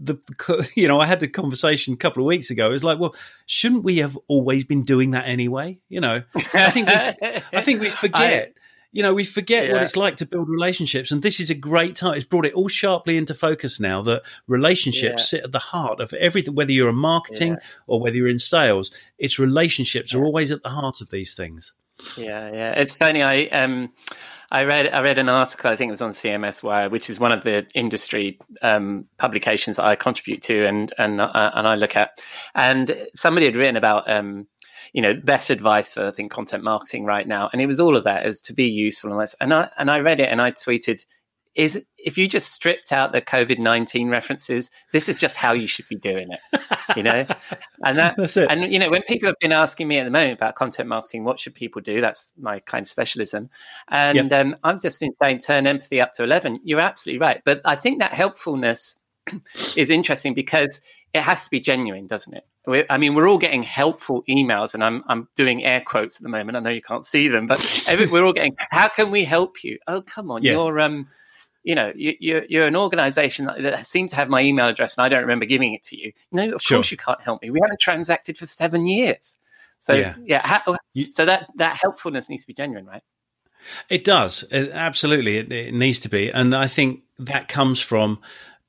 the 0.00 0.16
you 0.74 0.88
know 0.88 0.98
I 0.98 1.06
had 1.06 1.20
the 1.20 1.28
conversation 1.28 1.94
a 1.94 1.96
couple 1.96 2.22
of 2.22 2.26
weeks 2.26 2.50
ago. 2.50 2.66
It 2.66 2.72
was 2.72 2.84
like, 2.84 2.98
well, 2.98 3.14
shouldn't 3.46 3.84
we 3.84 3.98
have 3.98 4.18
always 4.26 4.64
been 4.64 4.84
doing 4.84 5.12
that 5.12 5.26
anyway? 5.26 5.78
You 5.88 6.00
know, 6.00 6.22
I 6.54 6.70
think 6.70 6.88
we, 6.88 6.94
I 7.58 7.62
think 7.62 7.80
we 7.80 7.90
forget. 7.90 8.48
I, 8.48 8.60
you 8.92 9.04
know, 9.04 9.14
we 9.14 9.22
forget 9.22 9.66
yeah. 9.66 9.74
what 9.74 9.84
it's 9.84 9.96
like 9.96 10.16
to 10.16 10.26
build 10.26 10.50
relationships, 10.50 11.12
and 11.12 11.22
this 11.22 11.38
is 11.38 11.48
a 11.48 11.54
great 11.54 11.94
time. 11.94 12.14
It's 12.14 12.24
brought 12.24 12.44
it 12.44 12.54
all 12.54 12.66
sharply 12.66 13.16
into 13.16 13.34
focus 13.34 13.78
now 13.78 14.02
that 14.02 14.22
relationships 14.48 15.22
yeah. 15.22 15.38
sit 15.38 15.44
at 15.44 15.52
the 15.52 15.60
heart 15.60 16.00
of 16.00 16.12
everything. 16.14 16.56
Whether 16.56 16.72
you're 16.72 16.88
in 16.88 16.96
marketing 16.96 17.52
yeah. 17.52 17.60
or 17.86 18.00
whether 18.00 18.16
you're 18.16 18.26
in 18.26 18.40
sales, 18.40 18.90
it's 19.16 19.38
relationships 19.38 20.12
are 20.12 20.24
always 20.24 20.50
at 20.50 20.64
the 20.64 20.70
heart 20.70 21.00
of 21.00 21.10
these 21.10 21.34
things. 21.34 21.72
Yeah, 22.16 22.50
yeah. 22.52 22.72
It's 22.72 22.94
funny. 22.94 23.22
I 23.22 23.44
um, 23.44 23.92
I 24.50 24.64
read 24.64 24.88
I 24.88 25.00
read 25.00 25.18
an 25.18 25.28
article. 25.28 25.70
I 25.70 25.76
think 25.76 25.90
it 25.90 25.92
was 25.92 26.02
on 26.02 26.10
CMS 26.10 26.62
Wire, 26.62 26.90
which 26.90 27.08
is 27.08 27.20
one 27.20 27.32
of 27.32 27.44
the 27.44 27.66
industry 27.74 28.38
um, 28.62 29.06
publications 29.16 29.76
that 29.76 29.86
I 29.86 29.94
contribute 29.94 30.42
to 30.42 30.66
and 30.66 30.92
and 30.98 31.20
uh, 31.20 31.50
and 31.54 31.68
I 31.68 31.76
look 31.76 31.96
at. 31.96 32.20
And 32.54 33.06
somebody 33.14 33.46
had 33.46 33.56
written 33.56 33.76
about 33.76 34.10
um, 34.10 34.48
you 34.92 35.02
know 35.02 35.14
best 35.14 35.50
advice 35.50 35.92
for 35.92 36.06
I 36.06 36.10
think 36.10 36.32
content 36.32 36.64
marketing 36.64 37.04
right 37.04 37.26
now, 37.26 37.48
and 37.52 37.62
it 37.62 37.66
was 37.66 37.78
all 37.78 37.96
of 37.96 38.04
that 38.04 38.26
is 38.26 38.40
to 38.42 38.52
be 38.52 38.66
useful 38.66 39.12
and 39.12 39.34
And 39.40 39.54
I 39.54 39.70
and 39.78 39.90
I 39.90 40.00
read 40.00 40.18
it 40.18 40.28
and 40.28 40.42
I 40.42 40.50
tweeted 40.50 41.04
is 41.54 41.82
if 41.98 42.16
you 42.16 42.28
just 42.28 42.52
stripped 42.52 42.92
out 42.92 43.12
the 43.12 43.20
COVID 43.20 43.58
nineteen 43.58 44.08
references, 44.08 44.70
this 44.92 45.08
is 45.08 45.16
just 45.16 45.36
how 45.36 45.52
you 45.52 45.66
should 45.66 45.88
be 45.88 45.96
doing 45.96 46.28
it, 46.30 46.40
you 46.96 47.02
know. 47.02 47.26
And 47.82 47.96
that, 47.96 48.14
that's 48.18 48.36
it. 48.36 48.50
And 48.50 48.70
you 48.70 48.78
know, 48.78 48.90
when 48.90 49.00
people 49.04 49.26
have 49.26 49.38
been 49.40 49.52
asking 49.52 49.88
me 49.88 49.96
at 49.96 50.04
the 50.04 50.10
moment 50.10 50.34
about 50.34 50.54
content 50.54 50.86
marketing, 50.86 51.24
what 51.24 51.38
should 51.38 51.54
people 51.54 51.80
do? 51.80 52.02
That's 52.02 52.34
my 52.38 52.60
kind 52.60 52.82
of 52.82 52.88
specialism. 52.88 53.48
And 53.88 54.30
yep. 54.30 54.32
um, 54.32 54.56
I've 54.62 54.82
just 54.82 55.00
been 55.00 55.14
saying, 55.18 55.38
turn 55.38 55.66
empathy 55.66 55.98
up 55.98 56.12
to 56.14 56.24
eleven. 56.24 56.60
You're 56.62 56.80
absolutely 56.80 57.20
right, 57.20 57.40
but 57.42 57.62
I 57.64 57.76
think 57.76 58.00
that 58.00 58.12
helpfulness 58.12 58.98
is 59.76 59.88
interesting 59.88 60.34
because 60.34 60.82
it 61.14 61.22
has 61.22 61.44
to 61.44 61.50
be 61.50 61.58
genuine, 61.58 62.06
doesn't 62.06 62.34
it? 62.34 62.44
We're, 62.66 62.86
I 62.90 62.98
mean, 62.98 63.14
we're 63.14 63.28
all 63.28 63.38
getting 63.38 63.62
helpful 63.62 64.22
emails, 64.28 64.74
and 64.74 64.84
I'm 64.84 65.02
I'm 65.08 65.26
doing 65.34 65.64
air 65.64 65.80
quotes 65.80 66.16
at 66.16 66.22
the 66.22 66.28
moment. 66.28 66.56
I 66.56 66.60
know 66.60 66.70
you 66.70 66.82
can't 66.82 67.06
see 67.06 67.28
them, 67.28 67.46
but 67.46 67.58
we're 68.10 68.24
all 68.24 68.34
getting. 68.34 68.54
How 68.58 68.88
can 68.88 69.10
we 69.10 69.24
help 69.24 69.64
you? 69.64 69.78
Oh, 69.88 70.02
come 70.02 70.30
on, 70.30 70.42
yeah. 70.42 70.52
you're 70.52 70.78
um 70.80 71.08
you 71.62 71.74
know, 71.74 71.92
you, 71.94 72.14
you're, 72.20 72.44
you're 72.48 72.66
an 72.66 72.76
organization 72.76 73.46
that 73.46 73.86
seems 73.86 74.10
to 74.10 74.16
have 74.16 74.28
my 74.28 74.40
email 74.40 74.66
address 74.66 74.96
and 74.96 75.04
I 75.04 75.08
don't 75.08 75.22
remember 75.22 75.44
giving 75.44 75.74
it 75.74 75.82
to 75.84 75.96
you. 75.98 76.12
No, 76.32 76.54
of 76.54 76.62
sure. 76.62 76.78
course 76.78 76.90
you 76.90 76.96
can't 76.96 77.20
help 77.20 77.42
me. 77.42 77.50
We 77.50 77.60
haven't 77.62 77.80
transacted 77.80 78.38
for 78.38 78.46
seven 78.46 78.86
years. 78.86 79.38
So 79.78 79.94
yeah, 79.94 80.14
yeah 80.24 80.46
how, 80.46 80.76
so 81.10 81.24
that 81.24 81.48
that 81.56 81.76
helpfulness 81.76 82.28
needs 82.28 82.42
to 82.42 82.46
be 82.46 82.54
genuine, 82.54 82.86
right? 82.86 83.02
It 83.88 84.04
does 84.04 84.44
it, 84.50 84.70
absolutely. 84.72 85.38
It, 85.38 85.52
it 85.52 85.74
needs 85.74 85.98
to 86.00 86.08
be, 86.08 86.30
and 86.30 86.54
I 86.54 86.66
think 86.66 87.02
that 87.18 87.48
comes 87.48 87.80
from 87.80 88.20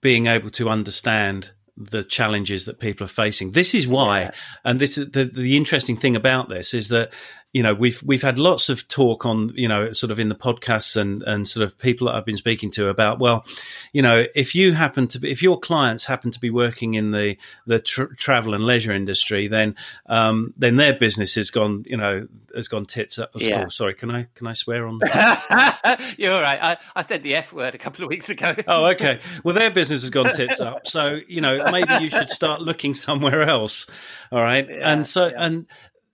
being 0.01 0.25
able 0.25 0.49
to 0.51 0.69
understand 0.69 1.51
the 1.77 2.03
challenges 2.03 2.65
that 2.65 2.79
people 2.79 3.05
are 3.05 3.09
facing. 3.09 3.51
This 3.51 3.73
is 3.73 3.87
why, 3.87 4.21
yeah. 4.21 4.31
and 4.63 4.79
this 4.79 4.95
the 4.95 5.29
the 5.33 5.57
interesting 5.57 5.97
thing 5.97 6.15
about 6.15 6.49
this 6.49 6.73
is 6.73 6.89
that 6.89 7.11
you 7.53 7.63
know 7.63 7.73
we've 7.73 8.01
we've 8.03 8.21
had 8.21 8.39
lots 8.39 8.69
of 8.69 8.87
talk 8.87 9.25
on 9.25 9.51
you 9.55 9.67
know 9.67 9.91
sort 9.91 10.11
of 10.11 10.19
in 10.19 10.29
the 10.29 10.35
podcasts 10.35 10.95
and 10.95 11.23
and 11.23 11.47
sort 11.47 11.63
of 11.65 11.77
people 11.77 12.07
that 12.07 12.15
I've 12.15 12.25
been 12.25 12.37
speaking 12.37 12.71
to 12.71 12.87
about 12.87 13.19
well 13.19 13.45
you 13.93 14.01
know 14.01 14.25
if 14.35 14.55
you 14.55 14.73
happen 14.73 15.07
to 15.09 15.19
be 15.19 15.31
if 15.31 15.41
your 15.41 15.59
clients 15.59 16.05
happen 16.05 16.31
to 16.31 16.39
be 16.39 16.49
working 16.49 16.93
in 16.93 17.11
the 17.11 17.37
the 17.65 17.79
tra- 17.79 18.15
travel 18.15 18.53
and 18.53 18.63
leisure 18.63 18.93
industry 18.93 19.47
then 19.47 19.75
um, 20.07 20.53
then 20.57 20.75
their 20.75 20.93
business 20.93 21.35
has 21.35 21.51
gone 21.51 21.83
you 21.87 21.97
know 21.97 22.27
has 22.55 22.67
gone 22.67 22.85
tits 22.85 23.19
up 23.19 23.31
yeah. 23.35 23.67
sorry 23.67 23.93
can 23.93 24.11
I 24.11 24.27
can 24.35 24.47
I 24.47 24.53
swear 24.53 24.87
on 24.87 24.99
you're 26.17 26.33
all 26.33 26.41
right. 26.41 26.59
I, 26.61 26.77
I 26.95 27.01
said 27.01 27.23
the 27.23 27.35
F 27.35 27.53
word 27.53 27.75
a 27.75 27.77
couple 27.77 28.03
of 28.03 28.09
weeks 28.09 28.29
ago. 28.29 28.55
Oh 28.67 28.85
okay. 28.87 29.19
Well 29.43 29.55
their 29.55 29.71
business 29.71 30.01
has 30.01 30.09
gone 30.11 30.33
tits 30.33 30.59
up. 30.59 30.87
So 30.87 31.19
you 31.27 31.41
know 31.41 31.65
maybe 31.71 32.03
you 32.03 32.09
should 32.09 32.29
start 32.29 32.61
looking 32.61 32.93
somewhere 32.93 33.43
else. 33.43 33.87
All 34.31 34.41
right? 34.41 34.67
Yeah, 34.71 34.93
and 34.93 35.05
so 35.05 35.27
yeah. 35.27 35.33
and 35.37 35.65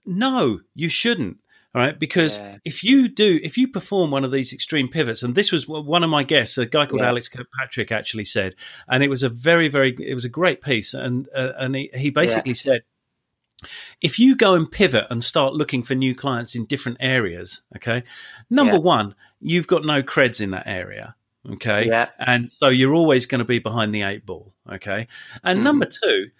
no, 0.08 0.60
you 0.74 0.88
shouldn't. 0.88 1.38
All 1.74 1.82
right, 1.82 1.98
because 1.98 2.38
Yeah. 2.38 2.56
if 2.64 2.82
you 2.82 3.08
do, 3.08 3.38
if 3.42 3.58
you 3.58 3.68
perform 3.68 4.10
one 4.10 4.24
of 4.24 4.32
these 4.32 4.54
extreme 4.54 4.88
pivots, 4.88 5.22
and 5.22 5.34
this 5.34 5.52
was 5.52 5.68
one 5.68 6.02
of 6.02 6.08
my 6.08 6.22
guests, 6.22 6.56
a 6.56 6.64
guy 6.64 6.86
called 6.86 7.02
Yeah. 7.02 7.08
Alex 7.08 7.28
Kirkpatrick 7.28 7.92
actually 7.92 8.24
said, 8.24 8.54
and 8.88 9.02
it 9.04 9.10
was 9.10 9.22
a 9.22 9.28
very, 9.28 9.68
very, 9.68 9.94
it 10.00 10.14
was 10.14 10.24
a 10.24 10.30
great 10.30 10.62
piece, 10.62 10.94
and 10.94 11.28
uh, 11.34 11.52
and 11.58 11.76
he, 11.76 11.90
he 11.94 12.08
basically 12.10 12.54
said, 12.54 12.82
if 14.00 14.18
you 14.18 14.34
go 14.34 14.54
and 14.54 14.70
pivot 14.70 15.06
and 15.10 15.22
start 15.22 15.52
looking 15.52 15.82
for 15.82 15.94
new 15.94 16.14
clients 16.14 16.54
in 16.54 16.64
different 16.64 16.96
areas, 17.00 17.62
okay, 17.76 18.02
number 18.48 18.74
Yeah. 18.74 18.78
one, 18.78 19.14
you've 19.40 19.66
got 19.66 19.84
no 19.84 20.02
creds 20.02 20.40
in 20.40 20.50
that 20.52 20.66
area. 20.66 21.16
Okay. 21.48 21.86
Yeah. 21.86 22.08
And 22.18 22.50
so 22.52 22.68
you're 22.68 22.94
always 22.94 23.26
going 23.26 23.40
to 23.40 23.44
be 23.44 23.58
behind 23.58 23.94
the 23.94 24.02
eight 24.02 24.24
ball. 24.26 24.54
Okay. 24.70 25.06
And 25.44 25.60
Mhm. 25.60 25.62
number 25.64 25.86
two, 25.86 26.30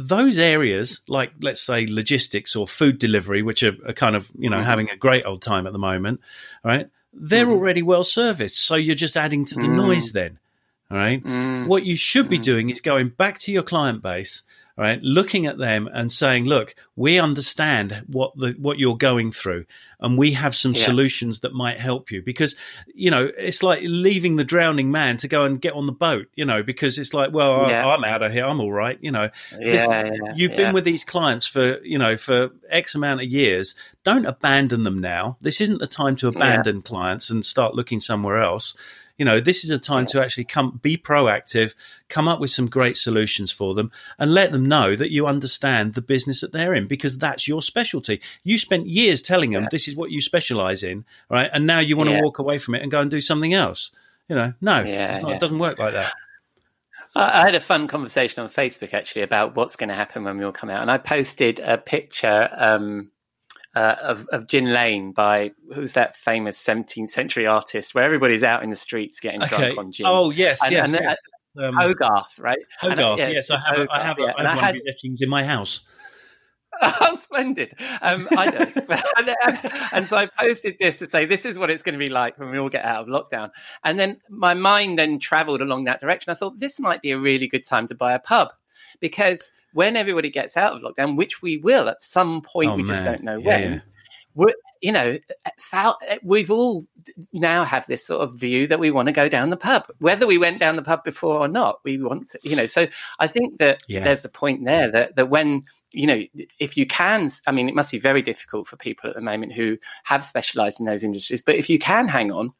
those 0.00 0.38
areas 0.38 1.00
like 1.08 1.32
let's 1.42 1.60
say 1.60 1.84
logistics 1.86 2.54
or 2.54 2.68
food 2.68 2.98
delivery, 3.00 3.42
which 3.42 3.64
are, 3.64 3.76
are 3.84 3.92
kind 3.92 4.14
of, 4.14 4.30
you 4.38 4.48
know, 4.48 4.58
Mhm. 4.58 4.64
having 4.64 4.90
a 4.90 4.96
great 4.96 5.26
old 5.26 5.42
time 5.42 5.66
at 5.66 5.72
the 5.72 5.78
moment, 5.78 6.20
right? 6.62 6.86
They're 7.12 7.46
Mhm. 7.46 7.50
already 7.56 7.82
well 7.82 8.04
serviced. 8.04 8.64
So 8.64 8.76
you're 8.76 8.94
just 8.94 9.16
adding 9.16 9.44
to 9.46 9.56
the 9.56 9.62
Mm. 9.62 9.76
noise 9.76 10.12
then. 10.12 10.38
All 10.90 10.96
right. 10.96 11.20
Mm. 11.22 11.66
What 11.66 11.84
you 11.84 11.96
should 11.96 12.28
be 12.28 12.38
Mm. 12.38 12.42
doing 12.42 12.70
is 12.70 12.80
going 12.80 13.08
back 13.08 13.38
to 13.40 13.52
your 13.52 13.64
client 13.64 14.00
base, 14.00 14.44
all 14.78 14.84
right, 14.84 15.02
looking 15.02 15.44
at 15.46 15.58
them 15.58 15.88
and 15.92 16.12
saying, 16.12 16.44
"Look, 16.44 16.76
we 16.94 17.18
understand 17.18 18.04
what 18.06 18.36
the 18.36 18.54
what 18.58 18.78
you're 18.78 18.96
going 18.96 19.32
through, 19.32 19.64
and 19.98 20.16
we 20.16 20.32
have 20.32 20.54
some 20.54 20.72
Yeah. 20.74 20.84
solutions 20.84 21.40
that 21.40 21.52
might 21.52 21.78
help 21.78 22.12
you." 22.12 22.22
Because 22.22 22.54
you 22.94 23.10
know, 23.10 23.28
it's 23.36 23.62
like 23.64 23.80
leaving 23.82 24.36
the 24.36 24.44
drowning 24.44 24.92
man 24.92 25.16
to 25.16 25.26
go 25.26 25.42
and 25.44 25.60
get 25.60 25.72
on 25.72 25.86
the 25.86 25.92
boat. 25.92 26.28
You 26.36 26.44
know, 26.44 26.62
because 26.62 26.96
it's 26.96 27.12
like, 27.12 27.32
well, 27.32 27.62
I- 27.62 27.70
Yeah. 27.70 27.86
I'm 27.88 28.04
out 28.04 28.22
of 28.22 28.32
here. 28.32 28.44
I'm 28.46 28.60
all 28.60 28.72
right. 28.72 28.98
You 29.00 29.10
know, 29.10 29.30
yeah, 29.58 30.04
yeah, 30.06 30.34
You've 30.36 30.54
been 30.56 30.72
with 30.72 30.84
these 30.84 31.02
clients 31.02 31.46
for 31.48 31.80
you 31.82 31.98
know 31.98 32.16
for 32.16 32.50
X 32.70 32.94
amount 32.94 33.20
of 33.20 33.26
years. 33.26 33.74
Don't 34.04 34.26
abandon 34.26 34.84
them 34.84 35.00
now. 35.00 35.38
This 35.40 35.60
isn't 35.60 35.78
the 35.80 35.88
time 35.88 36.14
to 36.16 36.28
abandon 36.28 36.82
clients 36.82 37.30
and 37.30 37.44
start 37.44 37.74
looking 37.74 37.98
somewhere 37.98 38.40
else. 38.40 38.74
You 39.18 39.24
know, 39.24 39.40
this 39.40 39.64
is 39.64 39.70
a 39.70 39.78
time 39.78 40.06
to 40.06 40.22
actually 40.22 40.44
come 40.44 40.78
be 40.80 40.96
proactive, 40.96 41.74
come 42.08 42.28
up 42.28 42.40
with 42.40 42.50
some 42.50 42.66
great 42.68 42.96
solutions 42.96 43.52
for 43.52 43.74
them, 43.74 43.90
and 44.18 44.32
let 44.32 44.52
them 44.52 44.64
know 44.66 44.94
that 44.96 45.10
you 45.10 45.26
understand 45.26 45.94
the 45.94 46.02
business 46.02 46.40
that 46.40 46.52
they're 46.52 46.72
in 46.74 46.86
because 46.86 47.18
that's 47.18 47.46
your 47.48 47.60
specialty. 47.60 48.20
You 48.44 48.58
spent 48.58 48.86
years 48.86 49.20
telling 49.20 49.50
them 49.50 49.64
Yeah. 49.64 49.68
this 49.70 49.88
is 49.88 49.96
what 49.96 50.10
you 50.10 50.20
specialize 50.20 50.82
in, 50.82 51.04
right? 51.28 51.50
And 51.52 51.66
now 51.66 51.80
you 51.80 51.96
want 51.96 52.10
Yeah. 52.10 52.16
to 52.18 52.22
walk 52.22 52.38
away 52.38 52.58
from 52.58 52.76
it 52.76 52.82
and 52.82 52.90
go 52.90 53.00
and 53.00 53.10
do 53.10 53.20
something 53.20 53.52
else. 53.52 53.90
You 54.28 54.36
know, 54.36 54.52
no, 54.60 54.82
Yeah, 54.82 55.08
it's 55.14 55.22
not, 55.22 55.32
it 55.32 55.40
doesn't 55.40 55.58
work 55.58 55.78
like 55.78 55.94
that. 55.94 56.12
I 57.16 57.40
I 57.40 57.44
had 57.46 57.54
a 57.54 57.60
fun 57.60 57.88
conversation 57.88 58.42
on 58.42 58.48
Facebook 58.50 58.94
actually 58.94 59.22
about 59.22 59.56
what's 59.56 59.76
going 59.76 59.88
to 59.88 59.94
happen 59.94 60.24
when 60.24 60.38
we 60.38 60.44
all 60.44 60.52
come 60.52 60.70
out, 60.70 60.82
and 60.82 60.90
I 60.90 60.98
posted 60.98 61.58
a 61.60 61.78
picture 61.78 62.48
um, 62.52 63.10
uh, 63.74 63.96
of, 64.00 64.26
of 64.32 64.46
Gin 64.48 64.72
Lane 64.72 65.12
by 65.12 65.52
who's 65.74 65.92
that 65.92 66.16
famous 66.16 66.62
17th 66.62 67.10
century 67.10 67.46
artist, 67.46 67.94
where 67.94 68.04
everybody's 68.04 68.42
out 68.42 68.62
in 68.62 68.70
the 68.70 68.76
streets 68.76 69.20
getting 69.20 69.42
Okay. 69.42 69.56
drunk 69.56 69.78
on 69.78 69.92
gin. 69.92 70.06
Oh 70.06 70.30
yes, 70.30 70.62
And- 70.62 70.72
yes, 70.72 70.86
and 70.86 70.94
then- 70.94 71.02
yes. 71.02 71.18
Um, 71.60 71.74
Hogarth, 71.74 72.38
right? 72.38 72.58
Uh, 72.82 72.90
Hogarth, 72.90 73.18
yes, 73.18 73.32
yes, 73.34 73.50
I 73.50 73.56
have. 73.58 73.78
a- 73.78 73.92
I 73.92 74.00
Hogarth, 74.00 74.02
have. 74.06 74.18
a- 74.18 74.20
yeah. 74.22 74.26
I 74.26 74.30
have 74.30 74.38
And 74.38 74.48
I 74.48 74.54
one 74.54 74.64
had 74.64 74.70
of 74.76 74.82
his 74.84 74.94
etchings 74.94 75.20
in 75.20 75.28
my 75.28 75.44
house. 75.44 75.80
Oh, 76.80 77.16
splendid. 77.16 77.74
Um, 78.02 78.28
I 78.36 78.50
don't. 78.50 78.76
and, 79.16 79.70
and 79.92 80.08
so 80.08 80.16
I 80.16 80.26
posted 80.26 80.76
this 80.78 80.98
to 80.98 81.08
say, 81.08 81.24
this 81.24 81.44
is 81.44 81.58
what 81.58 81.70
it's 81.70 81.82
going 81.82 81.94
to 81.94 81.98
be 81.98 82.08
like 82.10 82.38
when 82.38 82.50
we 82.50 82.58
all 82.58 82.68
get 82.68 82.84
out 82.84 83.02
of 83.02 83.08
lockdown. 83.08 83.50
And 83.82 83.98
then 83.98 84.20
my 84.28 84.54
mind 84.54 84.96
then 84.96 85.18
traveled 85.18 85.60
along 85.60 85.84
that 85.84 86.00
direction. 86.00 86.30
I 86.30 86.34
thought 86.34 86.60
this 86.60 86.78
might 86.78 87.02
be 87.02 87.10
a 87.10 87.18
really 87.18 87.48
good 87.48 87.64
time 87.64 87.88
to 87.88 87.96
buy 87.96 88.12
a 88.12 88.20
pub 88.20 88.50
because 89.00 89.52
when 89.72 89.96
everybody 89.96 90.30
gets 90.30 90.56
out 90.56 90.74
of 90.74 90.82
lockdown, 90.82 91.16
which 91.16 91.42
we 91.42 91.58
will 91.58 91.88
at 91.88 92.00
some 92.00 92.42
point, 92.42 92.72
Oh, 92.72 92.76
we 92.76 92.82
just 92.84 93.04
don't 93.04 93.22
know 93.22 93.38
Yeah, 93.38 93.46
when. 93.46 93.62
yeah. 93.62 93.80
We're, 94.34 94.54
you 94.82 94.92
know, 94.92 95.18
eh, 96.06 96.18
we've 96.22 96.50
all 96.50 96.86
now 97.32 97.64
have 97.64 97.86
this 97.86 98.06
sort 98.06 98.20
of 98.22 98.38
view 98.38 98.68
that 98.68 98.78
we 98.78 98.92
want 98.92 99.06
to 99.06 99.12
go 99.12 99.28
down 99.28 99.50
the 99.50 99.56
pub, 99.56 99.86
whether 99.98 100.26
we 100.28 100.38
went 100.38 100.60
down 100.60 100.76
the 100.76 100.82
pub 100.82 101.02
before 101.02 101.38
or 101.40 101.48
not. 101.48 101.80
We 101.84 102.00
want 102.00 102.30
to, 102.30 102.38
you 102.44 102.54
know. 102.54 102.66
So 102.66 102.86
I 103.18 103.26
think 103.26 103.58
that 103.58 103.82
Yeah. 103.88 104.04
there's 104.04 104.24
a 104.24 104.28
point 104.28 104.64
there 104.64 104.90
that 104.92 105.16
that 105.16 105.28
when 105.30 105.64
you 105.92 106.06
know, 106.06 106.22
if 106.60 106.76
you 106.76 106.86
can, 106.86 107.30
I 107.46 107.50
mean, 107.50 107.68
it 107.68 107.74
must 107.74 107.90
be 107.90 107.98
very 107.98 108.20
difficult 108.20 108.68
for 108.68 108.76
people 108.76 109.08
at 109.08 109.16
the 109.16 109.22
moment 109.22 109.54
who 109.54 109.78
have 110.04 110.22
specialized 110.22 110.78
in 110.80 110.86
those 110.86 111.02
industries. 111.02 111.40
But 111.40 111.56
if 111.56 111.70
you 111.70 111.78
can 111.78 112.06
hang 112.06 112.30
on, 112.30 112.52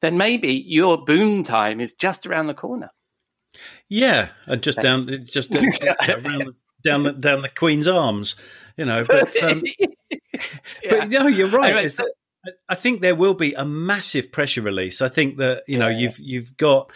then 0.00 0.18
maybe 0.18 0.52
your 0.66 1.02
boom 1.04 1.44
time 1.44 1.80
is 1.80 1.94
just 1.94 2.26
around 2.26 2.48
the 2.48 2.54
corner. 2.54 2.90
Yeah, 3.88 4.28
and 4.46 4.62
just 4.62 4.80
down, 4.80 5.08
just 5.24 5.50
down, 5.80 5.96
around 6.08 6.38
the, 6.46 6.52
down 6.84 7.02
the 7.04 7.12
down 7.12 7.42
the 7.42 7.48
Queen's 7.48 7.86
Arms, 7.88 8.36
you 8.76 8.84
know. 8.84 9.04
But 9.04 9.36
um, 9.42 9.62
but 10.88 11.08
no, 11.08 11.26
you're 11.26 11.48
right. 11.48 11.84
Is 11.84 11.96
that, 11.96 12.10
I 12.68 12.74
think 12.74 13.00
there 13.00 13.14
will 13.14 13.34
be 13.34 13.54
a 13.54 13.64
massive 13.64 14.30
pressure 14.32 14.62
release. 14.62 15.00
I 15.02 15.08
think 15.08 15.38
that 15.38 15.64
you 15.66 15.78
know 15.78 15.88
Yeah. 15.88 15.98
you've 15.98 16.18
you've 16.18 16.56
got. 16.56 16.90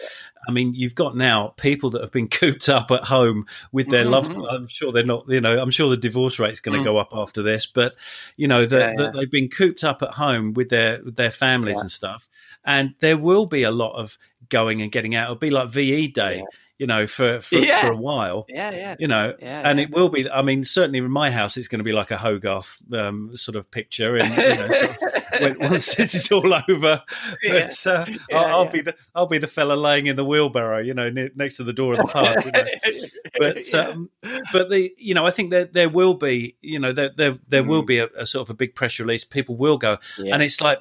I 0.47 0.51
mean, 0.51 0.73
you've 0.73 0.95
got 0.95 1.15
now 1.15 1.49
people 1.59 1.91
that 1.91 2.01
have 2.01 2.13
been 2.13 2.29
cooped 2.41 2.71
up 2.71 2.91
at 2.91 3.05
home 3.05 3.45
with 3.71 3.91
their 3.91 4.05
loved. 4.05 4.33
Mhm. 4.33 4.47
I'm 4.51 4.69
sure 4.69 4.93
they're 4.93 5.05
not. 5.05 5.27
You 5.29 5.43
know, 5.43 5.61
I'm 5.61 5.71
sure 5.71 5.91
the 5.91 5.97
divorce 5.97 6.39
rate's 6.39 6.61
going 6.61 6.77
to 6.79 6.81
Mm. 6.81 6.85
go 6.93 6.97
up 6.97 7.11
after 7.13 7.43
this. 7.43 7.67
But 7.67 7.95
you 8.37 8.49
know 8.49 8.65
that, 8.65 8.91
Yeah, 8.91 8.95
that 9.05 9.13
they've 9.15 9.31
been 9.31 9.49
cooped 9.51 9.85
up 9.85 10.03
at 10.03 10.15
home 10.15 10.55
with 10.55 10.71
their 10.71 11.03
with 11.05 11.17
their 11.17 11.31
families 11.33 11.77
Yeah. 11.77 11.83
and 11.83 11.91
stuff, 11.91 12.29
and 12.65 12.95
there 13.01 13.19
will 13.19 13.45
be 13.47 13.63
a 13.65 13.71
lot 13.71 13.93
of 13.97 14.17
going 14.49 14.83
and 14.83 14.91
getting 14.93 15.15
out. 15.15 15.25
It'll 15.25 15.37
be 15.37 15.51
like 15.51 15.69
VE 15.69 16.09
day, 16.09 16.37
Yeah. 16.39 16.43
you 16.79 16.87
know, 16.87 17.07
for 17.07 17.41
for, 17.41 17.57
Yeah. 17.57 17.81
for 17.83 17.89
a 17.93 17.97
while 17.97 18.47
yeah, 18.49 18.71
yeah, 18.73 18.95
you 18.99 19.09
know, 19.09 19.35
Yeah, 19.41 19.63
and 19.65 19.81
it 19.81 19.91
will 19.91 20.09
be. 20.09 20.31
I 20.31 20.43
mean, 20.43 20.65
certainly 20.65 20.99
in 21.01 21.11
my 21.11 21.31
house, 21.31 21.57
it's 21.57 21.69
going 21.69 21.81
to 21.81 21.85
be 21.85 21.93
like 21.93 22.11
a 22.11 22.17
Hogarth 22.17 22.79
um, 22.93 23.37
sort 23.37 23.57
of 23.57 23.71
picture, 23.71 24.17
and 24.17 24.29
you 24.31 24.37
know, 24.37 24.69
sort 24.71 24.83
of, 25.17 25.23
when, 25.41 25.59
once 25.71 25.95
this 25.97 26.15
is 26.15 26.31
all 26.33 26.53
over, 26.69 27.03
but 27.49 27.87
uh, 27.87 28.07
I'll, 28.33 28.47
I'll 28.47 28.69
be 28.71 28.81
the 28.81 28.95
I'll 29.15 29.27
be 29.27 29.39
the 29.39 29.47
fella 29.47 29.75
laying 29.75 30.07
in 30.07 30.17
the 30.17 30.25
wheelbarrow, 30.25 30.79
you 30.79 30.95
know, 30.95 31.11
ne- 31.11 31.31
next 31.35 31.57
to 31.57 31.65
the 31.65 31.73
door 31.73 31.93
of 31.95 31.99
the 31.99 32.05
pub. 32.05 32.45
You 32.45 32.53
know. 32.53 32.65
But 33.39 33.73
um, 33.75 34.11
but 34.53 34.69
the 34.71 34.93
you 34.99 35.15
know, 35.15 35.25
I 35.25 35.31
think 35.31 35.51
there 35.51 35.67
there 35.67 35.89
will 35.89 36.15
be 36.15 36.57
you 36.61 36.81
know 36.81 36.93
there 36.93 37.11
there 37.17 37.39
there 37.49 37.63
will 37.63 37.83
Mm. 37.83 37.87
be 37.87 37.99
a, 38.01 38.09
a 38.17 38.27
sort 38.27 38.47
of 38.47 38.51
a 38.51 38.55
big 38.55 38.75
press 38.75 38.99
release. 38.99 39.25
People 39.25 39.57
will 39.57 39.79
go, 39.79 39.99
and 40.19 40.43
it's 40.43 40.61
like 40.61 40.79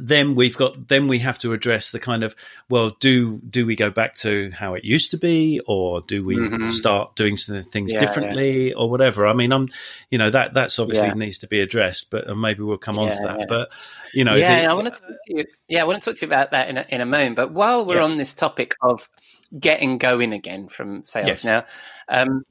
then 0.00 0.34
we've 0.34 0.56
got 0.56 0.88
then 0.88 1.08
we 1.08 1.18
have 1.20 1.38
to 1.38 1.52
address 1.52 1.90
the 1.90 1.98
kind 1.98 2.22
of 2.24 2.34
well 2.68 2.90
do 3.00 3.38
do 3.48 3.64
we 3.66 3.74
go 3.76 3.90
back 3.90 4.14
to 4.14 4.50
how 4.52 4.74
it 4.74 4.84
used 4.84 5.10
to 5.10 5.16
be 5.16 5.60
or 5.66 6.00
do 6.02 6.24
we 6.24 6.36
Mhm. 6.36 6.70
start 6.70 7.16
doing 7.16 7.36
some 7.36 7.62
things 7.62 7.92
Yeah, 7.92 7.98
differently 8.00 8.72
or 8.74 8.90
whatever 8.90 9.26
i 9.26 9.32
mean 9.32 9.52
i'm 9.52 9.68
you 10.10 10.18
know 10.18 10.30
that 10.30 10.54
that's 10.54 10.78
obviously 10.78 11.08
Yeah. 11.08 11.14
needs 11.14 11.38
to 11.38 11.46
be 11.46 11.60
addressed 11.60 12.10
but 12.10 12.34
maybe 12.36 12.62
we'll 12.62 12.78
come 12.78 12.98
on 12.98 13.10
to 13.10 13.18
that 13.22 13.38
yeah. 13.40 13.46
but 13.48 13.70
you 14.12 14.24
know 14.24 14.34
yeah, 14.34 14.62
the- 14.62 14.68
I 14.70 14.72
want 14.74 14.92
to 14.94 15.00
talk 15.00 15.10
to 15.10 15.16
you. 15.36 15.44
Yeah, 15.68 15.80
I 15.82 15.84
want 15.84 16.02
to 16.02 16.10
talk 16.10 16.18
to 16.18 16.26
you 16.26 16.30
about 16.30 16.50
that 16.52 16.68
in 16.68 16.78
a, 16.78 16.86
in 16.88 17.00
a 17.00 17.06
moment. 17.06 17.36
But 17.36 17.52
while 17.52 17.84
we're 17.84 17.96
Yeah. 17.96 18.04
on 18.04 18.16
this 18.16 18.32
topic 18.32 18.74
of 18.80 19.10
getting 19.58 19.98
going 19.98 20.32
again 20.32 20.68
from 20.68 21.04
sales 21.04 21.26
Yes. 21.28 21.44
now, 21.44 21.64
um, 22.08 22.44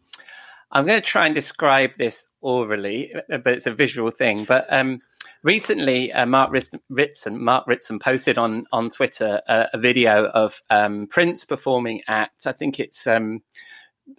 I'm 0.71 0.85
going 0.85 1.01
to 1.01 1.05
try 1.07 1.25
and 1.25 1.33
describe 1.33 1.91
this 1.97 2.29
orally, 2.41 3.13
but 3.29 3.47
it's 3.47 3.65
a 3.65 3.73
visual 3.73 4.11
thing. 4.11 4.43
But 4.43 4.65
um, 4.71 5.01
recently, 5.45 6.11
uh, 6.11 6.25
Mark 6.25 6.51
Ritson, 6.51 7.43
Mark 7.43 7.65
Ritson 7.67 7.99
posted 7.99 8.37
on 8.37 8.65
on 8.73 8.89
Twitter 8.89 9.41
uh, 9.47 9.67
a 9.71 9.77
video 9.77 10.25
of 10.25 10.61
um, 10.69 11.07
Prince 11.07 11.45
performing 11.45 12.01
at 12.07 12.31
I 12.45 12.51
think 12.51 12.79
it's. 12.79 13.07
Um, 13.07 13.43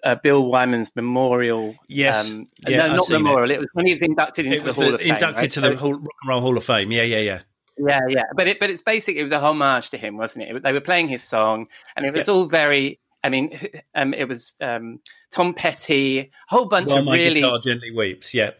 uh, 0.02 0.16
Bill 0.16 0.44
Wyman's 0.44 0.96
memorial. 0.96 1.76
Yes. 1.86 2.32
um, 2.32 2.48
Yeah, 2.66 2.88
no, 2.88 2.96
not 2.96 3.06
seen 3.06 3.18
it. 3.18 3.18
memorial. 3.20 3.52
It 3.52 3.60
was 3.60 3.68
when 3.72 3.86
he 3.86 3.92
was 3.92 4.02
inducted 4.02 4.44
into 4.44 4.64
was 4.64 4.74
the 4.74 4.82
Hall 4.82 4.90
the, 4.90 4.94
of 4.96 5.00
Fame. 5.00 5.12
inducted 5.12 5.42
right? 5.42 5.50
to 5.52 5.60
the 5.60 5.76
Hall, 5.76 5.92
rock 5.92 6.14
and 6.22 6.28
roll 6.28 6.40
hall 6.40 6.56
of 6.56 6.64
fame 6.64 6.90
yeah 6.90 7.02
yeah 7.04 7.20
yeah 7.20 7.40
yeah, 7.78 8.00
yeah, 8.08 8.22
but 8.34 8.48
it 8.48 8.58
but 8.58 8.70
it's 8.70 8.80
basically 8.80 9.20
it 9.20 9.24
was 9.24 9.32
a 9.32 9.38
homage 9.38 9.90
to 9.90 9.98
him, 9.98 10.16
wasn't 10.16 10.48
it? 10.48 10.62
They 10.62 10.72
were 10.72 10.80
playing 10.80 11.08
his 11.08 11.22
song, 11.22 11.68
and 11.94 12.06
it 12.06 12.14
was 12.14 12.28
all 12.28 12.46
very. 12.46 13.00
I 13.22 13.28
mean, 13.28 13.58
um, 13.94 14.14
it 14.14 14.28
was 14.28 14.54
um, 14.60 15.00
Tom 15.30 15.52
Petty, 15.52 16.18
a 16.18 16.30
whole 16.48 16.66
bunch 16.66 16.88
while 16.88 16.98
of 16.98 17.04
my 17.04 17.14
really, 17.14 17.40
guitar 17.40 17.58
gently 17.58 17.94
weeps 17.94 18.32
yeah 18.32 18.52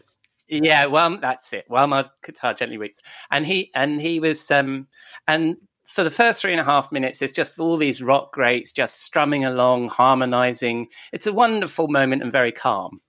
yeah. 0.49 0.85
Well, 0.85 1.17
that's 1.19 1.51
it. 1.53 1.65
While 1.67 1.87
my 1.87 2.05
guitar 2.23 2.53
gently 2.53 2.77
weeps, 2.77 3.01
and 3.31 3.45
he 3.45 3.71
and 3.75 4.01
he 4.01 4.19
was, 4.19 4.49
um, 4.51 4.87
and 5.27 5.57
for 5.85 6.03
the 6.03 6.11
first 6.11 6.41
three 6.41 6.51
and 6.51 6.59
a 6.61 6.65
half 6.65 6.91
minutes, 6.91 7.19
there's 7.19 7.31
just 7.31 7.57
all 7.59 7.77
these 7.77 8.01
rock 8.01 8.33
greats 8.33 8.71
just 8.73 9.01
strumming 9.01 9.45
along, 9.45 9.87
harmonizing. 9.89 10.87
It's 11.13 11.27
a 11.27 11.33
wonderful 11.33 11.87
moment 11.87 12.21
and 12.23 12.31
very 12.31 12.51
calm. 12.51 12.99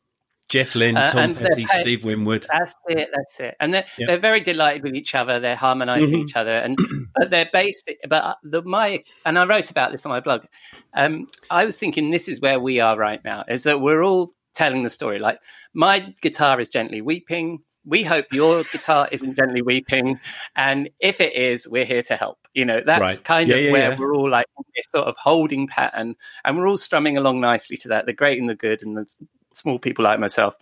jeff 0.51 0.75
lynne 0.75 0.97
Uh, 0.97 1.07
tom 1.09 1.35
petty 1.35 1.67
steve 1.67 2.05
winwood 2.05 2.47
That's 2.51 2.73
it. 2.89 3.11
That's 3.15 3.39
it. 3.41 3.55
And 3.61 3.75
they're 3.75 3.85
Yeah. 3.99 4.07
they're 4.07 4.17
very 4.31 4.41
delighted 4.41 4.83
with 4.83 4.95
each 4.95 5.15
other. 5.15 5.39
They're 5.39 5.55
harmonised 5.57 6.09
Mhm. 6.11 6.23
each 6.25 6.37
other, 6.37 6.57
and 6.57 6.79
but 7.17 7.29
they're 7.31 7.51
based. 7.53 7.91
But 8.09 8.39
the 8.43 8.63
my 8.63 9.05
and 9.27 9.39
I 9.39 9.45
wrote 9.45 9.71
about 9.71 9.91
this 9.93 10.07
on 10.07 10.11
my 10.11 10.21
blog. 10.21 10.47
Um, 10.95 11.29
I 11.51 11.67
was 11.67 11.79
thinking 11.79 12.09
this 12.11 12.29
is 12.29 12.41
where 12.41 12.59
we 12.61 12.81
are 12.81 12.97
right 12.97 13.23
now. 13.25 13.45
Is 13.47 13.65
that 13.65 13.83
we're 13.83 14.03
all 14.03 14.31
telling 14.59 14.83
the 14.83 14.91
story. 14.91 15.19
Like 15.19 15.39
my 15.73 16.15
guitar 16.21 16.61
is 16.61 16.69
gently 16.69 17.01
weeping. 17.01 17.61
We 17.85 18.03
hope 18.03 18.27
your 18.33 18.65
guitar 18.73 19.09
isn't 19.11 19.37
gently 19.37 19.63
weeping, 19.63 20.21
and 20.57 20.91
if 21.01 21.21
it 21.23 21.33
is, 21.35 21.67
we're 21.67 21.87
here 21.87 22.03
to 22.03 22.17
help. 22.17 22.39
You 22.53 22.65
know, 22.67 22.83
that's 22.85 23.01
Right. 23.01 23.25
kind 23.25 23.49
Yeah, 23.49 23.57
of 23.57 23.63
yeah, 23.65 23.73
where 23.73 23.91
yeah. 23.93 23.99
we're 23.99 24.15
all 24.15 24.29
like 24.29 24.47
in 24.59 24.65
this 24.77 24.87
sort 24.91 25.07
of 25.07 25.17
holding 25.17 25.67
pattern, 25.69 26.17
and 26.45 26.59
we're 26.59 26.69
all 26.69 26.77
strumming 26.77 27.17
along 27.17 27.41
nicely 27.41 27.77
to 27.79 27.89
that. 27.89 28.05
The 28.07 28.13
great 28.13 28.39
and 28.41 28.51
the 28.51 28.55
good, 28.55 28.83
and 28.83 28.97
the 28.97 29.07
small 29.53 29.79
people 29.79 30.05
like 30.05 30.21
myself. 30.21 30.55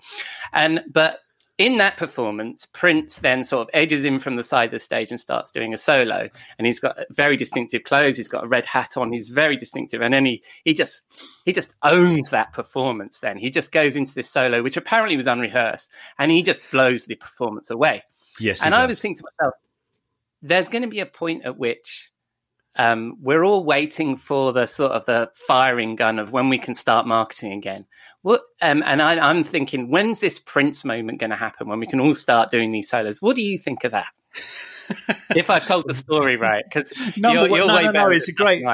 And 0.53 0.85
but 0.93 1.19
in 1.59 1.79
that 1.79 1.97
performance, 1.97 2.67
Prince 2.67 3.19
then 3.21 3.43
sort 3.43 3.63
of 3.63 3.71
edges 3.73 4.05
in 4.05 4.19
from 4.19 4.37
the 4.37 4.45
side 4.45 4.67
of 4.67 4.71
the 4.73 4.79
stage 4.79 5.11
and 5.11 5.19
starts 5.19 5.51
doing 5.51 5.73
a 5.73 5.79
solo. 5.79 6.29
And 6.59 6.67
he's 6.67 6.79
got 6.79 6.99
very 7.11 7.37
distinctive 7.37 7.85
clothes. 7.85 8.19
He's 8.19 8.29
got 8.29 8.45
a 8.45 8.47
red 8.47 8.67
hat 8.67 8.97
on. 8.97 9.11
He's 9.11 9.31
very 9.31 9.57
distinctive. 9.57 10.03
And 10.03 10.13
then 10.13 10.27
he, 10.27 10.43
he 10.65 10.75
just 10.75 11.07
he 11.47 11.53
just 11.53 11.75
owns 11.83 12.31
that 12.31 12.53
performance. 12.53 13.21
Then 13.21 13.39
he 13.39 13.49
just 13.49 13.73
goes 13.73 13.97
into 13.97 14.13
this 14.13 14.29
solo, 14.29 14.63
which 14.63 14.77
apparently 14.77 15.17
was 15.17 15.27
unrehearsed, 15.27 15.91
and 16.19 16.31
he 16.31 16.43
just 16.43 16.61
blows 16.71 17.07
the 17.07 17.15
performance 17.15 17.71
away. 17.71 18.03
Yes, 18.39 18.63
and 18.63 18.75
I 18.75 18.85
was 18.85 19.01
thinking 19.01 19.19
to 19.19 19.25
myself, 19.39 19.55
there's 20.43 20.69
going 20.69 20.83
to 20.83 20.89
be 20.89 21.01
a 21.01 21.07
point 21.07 21.47
at 21.47 21.57
which 21.57 22.11
um, 22.77 23.17
we're 23.21 23.45
all 23.45 23.65
waiting 23.65 24.17
for 24.17 24.53
the 24.53 24.67
sort 24.67 24.93
of 24.93 25.05
the 25.07 25.31
firing 25.47 25.97
gun 25.97 26.19
of 26.19 26.33
when 26.33 26.49
we 26.49 26.59
can 26.59 26.75
start 26.75 27.07
marketing 27.07 27.53
again. 27.53 27.87
What, 28.23 28.43
um, 28.61 28.83
and 28.85 29.01
I, 29.01 29.31
am 29.31 29.45
thinking, 29.45 29.91
when's 29.91 30.21
this 30.21 30.39
Prince 30.39 30.85
moment 30.85 31.21
going 31.21 31.31
to 31.31 31.37
happen 31.37 31.69
when 31.69 31.81
we 31.81 31.87
can 31.87 32.01
all 32.01 32.15
start 32.15 32.51
doing 32.51 32.71
these 32.71 32.89
solos? 32.89 33.23
What 33.23 33.37
do 33.37 33.43
you 33.43 33.59
think 33.59 33.85
of 33.85 33.93
that? 33.93 34.09
if 35.37 35.51
I've 35.51 35.67
told 35.67 35.87
the 35.87 35.95
story 35.95 36.37
right, 36.37 36.65
because 36.65 36.93
no, 37.17 37.33
you're, 37.33 37.49
you're 37.49 37.67
no, 37.67 37.81
no, 37.83 37.91
no, 37.91 38.11
it's 38.11 38.29
a 38.29 38.33
great, 38.33 38.65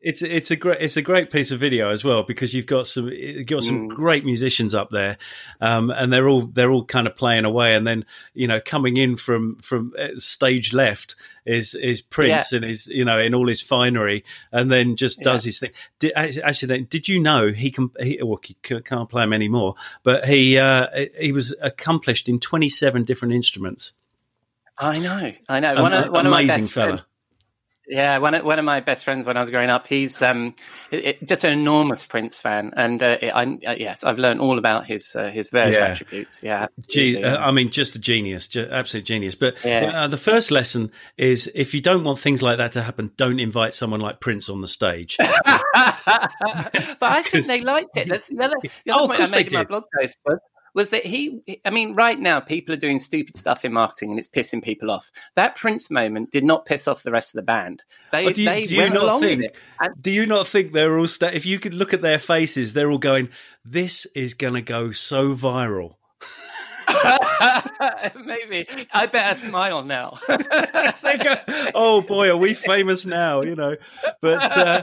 it's 0.00 0.22
it's 0.22 0.50
a 0.50 0.56
great, 0.56 0.80
it's 0.80 0.96
a 0.96 1.02
great 1.02 1.30
piece 1.30 1.50
of 1.50 1.60
video 1.60 1.90
as 1.90 2.04
well 2.04 2.22
because 2.22 2.54
you've 2.54 2.66
got 2.66 2.86
some, 2.86 3.08
you've 3.08 3.46
got 3.46 3.62
some 3.64 3.88
mm. 3.88 3.94
great 3.94 4.24
musicians 4.24 4.74
up 4.74 4.90
there, 4.90 5.18
um, 5.60 5.90
and 5.90 6.12
they're 6.12 6.28
all 6.28 6.46
they're 6.46 6.70
all 6.70 6.84
kind 6.84 7.06
of 7.06 7.16
playing 7.16 7.44
away, 7.44 7.74
and 7.74 7.86
then 7.86 8.04
you 8.34 8.46
know 8.46 8.60
coming 8.60 8.96
in 8.96 9.16
from 9.16 9.56
from 9.56 9.92
uh, 9.98 10.08
stage 10.18 10.72
left 10.72 11.16
is 11.46 11.74
is 11.74 12.02
Prince 12.02 12.52
yeah. 12.52 12.56
and 12.56 12.64
his 12.64 12.86
you 12.88 13.04
know 13.04 13.18
in 13.18 13.34
all 13.34 13.48
his 13.48 13.62
finery, 13.62 14.24
and 14.52 14.70
then 14.70 14.96
just 14.96 15.20
does 15.20 15.44
yeah. 15.44 15.48
his 15.48 15.58
thing. 15.60 15.70
Did, 15.98 16.12
actually, 16.14 16.82
did 16.82 17.08
you 17.08 17.20
know 17.20 17.52
he 17.52 17.70
can? 17.70 17.90
He, 18.00 18.20
well, 18.22 18.40
he 18.42 18.54
can't 18.54 19.08
play 19.08 19.22
them 19.22 19.32
anymore, 19.32 19.74
but 20.02 20.26
he 20.26 20.58
uh, 20.58 20.88
he 21.18 21.32
was 21.32 21.54
accomplished 21.62 22.28
in 22.28 22.40
twenty 22.40 22.68
seven 22.68 23.04
different 23.04 23.34
instruments. 23.34 23.92
I 24.78 24.98
know, 24.98 25.32
I 25.48 25.60
know. 25.60 25.82
One, 25.82 25.92
of, 25.92 26.12
one 26.12 26.26
amazing 26.26 26.64
of 26.64 26.70
fella. 26.70 26.88
Friends, 26.88 27.02
yeah, 27.88 28.18
one 28.18 28.34
of, 28.34 28.44
one 28.44 28.58
of 28.58 28.64
my 28.64 28.80
best 28.80 29.04
friends 29.04 29.26
when 29.26 29.36
I 29.36 29.40
was 29.40 29.50
growing 29.50 29.70
up, 29.70 29.86
he's 29.86 30.20
um, 30.20 30.56
it, 30.90 31.04
it, 31.04 31.28
just 31.28 31.44
an 31.44 31.52
enormous 31.52 32.04
Prince 32.04 32.40
fan, 32.40 32.72
and 32.76 33.00
uh, 33.00 33.18
it, 33.22 33.28
I, 33.28 33.44
uh, 33.44 33.76
yes, 33.78 34.02
I've 34.02 34.18
learned 34.18 34.40
all 34.40 34.58
about 34.58 34.86
his 34.86 35.14
uh, 35.14 35.30
his 35.30 35.50
various 35.50 35.78
yeah. 35.78 35.84
attributes. 35.84 36.42
Yeah, 36.42 36.66
Gee, 36.88 37.22
uh, 37.22 37.38
I 37.38 37.52
mean, 37.52 37.70
just 37.70 37.94
a 37.94 38.00
genius, 38.00 38.48
just 38.48 38.70
absolute 38.72 39.04
genius. 39.04 39.36
But 39.36 39.54
yeah. 39.64 39.92
Uh, 39.94 40.08
the 40.08 40.18
first 40.18 40.50
lesson 40.50 40.90
is 41.16 41.48
if 41.54 41.74
you 41.74 41.80
don't 41.80 42.02
want 42.02 42.18
things 42.18 42.42
like 42.42 42.58
that 42.58 42.72
to 42.72 42.82
happen, 42.82 43.12
don't 43.16 43.38
invite 43.38 43.72
someone 43.72 44.00
like 44.00 44.18
Prince 44.18 44.48
on 44.48 44.60
the 44.60 44.68
stage. 44.68 45.16
but 45.18 45.30
I 45.76 47.22
think 47.22 47.46
they 47.46 47.60
liked 47.60 47.96
it. 47.96 48.08
The 48.08 48.44
other, 48.44 48.56
the 48.84 48.92
other 48.92 49.02
oh, 49.02 49.06
point 49.06 49.20
I 49.20 49.28
made 49.28 49.46
in 49.46 49.54
my 49.54 49.64
blog 49.64 49.84
post 49.96 50.18
was 50.24 50.38
was 50.76 50.90
that 50.90 51.06
he, 51.06 51.40
I 51.64 51.70
mean, 51.70 51.94
right 51.94 52.20
now 52.20 52.38
people 52.38 52.74
are 52.74 52.78
doing 52.78 53.00
stupid 53.00 53.38
stuff 53.38 53.64
in 53.64 53.72
marketing 53.72 54.10
and 54.10 54.18
it's 54.18 54.28
pissing 54.28 54.62
people 54.62 54.90
off. 54.90 55.10
That 55.34 55.56
Prince 55.56 55.90
moment 55.90 56.30
did 56.30 56.44
not 56.44 56.66
piss 56.66 56.86
off 56.86 57.02
the 57.02 57.10
rest 57.10 57.30
of 57.30 57.38
the 57.38 57.44
band. 57.44 57.82
They, 58.12 58.30
do 58.30 58.42
you, 58.42 58.48
they 58.48 58.64
do 58.64 58.76
you 58.76 58.86
along 58.86 59.22
think. 59.22 59.44
And, 59.80 60.02
do 60.02 60.12
you 60.12 60.26
not 60.26 60.46
think 60.46 60.74
they're 60.74 60.98
all, 60.98 61.08
sta- 61.08 61.30
if 61.32 61.46
you 61.46 61.58
could 61.58 61.72
look 61.72 61.94
at 61.94 62.02
their 62.02 62.18
faces, 62.18 62.74
they're 62.74 62.90
all 62.90 62.98
going, 62.98 63.30
this 63.64 64.04
is 64.14 64.34
going 64.34 64.52
to 64.52 64.60
go 64.60 64.90
so 64.90 65.34
viral. 65.34 65.94
Maybe 68.14 68.68
I 68.92 69.06
better 69.06 69.40
smile 69.40 69.82
now. 69.82 70.18
go, 70.28 71.36
oh 71.74 72.02
boy, 72.02 72.28
are 72.28 72.36
we 72.36 72.52
famous 72.52 73.06
now? 73.06 73.40
You 73.40 73.56
know, 73.56 73.76
but 74.20 74.56
uh, 74.56 74.82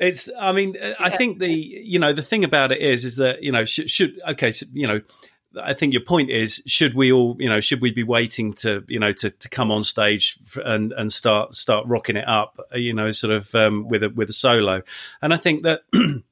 it's 0.00 0.30
i 0.38 0.52
mean 0.52 0.74
yeah. 0.74 0.94
i 0.98 1.10
think 1.10 1.38
the 1.38 1.48
you 1.48 1.98
know 1.98 2.12
the 2.12 2.22
thing 2.22 2.44
about 2.44 2.72
it 2.72 2.80
is 2.80 3.04
is 3.04 3.16
that 3.16 3.42
you 3.42 3.52
know 3.52 3.64
should, 3.64 3.90
should 3.90 4.20
okay 4.28 4.50
so, 4.50 4.66
you 4.72 4.86
know 4.86 5.00
I 5.60 5.74
think 5.74 5.92
your 5.92 6.02
point 6.02 6.30
is 6.30 6.62
should 6.66 6.94
we 6.94 7.12
all 7.12 7.36
you 7.38 7.48
know 7.48 7.60
should 7.60 7.80
we 7.80 7.90
be 7.90 8.02
waiting 8.02 8.52
to 8.54 8.84
you 8.88 8.98
know 8.98 9.12
to, 9.12 9.30
to 9.30 9.48
come 9.48 9.70
on 9.70 9.84
stage 9.84 10.38
and 10.64 10.92
and 10.92 11.12
start 11.12 11.54
start 11.54 11.86
rocking 11.86 12.16
it 12.16 12.26
up 12.26 12.58
you 12.74 12.92
know 12.92 13.10
sort 13.12 13.32
of 13.32 13.54
um, 13.54 13.88
with 13.88 14.02
a 14.02 14.10
with 14.10 14.28
a 14.30 14.32
solo 14.32 14.82
and 15.22 15.32
I 15.32 15.36
think 15.36 15.62
that 15.62 15.82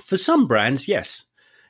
for 0.00 0.16
some 0.16 0.46
brands 0.46 0.88
yes 0.88 1.24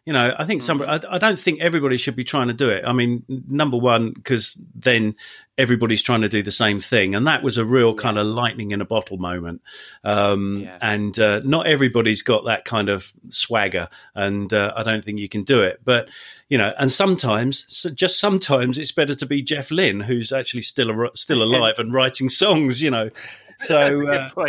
you 0.07 0.13
know, 0.13 0.35
I 0.39 0.45
think 0.45 0.61
some. 0.61 0.81
Mm. 0.81 1.05
I, 1.05 1.15
I, 1.15 1.19
don't 1.19 1.41
think 1.41 1.61
everybody 1.61 1.97
should 1.97 2.15
be 2.15 2.25
trying 2.25 2.49
to 2.49 2.55
do 2.55 2.69
it. 2.69 2.85
I 2.87 2.93
mean, 2.93 3.25
number 3.49 3.79
one, 3.79 4.11
because 4.11 4.55
then 4.75 5.15
everybody's 5.57 6.03
trying 6.03 6.21
to 6.21 6.29
do 6.29 6.43
the 6.43 6.53
same 6.53 6.79
thing, 6.79 7.15
and 7.15 7.27
that 7.27 7.43
was 7.43 7.57
a 7.57 7.65
real 7.65 7.93
yeah. 7.93 8.03
kind 8.03 8.19
of 8.19 8.27
lightning 8.27 8.73
in 8.73 8.83
a 8.83 8.85
bottle 8.85 9.17
moment. 9.17 9.63
Um, 10.03 10.65
yeah. 10.65 10.79
And 10.83 11.19
uh, 11.19 11.41
not 11.43 11.67
everybody's 11.67 12.21
got 12.21 12.45
that 12.45 12.67
kind 12.67 12.91
of 12.91 13.15
swagger, 13.31 13.89
and 14.15 14.53
uh, 14.53 14.75
I 14.77 14.83
don't 14.83 15.03
think 15.03 15.21
you 15.21 15.29
can 15.29 15.43
do 15.43 15.63
it. 15.63 15.81
But 15.83 16.11
you 16.51 16.59
know, 16.59 16.75
and 16.79 16.93
sometimes, 16.93 17.65
so 17.69 17.89
just 17.89 18.21
sometimes, 18.21 18.77
it's 18.77 18.93
better 18.93 19.15
to 19.15 19.25
be 19.25 19.41
Jeff 19.41 19.71
Lynne, 19.71 20.01
who's 20.01 20.33
actually 20.33 20.63
still 20.63 20.91
a, 20.91 21.17
still 21.17 21.43
alive 21.45 21.79
and 21.79 21.95
writing 21.95 22.29
songs. 22.29 22.83
You 22.83 22.91
know, 22.91 23.09
so 23.57 24.07
uh, 24.11 24.29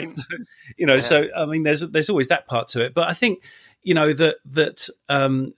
you 0.77 0.85
know, 0.85 0.95
yeah. 0.95 0.99
so 0.99 1.29
I 1.33 1.45
mean, 1.45 1.63
there's 1.63 1.79
there's 1.79 2.09
always 2.09 2.27
that 2.27 2.45
part 2.45 2.67
to 2.69 2.83
it, 2.83 2.93
but 2.93 3.07
I 3.07 3.13
think 3.13 3.41
you 3.85 3.93
know 3.93 4.11
that 4.11 4.37
that 4.45 4.89
um, 5.07 5.53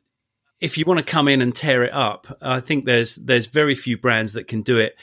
if 0.61 0.77
you 0.77 0.85
want 0.85 0.99
to 0.99 1.03
come 1.03 1.27
in 1.27 1.41
and 1.41 1.55
tear 1.55 1.83
it 1.83 1.93
up, 1.93 2.37
I 2.41 2.59
think 2.59 2.85
there's 2.85 3.15
there's 3.15 3.47
very 3.47 3.73
few 3.73 3.97
brands 3.97 4.33
that 4.33 4.47
can 4.47 4.61
do 4.61 4.77
it 4.77 4.95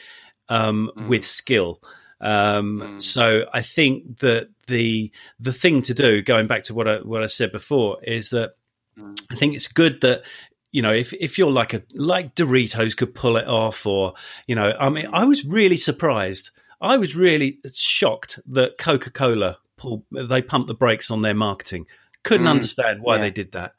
um, 0.48 0.92
mm. 0.96 1.08
with 1.08 1.24
skill. 1.24 1.82
Um, 2.20 2.80
mm. 2.80 3.02
So 3.02 3.46
I 3.52 3.62
think 3.62 4.18
that 4.18 4.50
the 4.66 5.10
the 5.40 5.52
thing 5.52 5.82
to 5.82 5.94
do, 5.94 6.22
going 6.22 6.46
back 6.46 6.64
to 6.64 6.74
what 6.74 6.86
I 6.86 6.98
what 6.98 7.24
I 7.24 7.26
said 7.26 7.50
before, 7.50 7.98
is 8.02 8.30
that 8.30 8.54
mm. 8.96 9.18
I 9.32 9.36
think 9.36 9.54
it's 9.56 9.68
good 9.68 10.02
that 10.02 10.22
you 10.70 10.82
know 10.82 10.92
if 10.92 11.14
if 11.14 11.38
you're 11.38 11.50
like 11.50 11.72
a 11.72 11.82
like 11.94 12.34
Doritos 12.34 12.96
could 12.96 13.14
pull 13.14 13.38
it 13.38 13.48
off, 13.48 13.86
or 13.86 14.14
you 14.46 14.54
know, 14.54 14.74
I 14.78 14.90
mean, 14.90 15.08
I 15.12 15.24
was 15.24 15.46
really 15.46 15.78
surprised. 15.78 16.50
I 16.78 16.98
was 16.98 17.16
really 17.16 17.60
shocked 17.72 18.38
that 18.46 18.76
Coca 18.76 19.10
Cola 19.10 19.58
pulled 19.78 20.04
they 20.10 20.42
pumped 20.42 20.68
the 20.68 20.74
brakes 20.74 21.10
on 21.10 21.22
their 21.22 21.34
marketing. 21.34 21.86
Couldn't 22.24 22.46
mm, 22.46 22.50
understand 22.50 23.02
why 23.02 23.16
yeah. 23.16 23.22
they 23.22 23.30
did 23.30 23.52
that. 23.52 23.72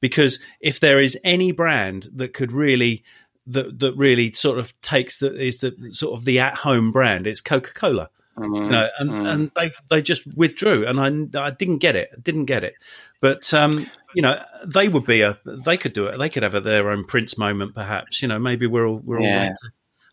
Because 0.00 0.38
if 0.60 0.78
there 0.78 1.00
is 1.00 1.18
any 1.24 1.52
brand 1.52 2.08
that 2.14 2.34
could 2.34 2.52
really 2.52 3.02
that 3.46 3.78
that 3.78 3.94
really 3.96 4.32
sort 4.32 4.58
of 4.58 4.78
takes 4.80 5.18
the 5.18 5.34
is 5.34 5.60
the 5.60 5.74
sort 5.90 6.18
of 6.18 6.24
the 6.24 6.38
at 6.38 6.54
home 6.54 6.92
brand, 6.92 7.26
it's 7.26 7.40
Coca 7.40 7.72
Cola. 7.74 8.10
Mm, 8.36 8.64
you 8.64 8.70
know, 8.70 8.88
and, 8.98 9.10
mm. 9.10 9.32
and 9.32 9.50
they 9.56 9.70
they 9.88 10.02
just 10.02 10.26
withdrew, 10.36 10.86
and 10.86 11.00
I 11.34 11.46
I 11.46 11.50
didn't 11.50 11.78
get 11.78 11.96
it, 11.96 12.10
didn't 12.22 12.44
get 12.44 12.64
it. 12.64 12.74
But 13.22 13.52
um, 13.54 13.86
you 14.14 14.20
know, 14.20 14.42
they 14.66 14.88
would 14.88 15.06
be 15.06 15.22
a 15.22 15.38
they 15.44 15.78
could 15.78 15.94
do 15.94 16.06
it. 16.06 16.18
They 16.18 16.28
could 16.28 16.42
have 16.42 16.54
a, 16.54 16.60
their 16.60 16.90
own 16.90 17.04
Prince 17.04 17.38
moment, 17.38 17.74
perhaps. 17.74 18.20
You 18.20 18.28
know, 18.28 18.38
maybe 18.38 18.66
we're 18.66 18.86
all 18.86 19.00
we're 19.02 19.18
all. 19.18 19.24
Yeah. 19.24 19.54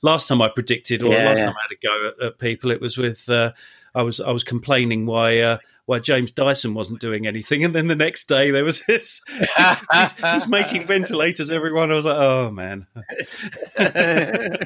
Last 0.01 0.27
time 0.27 0.41
I 0.41 0.49
predicted, 0.49 1.03
or 1.03 1.13
yeah, 1.13 1.25
last 1.25 1.39
yeah. 1.39 1.45
time 1.45 1.55
I 1.57 1.63
had 1.63 1.71
a 1.71 1.87
go 1.87 2.07
at, 2.07 2.27
at 2.27 2.39
people, 2.39 2.71
it 2.71 2.81
was 2.81 2.97
with 2.97 3.27
uh, 3.29 3.51
I 3.95 4.03
was 4.03 4.19
I 4.19 4.31
was 4.31 4.43
complaining 4.43 5.05
why 5.05 5.39
uh, 5.39 5.57
why 5.85 5.99
James 5.99 6.31
Dyson 6.31 6.73
wasn't 6.73 7.01
doing 7.01 7.27
anything. 7.27 7.63
And 7.63 7.75
then 7.75 7.87
the 7.87 7.95
next 7.95 8.27
day 8.27 8.51
there 8.51 8.63
was 8.63 8.81
this, 8.87 9.21
he's, 9.27 10.11
he's, 10.13 10.47
making 10.47 10.85
ventilators, 10.85 11.49
everyone. 11.49 11.91
I 11.91 11.95
was 11.95 12.05
like, 12.05 12.17
oh 12.17 12.51
man. 12.51 12.87
so, 13.77 14.57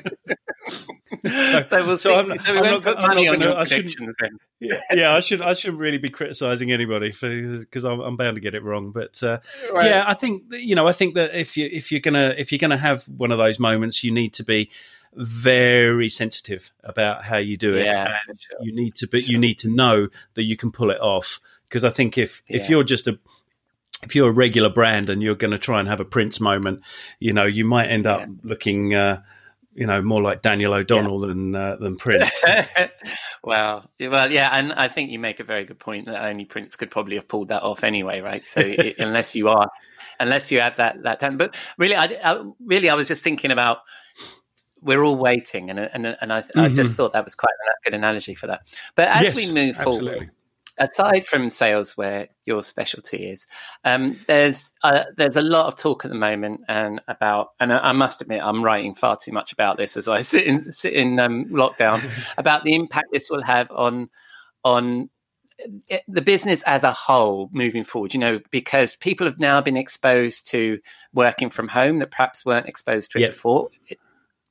so, 1.64 1.86
we'll 1.86 1.98
so, 1.98 2.16
I'm, 2.16 2.40
so 2.40 2.54
we 2.54 2.62
won't 2.62 2.84
put 2.84 3.00
money 3.00 3.28
on 3.28 3.42
your 3.42 3.56
predictions 3.56 4.16
then. 4.20 4.38
Yeah, 4.60 4.82
yeah, 4.92 5.16
I 5.16 5.20
should 5.20 5.42
I 5.42 5.54
shouldn't 5.54 5.80
really 5.80 5.98
be 5.98 6.10
criticizing 6.10 6.72
anybody 6.72 7.12
because 7.12 7.84
I'm, 7.84 8.00
I'm, 8.00 8.18
bound 8.18 8.36
to 8.36 8.42
get 8.42 8.56
it 8.56 8.64
wrong. 8.64 8.92
But 8.92 9.22
uh, 9.24 9.40
right. 9.74 9.90
yeah, 9.90 10.04
I 10.08 10.14
think 10.14 10.44
you 10.52 10.76
know 10.76 10.88
I 10.88 10.94
think 10.94 11.16
that 11.16 11.36
if 11.36 11.58
you 11.58 11.70
if 11.72 11.92
you're 11.92 12.02
gonna 12.02 12.36
if 12.38 12.52
you're 12.52 12.60
gonna 12.60 12.78
have 12.78 13.04
one 13.06 13.32
of 13.32 13.38
those 13.38 13.60
moments, 13.60 14.04
you 14.04 14.12
need 14.12 14.34
to 14.34 14.44
be 14.44 14.70
very 15.18 16.10
sensitive 16.10 16.72
about 16.84 17.24
how 17.24 17.38
you 17.38 17.58
do 17.58 17.76
it. 17.76 17.86
Yeah, 17.86 18.18
sure. 18.26 18.60
You 18.62 18.74
need 18.74 18.96
to 18.96 19.08
but 19.08 19.24
sure. 19.24 19.32
you 19.32 19.38
need 19.38 19.60
to 19.60 19.70
know 19.70 20.10
that 20.36 20.44
you 20.44 20.56
can 20.56 20.72
pull 20.72 20.92
it 20.92 21.02
off. 21.02 21.40
Because 21.68 21.84
I 21.84 21.90
think 21.90 22.18
if 22.18 22.44
yeah. 22.48 22.58
if 22.58 22.70
you're 22.70 22.84
just 22.84 23.08
a 23.08 23.20
if 24.04 24.16
you're 24.16 24.30
a 24.30 24.34
regular 24.34 24.70
brand 24.70 25.10
and 25.10 25.22
you're 25.24 25.36
going 25.36 25.52
to 25.52 25.58
try 25.58 25.80
and 25.80 25.90
have 25.90 26.00
a 26.00 26.06
Prince 26.06 26.40
moment, 26.40 26.82
you 27.20 27.34
know, 27.34 27.46
you 27.46 27.66
might 27.66 27.88
end 27.88 28.06
up 28.06 28.22
yeah. 28.22 28.28
looking, 28.44 28.94
uh, 28.94 29.22
you 29.74 29.88
know, 29.88 30.02
more 30.02 30.22
like 30.22 30.42
Daniel 30.42 30.74
O'Donnell 30.74 31.22
yeah. 31.22 31.28
than 31.28 31.56
uh, 31.56 31.76
than 31.78 31.98
Prince. 31.98 32.46
well, 33.44 33.90
well, 34.00 34.32
yeah, 34.32 34.50
and 34.54 34.72
I 34.74 34.88
think 34.88 35.12
you 35.12 35.20
make 35.20 35.40
a 35.40 35.44
very 35.44 35.66
good 35.66 35.80
point 35.80 36.06
that 36.06 36.24
only 36.24 36.46
Prince 36.46 36.76
could 36.76 36.92
probably 36.92 37.16
have 37.16 37.28
pulled 37.28 37.48
that 37.48 37.64
off 37.64 37.84
anyway, 37.84 38.22
right? 38.22 38.46
So 38.46 38.60
it, 38.64 39.00
unless 39.00 39.36
you 39.36 39.50
are, 39.50 39.70
unless 40.20 40.52
you 40.52 40.62
have 40.62 40.78
that 40.78 41.02
that 41.04 41.20
time, 41.20 41.38
but 41.38 41.56
really, 41.78 41.96
I, 41.96 42.06
I 42.06 42.44
really 42.66 42.90
I 42.90 42.94
was 42.94 43.08
just 43.08 43.24
thinking 43.24 43.52
about 43.52 43.80
we're 44.82 45.04
all 45.04 45.16
waiting, 45.16 45.70
and 45.70 45.80
and 45.80 46.06
and 46.22 46.34
I, 46.34 46.42
mm-hmm. 46.42 46.60
I 46.60 46.70
just 46.70 46.92
mm-hmm. 46.92 46.98
thought 46.98 47.14
that 47.14 47.24
was 47.24 47.36
quite 47.36 47.50
a 47.50 47.90
good 47.90 47.96
analogy 47.96 48.36
for 48.36 48.48
that. 48.48 48.62
But 48.96 49.10
as 49.10 49.24
yes, 49.24 49.36
we 49.36 49.52
move 49.52 49.76
absolutely. 49.78 50.10
forward, 50.12 50.32
aside 50.78 51.26
from 51.26 51.50
sales, 51.50 51.98
where 51.98 52.28
your 52.46 52.64
specialty 52.64 53.30
is, 53.30 53.48
um, 53.84 54.20
there's 54.28 54.74
uh, 54.84 55.04
there's 55.16 55.36
a 55.36 55.42
lot 55.42 55.68
of 55.68 55.76
talk 55.76 56.06
at 56.06 56.10
the 56.10 56.18
moment 56.18 56.62
and 56.68 57.02
about, 57.08 57.50
and 57.60 57.74
I, 57.74 57.80
I, 57.80 57.92
must 57.92 58.22
admit, 58.22 58.42
I'm 58.44 58.64
writing 58.64 58.96
far 58.96 59.18
too 59.18 59.32
much 59.32 59.52
about 59.52 59.78
this 59.78 59.98
as 59.98 60.08
I 60.08 60.22
sit 60.22 60.46
in 60.46 60.72
sit 60.72 60.94
in 60.94 61.20
um, 61.20 61.46
lockdown 61.46 62.10
about 62.38 62.64
the 62.64 62.76
impact 62.76 63.08
this 63.12 63.30
will 63.30 63.44
have 63.44 63.72
on 63.72 64.10
on 64.64 65.10
the 66.08 66.22
business 66.22 66.62
as 66.64 66.84
a 66.84 66.92
whole 66.92 67.50
moving 67.52 67.84
forward, 67.84 68.14
you 68.14 68.20
know, 68.20 68.40
because 68.52 68.96
people 68.96 69.26
have 69.26 69.40
now 69.40 69.60
been 69.60 69.78
exposed 69.78 70.48
to 70.50 70.80
working 71.14 71.50
from 71.50 71.68
home 71.68 72.00
that 72.00 72.12
perhaps 72.12 72.46
weren't 72.46 72.68
exposed 72.68 73.12
to 73.12 73.18
it 73.18 73.22
yep. 73.22 73.32
before. 73.32 73.70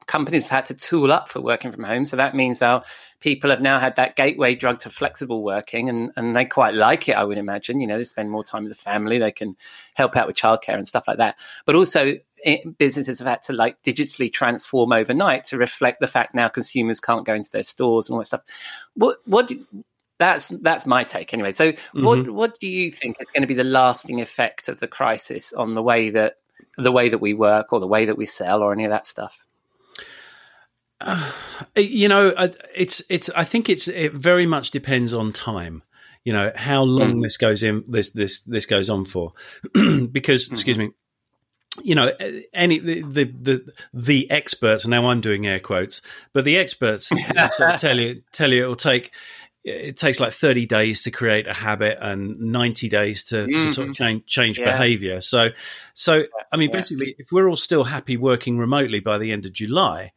Companies 0.07 0.45
have 0.45 0.51
had 0.51 0.67
to 0.67 0.75
tool 0.75 1.13
up 1.13 1.29
for 1.29 1.41
working 1.41 1.73
from 1.73 1.85
home. 1.85 2.07
So 2.07 2.17
that 2.17 2.35
means 2.35 2.61
now 2.61 2.85
people 3.21 3.51
have 3.51 3.61
now 3.61 3.79
had 3.79 3.97
that 3.97 4.15
gateway 4.17 4.55
drug 4.55 4.79
to 4.81 4.91
flexible 4.91 5.43
working 5.43 5.89
and, 5.89 6.13
and 6.17 6.37
they 6.37 6.45
quite 6.45 6.75
like 6.75 7.09
it, 7.09 7.17
I 7.17 7.25
would 7.25 7.39
imagine. 7.39 7.81
You 7.81 7.87
know, 7.87 7.99
they 7.99 8.05
spend 8.05 8.31
more 8.31 8.45
time 8.45 8.65
with 8.65 8.73
the 8.73 8.81
family, 8.81 9.19
they 9.19 9.33
can 9.33 9.57
help 9.95 10.17
out 10.17 10.27
with 10.27 10.37
childcare 10.37 10.75
and 10.75 10.87
stuff 10.87 11.09
like 11.09 11.19
that. 11.19 11.37
But 11.65 11.75
also, 11.75 12.19
it, 12.45 12.79
businesses 12.79 13.19
have 13.19 13.29
had 13.29 13.43
to 13.43 13.53
like 13.53 13.83
digitally 13.83 14.33
transform 14.33 14.93
overnight 14.93 15.45
to 15.45 15.57
reflect 15.57 16.01
the 16.01 16.07
fact 16.07 16.35
now 16.35 16.49
consumers 16.49 17.01
can't 17.01 17.27
go 17.27 17.35
into 17.35 17.51
their 17.51 17.63
stores 17.63 18.09
and 18.09 18.15
all 18.15 18.21
that 18.21 18.27
stuff. 18.27 18.43
What, 18.95 19.17
what, 19.25 19.49
do, 19.49 19.67
that's 20.19 20.49
that's 20.49 20.87
my 20.87 21.05
take 21.05 21.35
anyway. 21.35 21.53
So, 21.53 21.73
mm-hmm. 21.73 22.05
what 22.05 22.31
what 22.31 22.61
do 22.61 22.69
you 22.69 22.91
think 22.91 23.17
is 23.21 23.31
going 23.31 23.43
to 23.43 23.47
be 23.47 23.55
the 23.55 23.65
lasting 23.65 24.21
effect 24.21 24.69
of 24.69 24.81
the 24.81 24.89
crisis 24.89 25.53
on 25.53 25.75
the 25.75 25.83
way 25.83 26.11
that 26.11 26.37
the 26.79 26.93
way 26.93 27.09
that 27.09 27.19
we 27.19 27.35
work, 27.35 27.73
or 27.73 27.81
the 27.81 27.87
way 27.87 28.07
that 28.07 28.17
we 28.17 28.27
sell, 28.27 28.63
or 28.63 28.73
any 28.73 28.85
of 28.85 28.91
that 28.91 29.07
stuff? 29.07 29.46
Uh, 31.01 31.33
you 31.77 32.09
know, 32.09 32.33
it's 32.75 33.03
it's. 33.09 33.31
I 33.31 33.45
think 33.45 33.69
it's 33.69 33.89
it 33.89 34.13
very 34.13 34.47
much 34.47 34.71
depends 34.71 35.15
on 35.15 35.33
time. 35.33 35.83
You 36.25 36.33
know 36.33 36.53
how 36.57 36.83
long 36.83 37.17
mm. 37.17 37.23
this 37.23 37.37
goes 37.37 37.63
in 37.63 37.85
this 37.87 38.11
this 38.11 38.43
this 38.43 38.67
goes 38.67 38.91
on 38.91 39.05
for, 39.05 39.33
because 39.73 40.47
mm-hmm. 40.47 40.55
excuse 40.55 40.77
me, 40.77 40.91
you 41.83 41.95
know 41.95 42.13
any 42.53 42.79
the, 42.79 43.03
the 43.03 43.25
the 43.25 43.73
the 43.93 44.31
experts 44.31 44.87
now 44.87 45.07
i'm 45.07 45.21
doing 45.21 45.47
air 45.47 45.61
quotes 45.61 46.01
but 46.33 46.45
the 46.45 46.57
experts 46.57 47.09
sort 47.09 47.21
of 47.37 47.77
tell 47.81 47.99
you 47.99 48.23
tell 48.33 48.53
you 48.53 48.65
it 48.65 48.69
will 48.69 48.77
take 48.77 49.13
it 49.65 49.97
takes 49.97 50.21
like 50.21 50.33
30 50.33 50.65
days 50.67 51.03
to 51.03 51.11
create 51.11 51.49
a 51.49 51.53
habit 51.53 51.99
and 52.01 52.39
90 52.39 52.89
days 52.89 53.25
to, 53.25 53.35
mm-hmm. 53.35 53.61
to 53.61 53.69
sort 53.69 53.89
of 53.89 53.95
mm-hmm. 53.95 54.05
change 54.05 54.27
change 54.27 54.59
yeah. 54.59 54.65
behavior 54.67 55.21
so 55.21 55.49
so 55.93 56.23
i 56.53 56.57
mean 56.57 56.71
yeah. 56.71 56.77
basically 56.77 57.17
if 57.19 57.33
we're 57.33 57.49
all 57.49 57.57
still 57.57 57.85
happy 57.85 58.17
working 58.17 58.59
remotely 58.59 59.01
by 59.01 59.19
the 59.19 59.33
end 59.33 59.45
of 59.45 59.53
july 59.53 60.13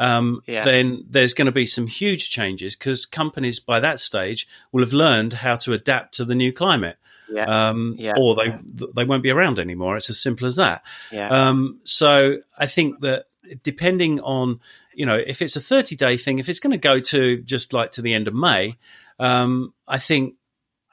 um, 0.00 0.42
yeah. 0.46 0.64
then 0.64 1.04
there's 1.10 1.34
going 1.34 1.46
to 1.46 1.52
be 1.52 1.66
some 1.66 1.86
huge 1.86 2.30
changes 2.30 2.74
because 2.74 3.04
companies 3.04 3.60
by 3.60 3.80
that 3.80 4.00
stage 4.00 4.48
will 4.72 4.82
have 4.82 4.94
learned 4.94 5.34
how 5.34 5.56
to 5.56 5.74
adapt 5.74 6.14
to 6.14 6.24
the 6.24 6.34
new 6.34 6.54
climate. 6.54 6.96
Yeah. 7.30 7.44
Um, 7.44 7.96
yeah. 7.98 8.14
Or 8.16 8.34
they 8.34 8.58
they 8.96 9.04
won't 9.04 9.22
be 9.22 9.30
around 9.30 9.58
anymore. 9.58 9.98
It's 9.98 10.08
as 10.08 10.18
simple 10.18 10.46
as 10.46 10.56
that. 10.56 10.82
Um, 11.28 11.80
so 11.84 12.38
I 12.56 12.66
think 12.66 13.00
that 13.00 13.26
depending 13.62 14.20
on 14.20 14.60
you 14.94 15.04
know 15.04 15.16
if 15.16 15.42
it's 15.42 15.54
a 15.54 15.60
30 15.60 15.96
day 15.96 16.16
thing, 16.16 16.38
if 16.38 16.48
it's 16.48 16.60
going 16.60 16.72
to 16.72 16.78
go 16.78 16.98
to 16.98 17.36
just 17.42 17.74
like 17.74 17.92
to 17.92 18.02
the 18.02 18.14
end 18.14 18.26
of 18.26 18.34
May, 18.34 18.78
um, 19.18 19.74
I 19.86 19.98
think 19.98 20.36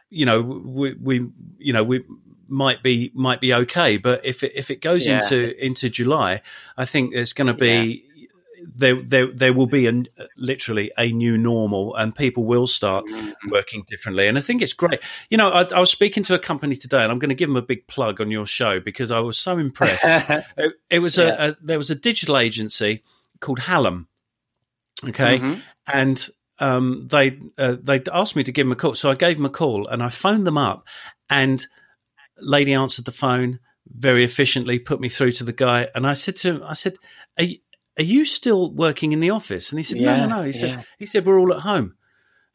you 0.09 0.25
know 0.25 0.41
we, 0.41 0.93
we 0.95 1.27
you 1.59 1.71
know 1.71 1.83
we 1.85 2.03
might 2.49 2.83
be 2.83 3.11
might 3.15 3.39
be 3.39 3.53
okay. 3.53 3.95
But 3.95 4.25
if 4.25 4.43
it, 4.43 4.51
if 4.53 4.69
it 4.69 4.81
goes 4.81 5.07
yeah. 5.07 5.15
into 5.15 5.65
into 5.65 5.89
July, 5.89 6.41
I 6.77 6.85
think 6.85 7.15
it's 7.15 7.31
going 7.31 7.47
to 7.47 7.53
be 7.53 8.06
there, 8.75 9.01
there, 9.01 9.27
there 9.32 9.53
will 9.53 9.67
be 9.67 9.88
a, 9.88 10.03
literally 10.36 10.91
a 10.97 11.12
new 11.12 11.38
normal, 11.38 11.95
and 11.95 12.15
people 12.15 12.43
will 12.43 12.67
start 12.67 13.06
mm-hmm. 13.06 13.51
working 13.51 13.84
differently. 13.88 14.27
And 14.27 14.38
I 14.38 14.41
think 14.41 14.62
it's 14.62 14.73
great. 14.73 14.99
You 15.30 15.38
know, 15.38 15.49
I, 15.49 15.65
I, 15.73 15.80
was 15.80 15.89
speaking 15.89 16.23
to 16.23 16.34
a 16.34 16.39
company 16.39 16.75
today, 16.75 17.01
and 17.03 17.12
I'm 17.12 17.19
going 17.19 17.30
to 17.30 17.36
give 17.36 17.49
them 17.49 17.56
a 17.56 17.62
big 17.62 17.88
plug 17.88 18.19
on 18.21 18.32
your 18.32 18.45
show 18.45 18.80
because 18.80 19.12
I 19.12 19.19
was 19.19 19.38
so 19.38 19.58
impressed. 19.58 20.03
it, 20.58 20.73
it, 20.89 20.99
was 20.99 21.17
yeah. 21.17 21.36
a, 21.38 21.49
a, 21.49 21.58
there 21.62 21.77
was 21.77 21.89
a 21.89 21.95
digital 21.95 22.38
agency 22.38 23.03
called 23.39 23.60
Hallam, 23.60 24.08
okay, 25.08 25.39
mm-hmm. 25.39 25.60
and 25.88 26.30
um, 26.60 27.08
they 27.10 27.39
uh, 27.58 27.77
they 27.82 28.01
asked 28.12 28.36
me 28.36 28.43
to 28.43 28.51
give 28.51 28.65
them 28.65 28.71
a 28.71 28.75
call, 28.75 28.95
so 28.95 29.10
I 29.10 29.15
gave 29.15 29.38
them 29.38 29.45
a 29.45 29.49
call, 29.49 29.88
and 29.88 30.03
I 30.03 30.10
phoned 30.10 30.45
them 30.45 30.58
up, 30.58 30.88
and 31.30 31.65
lady 32.39 32.73
answered 32.73 33.06
the 33.06 33.12
phone 33.12 33.60
very 33.89 34.23
efficiently, 34.23 34.80
put 34.80 34.99
me 34.99 35.10
through 35.10 35.32
to 35.34 35.43
the 35.43 35.53
guy, 35.53 35.88
and 35.95 36.06
I 36.06 36.13
said 36.13 36.36
to 36.38 36.49
him, 36.49 36.63
I 36.65 36.73
said, 36.73 36.95
are 37.38 37.43
you, 37.43 37.58
are 37.97 38.03
you 38.03 38.25
still 38.25 38.71
working 38.71 39.12
in 39.12 39.19
the 39.19 39.31
office? 39.31 39.71
And 39.71 39.79
he 39.79 39.83
said, 39.83 39.97
yeah, 39.97 40.17
no, 40.17 40.27
no, 40.27 40.36
no. 40.38 40.41
He 40.43 40.51
said, 40.51 40.69
yeah. 40.69 40.83
he 40.99 41.05
said, 41.05 41.25
we're 41.25 41.39
all 41.39 41.53
at 41.53 41.62
home. 41.62 41.95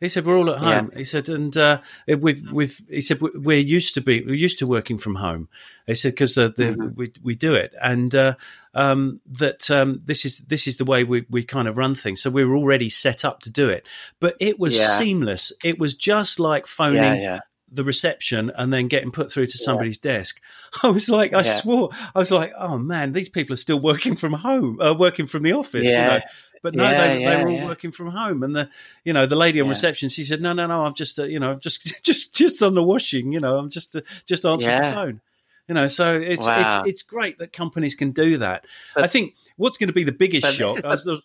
He 0.01 0.09
said, 0.09 0.27
we're 0.27 0.37
all 0.37 0.51
at 0.51 0.59
home. 0.59 0.91
Yeah. 0.91 0.99
He 0.99 1.05
said, 1.05 1.29
and 1.29 1.57
uh, 1.57 1.81
we've, 2.09 2.43
we've, 2.51 2.81
he 2.89 3.01
said, 3.01 3.21
we're 3.21 3.59
used 3.59 3.95
to 3.95 4.01
be, 4.01 4.25
we're 4.25 4.35
used 4.35 4.59
to 4.59 4.67
working 4.67 4.99
from 4.99 5.15
home. 5.15 5.49
He 5.87 5.95
said, 5.95 6.13
because 6.13 6.35
mm-hmm. 6.35 6.95
we, 6.97 7.13
we 7.23 7.37
do 7.37 7.55
it. 7.55 7.73
And 7.81 8.13
uh, 8.13 8.35
um, 8.75 9.21
that 9.27 9.71
um, 9.71 10.01
this 10.05 10.25
is, 10.25 10.39
this 10.39 10.67
is 10.67 10.79
the 10.79 10.85
way 10.85 11.05
we, 11.05 11.25
we 11.31 11.45
kind 11.45 11.69
of 11.69 11.79
run 11.79 11.95
things. 11.95 12.21
So 12.21 12.31
we 12.31 12.45
were 12.45 12.57
already 12.57 12.89
set 12.89 13.25
up 13.25 13.43
to 13.43 13.51
do 13.51 13.69
it. 13.69 13.87
But 14.19 14.35
it 14.41 14.59
was 14.59 14.77
seamless. 14.99 15.53
It 15.63 15.79
was 15.79 15.95
just 15.95 16.41
like 16.41 16.67
phoning 16.67 17.39
the 17.73 17.85
reception 17.85 18.53
and 18.55 18.73
then 18.73 18.89
getting 18.89 19.11
put 19.11 19.31
through 19.31 19.47
to 19.47 19.59
somebody's 19.59 19.99
yeah. 20.03 20.13
desk. 20.13 20.41
I 20.83 20.89
was 20.89 21.09
like, 21.09 21.33
I 21.33 21.39
yeah. 21.39 21.43
swore, 21.43 21.91
I 22.15 22.19
was 22.19 22.31
like, 22.31 22.53
oh 22.59 22.79
man, 22.79 23.13
these 23.13 23.29
people 23.29 23.55
are 23.55 23.57
still 23.57 23.81
working 23.81 24.17
from 24.17 24.35
home, 24.35 24.81
uh, 24.81 24.95
working 24.95 25.27
from 25.27 25.43
the 25.43 25.53
office, 25.53 25.87
yeah. 25.87 26.03
you 26.03 26.11
know. 26.19 26.25
But 26.63 26.77
no, 26.77 26.89
they, 26.89 27.25
they, 27.25 27.43
were 27.43 27.51
all 27.51 27.67
working 27.67 27.91
from 27.91 28.13
home, 28.13 28.45
and 28.45 28.55
the 28.55 28.69
you 29.05 29.13
know 29.13 29.27
the 29.27 29.35
lady 29.35 29.61
on 29.61 29.69
reception, 29.69 30.09
she 30.09 30.23
said, 30.23 30.41
no, 30.41 30.53
no, 30.53 30.69
no, 30.69 30.85
I'm 30.85 30.95
just 30.95 31.19
uh, 31.19 31.25
you 31.25 31.41
know 31.41 31.57
just 31.57 32.03
just 32.05 32.35
just 32.35 32.63
on 32.63 32.75
the 32.75 32.83
washing, 32.85 33.33
you 33.33 33.41
know, 33.41 33.59
I'm 33.59 33.69
just 33.69 33.97
uh, 33.97 34.03
just 34.27 34.47
answering 34.47 34.81
the 34.81 34.93
phone. 34.93 35.21
You 35.69 35.75
know, 35.75 35.87
so 35.89 36.15
it's 36.21 36.47
wow. 36.47 36.61
it's 36.65 36.89
it's 36.89 37.03
great 37.03 37.39
that 37.39 37.53
companies 37.53 37.97
can 37.97 38.13
do 38.13 38.39
that. 38.39 38.65
But, 38.95 39.05
I 39.05 39.07
think 39.09 39.35
what's 39.57 39.77
going 39.77 39.89
to 39.89 39.93
be 39.93 40.05
the 40.05 40.13
biggest 40.13 40.55
shock. 40.55 40.77
The, 40.77 41.21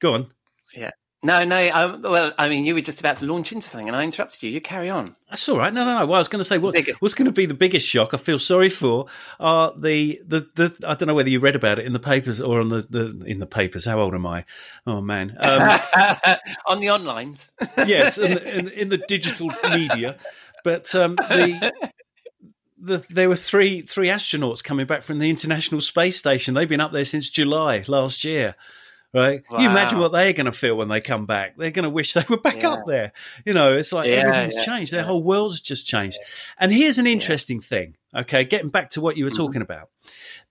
go 0.00 0.14
on. 0.14 0.30
Yeah, 0.74 0.92
no, 1.22 1.44
no. 1.44 1.56
I, 1.56 1.96
well, 1.96 2.32
I 2.38 2.48
mean, 2.48 2.64
you 2.64 2.74
were 2.74 2.80
just 2.80 2.98
about 3.00 3.16
to 3.18 3.26
launch 3.26 3.52
into 3.52 3.68
something, 3.68 3.88
and 3.88 3.96
I 3.96 4.04
interrupted 4.04 4.42
you. 4.42 4.50
You 4.50 4.60
carry 4.60 4.88
on. 4.88 5.14
That's 5.28 5.46
all 5.50 5.58
right. 5.58 5.72
No, 5.72 5.84
no, 5.84 5.98
no. 5.98 6.06
Well, 6.06 6.14
I 6.14 6.18
was 6.18 6.28
going 6.28 6.40
to 6.40 6.48
say 6.48 6.56
what, 6.56 6.74
what's 7.00 7.12
going 7.12 7.26
to 7.26 7.32
be 7.32 7.44
the 7.44 7.52
biggest 7.52 7.86
shock. 7.86 8.14
I 8.14 8.16
feel 8.16 8.38
sorry 8.38 8.70
for 8.70 9.04
are 9.38 9.74
the, 9.76 10.22
the 10.26 10.48
the. 10.54 10.74
I 10.88 10.94
don't 10.94 11.08
know 11.08 11.14
whether 11.14 11.28
you 11.28 11.38
read 11.38 11.56
about 11.56 11.78
it 11.78 11.84
in 11.84 11.92
the 11.92 12.00
papers 12.00 12.40
or 12.40 12.60
on 12.60 12.70
the, 12.70 12.86
the 12.88 13.22
in 13.26 13.38
the 13.38 13.46
papers. 13.46 13.84
How 13.84 14.00
old 14.00 14.14
am 14.14 14.26
I? 14.26 14.46
Oh 14.86 15.02
man, 15.02 15.36
um, 15.38 15.60
on 16.66 16.80
the 16.80 16.86
onlines. 16.86 17.50
yes, 17.76 18.16
in 18.16 18.34
the, 18.34 18.58
in, 18.58 18.68
in 18.70 18.88
the, 18.88 18.98
digital 19.06 19.50
media. 19.64 20.16
But 20.64 20.94
um, 20.94 21.16
the 21.16 21.72
the, 22.78 23.06
there 23.10 23.28
were 23.28 23.36
three 23.36 23.82
three 23.82 24.08
astronauts 24.08 24.64
coming 24.64 24.86
back 24.86 25.02
from 25.02 25.18
the 25.18 25.28
International 25.28 25.82
Space 25.82 26.16
Station. 26.16 26.54
They've 26.54 26.66
been 26.66 26.80
up 26.80 26.92
there 26.92 27.04
since 27.04 27.28
July 27.28 27.84
last 27.86 28.24
year 28.24 28.56
right? 29.12 29.42
Wow. 29.50 29.60
You 29.60 29.70
imagine 29.70 29.98
what 29.98 30.12
they're 30.12 30.32
going 30.32 30.46
to 30.46 30.52
feel 30.52 30.76
when 30.76 30.88
they 30.88 31.00
come 31.00 31.26
back. 31.26 31.56
They're 31.56 31.70
going 31.70 31.84
to 31.84 31.90
wish 31.90 32.12
they 32.14 32.24
were 32.28 32.36
back 32.36 32.62
yeah. 32.62 32.70
up 32.70 32.86
there. 32.86 33.12
You 33.44 33.52
know, 33.52 33.76
it's 33.76 33.92
like 33.92 34.08
yeah, 34.08 34.16
everything's 34.16 34.54
yeah, 34.54 34.64
changed. 34.64 34.92
Their 34.92 35.02
whole 35.02 35.22
world's 35.22 35.60
just 35.60 35.86
changed. 35.86 36.18
And 36.58 36.72
here's 36.72 36.98
an 36.98 37.06
interesting 37.06 37.60
thing. 37.60 37.96
Okay, 38.14 38.44
getting 38.44 38.70
back 38.70 38.90
to 38.90 39.00
what 39.00 39.16
you 39.16 39.24
were 39.24 39.30
mm-hmm. 39.30 39.42
talking 39.42 39.62
about, 39.62 39.90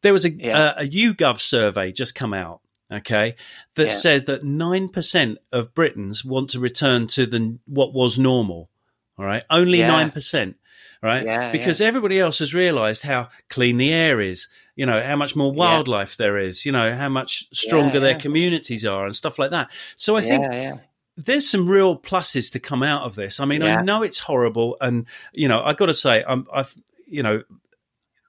there 0.02 0.14
was 0.14 0.26
a, 0.26 0.30
a, 0.30 0.84
a 0.84 0.88
YouGov 0.88 1.40
survey 1.40 1.92
just 1.92 2.16
come 2.16 2.34
out. 2.34 2.62
Okay, 2.92 3.36
that 3.76 3.94
said 3.94 4.26
that 4.26 4.44
nine 4.44 4.90
percent 4.90 5.38
of 5.52 5.76
Britons 5.76 6.26
want 6.26 6.50
to 6.52 6.60
return 6.60 7.06
to 7.08 7.28
the 7.28 7.60
what 7.68 7.94
was 7.94 8.18
normal. 8.18 8.70
All 9.18 9.26
right, 9.26 9.44
only 9.50 9.82
nine 9.82 10.12
percent. 10.12 10.56
Right, 11.02 11.54
because 11.54 11.80
everybody 11.80 12.20
else 12.20 12.40
has 12.40 12.54
realised 12.54 13.04
how 13.04 13.30
clean 13.50 13.78
the 13.78 13.94
air 13.94 14.20
is 14.20 14.50
you 14.80 14.86
know 14.86 15.04
how 15.04 15.18
much 15.18 15.36
more 15.36 15.52
wildlife 15.52 16.16
yeah. 16.18 16.26
there 16.26 16.38
is 16.38 16.66
you 16.66 16.72
know 16.72 16.96
how 16.96 17.10
much 17.10 17.46
stronger 17.52 17.96
yeah, 17.96 18.00
their 18.00 18.16
communities 18.16 18.86
are 18.86 19.06
and 19.06 19.14
stuff 19.14 19.38
like 19.38 19.52
that. 19.52 19.70
So 19.98 20.16
i 20.16 20.22
think 20.22 20.80
there's 21.18 21.50
some 21.50 21.70
real 21.70 21.98
pluses 21.98 22.50
to 22.54 22.62
come 22.62 22.82
out 22.82 23.02
of 23.02 23.16
this. 23.16 23.42
I 23.42 23.46
mean 23.46 23.62
i 23.62 23.82
know 23.82 24.04
it's 24.04 24.20
horrible 24.20 24.78
and 24.80 25.06
you 25.34 25.50
know 25.50 25.62
i 25.62 25.74
got 25.74 25.88
to 25.88 25.94
say 25.94 26.24
i'm 26.26 26.48
i've 26.54 26.74
you 27.06 27.22
know 27.24 27.44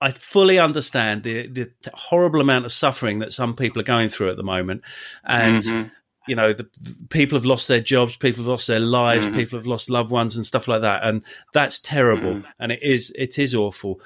I 0.03 0.13
fully 0.13 0.59
understand 0.59 1.25
the, 1.25 1.47
the 1.47 1.71
horrible 1.93 2.41
amount 2.41 2.65
of 2.65 2.73
suffering 2.73 3.19
that 3.19 3.33
some 3.33 3.55
people 3.55 3.81
are 3.83 3.85
going 3.85 4.09
through 4.09 4.31
at 4.31 4.39
the 4.39 4.43
moment, 4.43 4.81
and 5.25 5.63
mm-hmm. 5.63 5.89
you 6.27 6.35
know, 6.35 6.55
the, 6.55 6.63
the, 6.81 6.97
people 7.11 7.37
have 7.37 7.45
lost 7.45 7.69
their 7.69 7.83
jobs, 7.83 8.17
people 8.17 8.43
have 8.43 8.49
lost 8.49 8.67
their 8.67 8.81
lives, 8.81 9.27
mm-hmm. 9.27 9.37
people 9.37 9.59
have 9.59 9.67
lost 9.67 9.91
loved 9.91 10.11
ones 10.11 10.37
and 10.37 10.47
stuff 10.47 10.69
like 10.69 10.81
that, 10.81 11.05
and 11.05 11.21
that's 11.53 11.79
terrible, 11.79 12.37
mm-hmm. 12.37 12.51
and 12.59 12.73
it 12.73 12.83
is 12.83 13.13
it 13.15 13.39
is 13.39 13.55
awful 13.55 14.01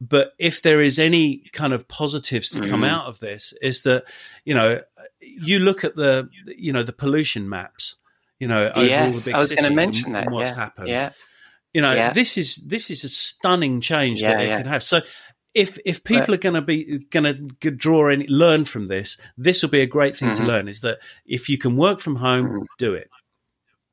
but 0.00 0.32
if 0.38 0.62
there 0.62 0.80
is 0.80 0.98
any 0.98 1.44
kind 1.52 1.72
of 1.72 1.86
positives 1.86 2.48
to 2.50 2.60
come 2.60 2.80
mm. 2.80 2.88
out 2.88 3.06
of 3.06 3.20
this 3.20 3.52
is 3.60 3.82
that 3.82 4.04
you 4.44 4.54
know 4.54 4.80
you 5.20 5.58
look 5.58 5.84
at 5.84 5.96
the 5.96 6.28
you 6.46 6.72
know 6.72 6.82
the 6.82 6.92
pollution 6.92 7.48
maps 7.48 7.96
you 8.38 8.48
know 8.48 8.70
over 8.74 8.86
yes, 8.86 9.14
all 9.14 9.20
the 9.20 9.24
big 9.26 9.34
I 9.34 9.38
was 9.38 9.50
going 9.50 9.64
to 9.64 9.70
mention 9.70 10.12
that 10.12 10.30
what's 10.30 10.50
yeah. 10.50 10.54
happened 10.54 10.88
yeah 10.88 11.12
you 11.74 11.82
know 11.82 11.92
yeah. 11.92 12.12
this 12.12 12.38
is 12.38 12.56
this 12.56 12.90
is 12.90 13.04
a 13.04 13.08
stunning 13.08 13.80
change 13.80 14.22
yeah, 14.22 14.36
that 14.36 14.40
it 14.40 14.56
could 14.56 14.66
have 14.66 14.82
so 14.82 15.02
if 15.52 15.78
if 15.84 16.02
people 16.02 16.26
but, 16.28 16.34
are 16.34 16.38
going 16.38 16.54
to 16.54 16.62
be 16.62 16.98
going 17.10 17.50
to 17.60 17.70
draw 17.70 18.08
and 18.08 18.28
learn 18.30 18.64
from 18.64 18.86
this 18.86 19.18
this 19.36 19.62
will 19.62 19.70
be 19.70 19.82
a 19.82 19.86
great 19.86 20.16
thing 20.16 20.30
mm-hmm. 20.30 20.42
to 20.42 20.48
learn 20.48 20.68
is 20.68 20.80
that 20.80 20.98
if 21.26 21.48
you 21.48 21.58
can 21.58 21.76
work 21.76 22.00
from 22.00 22.16
home 22.16 22.46
mm-hmm. 22.46 22.62
do 22.78 22.94
it 22.94 23.10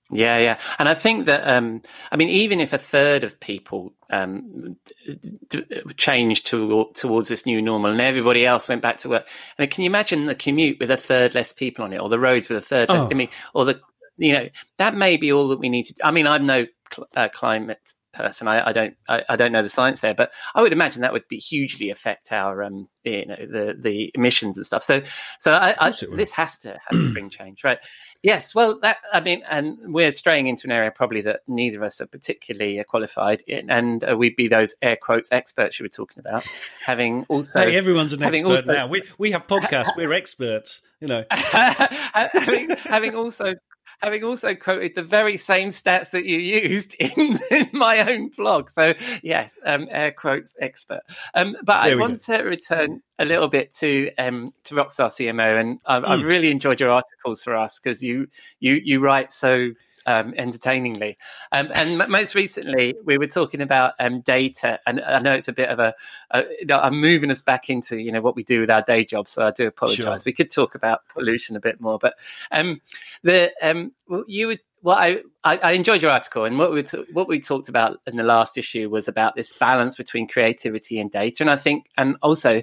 yeah, 0.10 0.38
yeah, 0.38 0.58
and 0.80 0.88
I 0.88 0.94
think 0.94 1.26
that 1.26 1.46
um, 1.48 1.82
I 2.12 2.16
mean, 2.16 2.30
even 2.30 2.62
if 2.62 2.72
a 2.72 2.78
third 2.78 3.26
of 3.26 3.40
people 3.40 3.94
um, 4.10 4.78
d- 5.06 5.36
d- 5.50 5.82
changed 5.98 6.46
to, 6.48 6.90
towards 6.94 7.28
this 7.28 7.46
new 7.46 7.62
normal, 7.62 7.92
and 7.92 8.02
everybody 8.02 8.46
else 8.46 8.70
went 8.70 8.82
back 8.82 8.98
to 9.00 9.10
work, 9.10 9.28
I 9.58 9.62
mean, 9.62 9.70
can 9.70 9.84
you 9.84 9.90
imagine 9.90 10.26
the 10.26 10.36
commute 10.36 10.80
with 10.80 10.92
a 10.92 10.98
third 10.98 11.36
less 11.36 11.54
people 11.54 11.86
on 11.86 11.94
it, 11.94 12.00
or 12.00 12.10
the 12.10 12.20
roads 12.20 12.50
with 12.50 12.58
a 12.58 12.62
third? 12.62 12.90
Oh. 12.90 12.94
Less, 12.94 13.08
I 13.12 13.16
mean, 13.16 13.30
or 13.54 13.66
the 13.66 13.82
you 14.18 14.34
know 14.34 14.50
that 14.78 14.96
may 14.96 15.18
be 15.18 15.32
all 15.32 15.50
that 15.50 15.60
we 15.60 15.70
need 15.70 15.84
to. 15.84 15.94
I 16.04 16.12
mean, 16.12 16.28
I'm 16.28 16.46
no 16.46 16.66
cl- 16.92 17.08
uh, 17.16 17.30
climate 17.30 17.94
person. 18.18 18.48
I, 18.48 18.70
I 18.70 18.74
don't 18.74 18.96
I, 19.08 19.24
I, 19.30 19.36
don't 19.36 19.52
know 19.52 19.62
the 19.62 19.70
science 19.70 20.00
there, 20.00 20.16
but 20.16 20.32
I 20.56 20.62
would 20.62 20.74
imagine 20.74 21.02
that 21.02 21.14
would 21.14 21.28
be 21.28 21.38
hugely 21.38 21.90
affect 21.90 22.32
our 22.32 22.64
um 22.64 22.90
you 23.04 23.26
know 23.26 23.36
the 23.36 23.78
the 23.80 24.12
emissions 24.16 24.58
and 24.58 24.66
stuff. 24.66 24.84
So 24.84 25.02
so 25.40 25.54
I, 25.54 25.76
I, 25.80 25.94
this 26.14 26.32
has 26.32 26.58
to 26.60 26.80
has 26.88 27.00
to 27.00 27.14
bring 27.14 27.30
change, 27.30 27.64
right? 27.64 27.80
Yes, 28.28 28.54
well, 28.54 28.78
that 28.82 28.98
I 29.14 29.22
mean, 29.22 29.42
and 29.50 29.78
we're 29.86 30.12
straying 30.12 30.48
into 30.48 30.68
an 30.68 30.72
area 30.74 30.92
probably 30.92 31.22
that 31.22 31.44
neither 31.48 31.78
of 31.78 31.84
us 31.84 32.02
are 32.02 32.08
particularly 32.08 32.78
uh, 32.78 32.84
qualified 32.84 33.42
in, 33.48 33.70
and 33.70 34.04
uh, 34.04 34.18
we'd 34.18 34.36
be 34.36 34.50
those 34.50 34.76
air 34.82 34.98
quotes 34.98 35.32
experts 35.32 35.80
you 35.80 35.86
were 35.86 35.90
talking 35.90 36.20
about. 36.20 36.44
Having 36.86 37.24
also, 37.30 37.58
hey, 37.60 37.78
everyone's 37.78 38.12
an 38.12 38.22
expert 38.24 38.46
also, 38.46 38.66
now. 38.66 38.88
We 38.88 39.04
we 39.18 39.32
have 39.32 39.48
podcasts. 39.48 39.96
we're 39.96 40.12
experts, 40.12 40.82
you 41.00 41.08
know. 41.08 41.24
having, 41.32 42.72
having 42.72 43.16
also 43.16 43.56
having 44.02 44.24
also 44.24 44.54
quoted 44.54 44.96
the 44.96 45.02
very 45.02 45.38
same 45.38 45.70
stats 45.70 46.12
that 46.12 46.26
you 46.26 46.38
used 46.38 46.94
in, 47.00 47.40
in 47.52 47.70
my 47.74 48.00
own 48.12 48.30
blog. 48.30 48.70
So 48.70 48.94
yes, 49.24 49.60
um, 49.66 49.88
air 49.90 50.12
quotes 50.12 50.56
expert. 50.62 51.02
Um, 51.34 51.56
but 51.64 51.84
there 51.84 51.94
I 51.94 52.00
want 52.00 52.26
go. 52.26 52.38
to 52.38 52.44
return 52.44 53.02
a 53.20 53.26
little 53.26 53.48
bit 53.48 53.72
to 53.74 54.12
um, 54.18 54.54
to 54.64 54.76
Rockstar 54.76 55.10
CMO, 55.10 55.60
and 55.60 55.80
I've, 55.86 56.04
mm. 56.04 56.26
Really 56.28 56.52
enjoyed 56.52 56.80
your 56.80 56.90
articles 56.90 57.44
for 57.44 57.56
us 57.56 57.80
because 57.80 58.04
you 58.04 58.28
you 58.60 58.82
you 58.84 59.00
write 59.00 59.32
so 59.32 59.72
um, 60.08 60.34
entertainingly. 60.38 61.18
Um, 61.52 61.70
and 61.76 62.02
m- 62.02 62.10
most 62.10 62.34
recently, 62.34 62.96
we 63.04 63.18
were 63.18 63.28
talking 63.28 63.62
about 63.62 63.94
um, 64.00 64.22
data, 64.22 64.80
and 64.88 65.02
I 65.02 65.20
know 65.20 65.34
it's 65.34 65.50
a 65.50 65.54
bit 65.54 65.70
of 65.70 65.80
a, 65.80 65.94
a 66.32 66.44
you 66.60 66.66
know, 66.66 66.80
I'm 66.80 67.00
moving 67.00 67.30
us 67.30 67.42
back 67.42 67.70
into 67.70 67.98
you 67.98 68.12
know 68.12 68.22
what 68.22 68.36
we 68.36 68.44
do 68.44 68.62
with 68.62 68.72
our 68.72 68.82
day 68.82 69.06
jobs. 69.06 69.32
So 69.32 69.46
I 69.46 69.52
do 69.52 69.68
apologise. 69.68 70.04
Sure. 70.04 70.18
We 70.26 70.34
could 70.34 70.50
talk 70.50 70.74
about 70.74 71.02
pollution 71.14 71.56
a 71.56 71.60
bit 71.60 71.80
more, 71.80 72.00
but 72.00 72.16
um, 72.52 72.82
the 73.22 73.52
um, 73.62 73.92
well, 74.08 74.24
you 74.28 74.48
would. 74.48 74.60
Well, 74.84 74.96
I, 74.96 75.24
I, 75.44 75.58
I 75.58 75.72
enjoyed 75.72 76.04
your 76.04 76.12
article, 76.12 76.46
and 76.46 76.58
what 76.58 76.72
we 76.72 76.84
t- 76.84 77.04
what 77.12 77.28
we 77.28 77.42
talked 77.42 77.68
about 77.68 78.00
in 78.06 78.16
the 78.16 78.24
last 78.24 78.58
issue 78.58 78.90
was 78.90 79.08
about 79.08 79.36
this 79.36 79.52
balance 79.52 79.98
between 79.98 80.28
creativity 80.28 81.00
and 81.00 81.12
data, 81.12 81.44
and 81.44 81.50
I 81.50 81.56
think, 81.58 81.88
and 81.98 82.16
also 82.22 82.62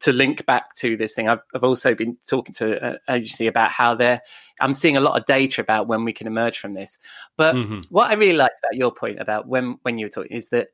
to 0.00 0.12
link 0.12 0.46
back 0.46 0.74
to 0.76 0.96
this 0.96 1.14
thing, 1.14 1.28
I've, 1.28 1.40
I've 1.54 1.64
also 1.64 1.94
been 1.94 2.16
talking 2.28 2.54
to 2.54 2.84
an 2.84 2.98
agency 3.08 3.46
about 3.46 3.70
how 3.70 3.94
they're. 3.94 4.20
I'm 4.60 4.74
seeing 4.74 4.96
a 4.96 5.00
lot 5.00 5.18
of 5.18 5.26
data 5.26 5.60
about 5.60 5.86
when 5.88 6.04
we 6.04 6.12
can 6.12 6.26
emerge 6.26 6.58
from 6.58 6.74
this. 6.74 6.98
But 7.36 7.54
mm-hmm. 7.54 7.78
what 7.90 8.10
I 8.10 8.14
really 8.14 8.36
liked 8.36 8.58
about 8.62 8.76
your 8.76 8.92
point 8.92 9.20
about 9.20 9.46
when 9.46 9.78
when 9.82 9.98
you 9.98 10.06
were 10.06 10.10
talking 10.10 10.36
is 10.36 10.50
that 10.50 10.68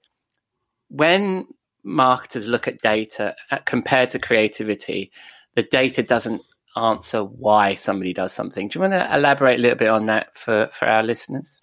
when 0.88 1.46
marketers 1.84 2.46
look 2.46 2.68
at 2.68 2.80
data 2.80 3.34
uh, 3.50 3.58
compared 3.64 4.10
to 4.10 4.18
creativity, 4.18 5.10
the 5.54 5.62
data 5.62 6.02
doesn't 6.02 6.42
answer 6.76 7.22
why 7.22 7.74
somebody 7.74 8.12
does 8.12 8.32
something. 8.32 8.68
Do 8.68 8.78
you 8.78 8.80
want 8.82 8.94
to 8.94 9.14
elaborate 9.14 9.58
a 9.58 9.62
little 9.62 9.78
bit 9.78 9.88
on 9.88 10.06
that 10.06 10.36
for 10.36 10.68
for 10.72 10.86
our 10.86 11.02
listeners? 11.02 11.60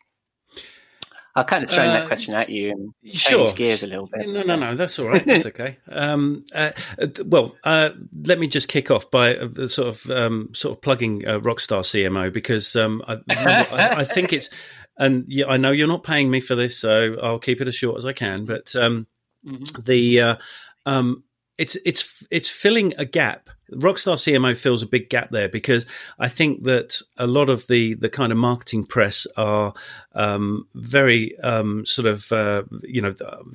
I'll 1.36 1.46
kind 1.46 1.64
of 1.64 1.70
throw 1.70 1.84
uh, 1.84 1.92
that 1.92 2.08
question 2.08 2.34
at 2.34 2.50
you 2.50 2.72
and 2.72 2.94
change 3.04 3.20
sure. 3.20 3.54
gears 3.54 3.84
a 3.84 3.88
little 3.88 4.08
bit. 4.08 4.28
No, 4.28 4.42
no, 4.44 4.56
no, 4.56 4.76
that's 4.76 4.98
all 4.98 5.08
right. 5.08 5.26
That's 5.26 5.46
okay. 5.46 5.78
um, 5.92 6.44
uh, 6.54 6.72
well, 7.26 7.56
uh, 7.64 7.92
let 8.26 8.40
me 8.40 8.48
just 8.48 8.68
kick 8.68 8.90
off 8.92 9.12
by 9.12 9.36
uh, 9.36 9.68
sort 9.68 9.88
of 9.88 10.10
um, 10.12 10.50
sort 10.54 10.76
of 10.76 10.82
plugging 10.82 11.28
uh, 11.28 11.40
Rockstar 11.40 11.82
CMO 11.82 12.34
because 12.34 12.76
um, 12.76 13.04
I, 13.08 13.20
I, 13.30 13.90
I, 14.00 14.06
think 14.06 14.34
it's 14.34 14.50
and 14.98 15.26
yeah, 15.28 15.46
I 15.48 15.58
know 15.58 15.72
you're 15.72 15.88
not 15.88 16.04
paying 16.04 16.30
me 16.30 16.40
for 16.40 16.56
this, 16.56 16.78
so 16.78 17.16
I'll 17.22 17.40
keep 17.40 17.62
it 17.62 17.68
as 17.68 17.76
short 17.76 17.98
as 17.98 18.06
I 18.06 18.14
can. 18.14 18.46
But 18.46 18.76
um, 18.76 19.08
mm-hmm. 19.46 19.82
the 19.82 20.22
uh, 20.22 20.36
um, 20.86 21.24
it's 21.60 21.76
it's 21.86 22.24
it's 22.32 22.48
filling 22.48 22.94
a 22.98 23.06
gap 23.06 23.50
Rockstar 23.72 24.16
CMO 24.16 24.58
fills 24.58 24.82
a 24.82 24.88
big 24.88 25.10
gap 25.10 25.30
there 25.30 25.50
because 25.50 25.86
I 26.18 26.28
think 26.28 26.64
that 26.64 27.02
a 27.18 27.28
lot 27.28 27.50
of 27.50 27.68
the 27.68 27.94
the 27.96 28.10
kind 28.10 28.32
of 28.32 28.38
marketing 28.38 28.86
press 28.86 29.28
are 29.38 29.74
um, 30.14 30.68
very 30.74 31.38
um, 31.40 31.86
sort 31.86 32.08
of 32.08 32.32
uh, 32.32 32.64
you 32.84 33.02
know 33.02 33.14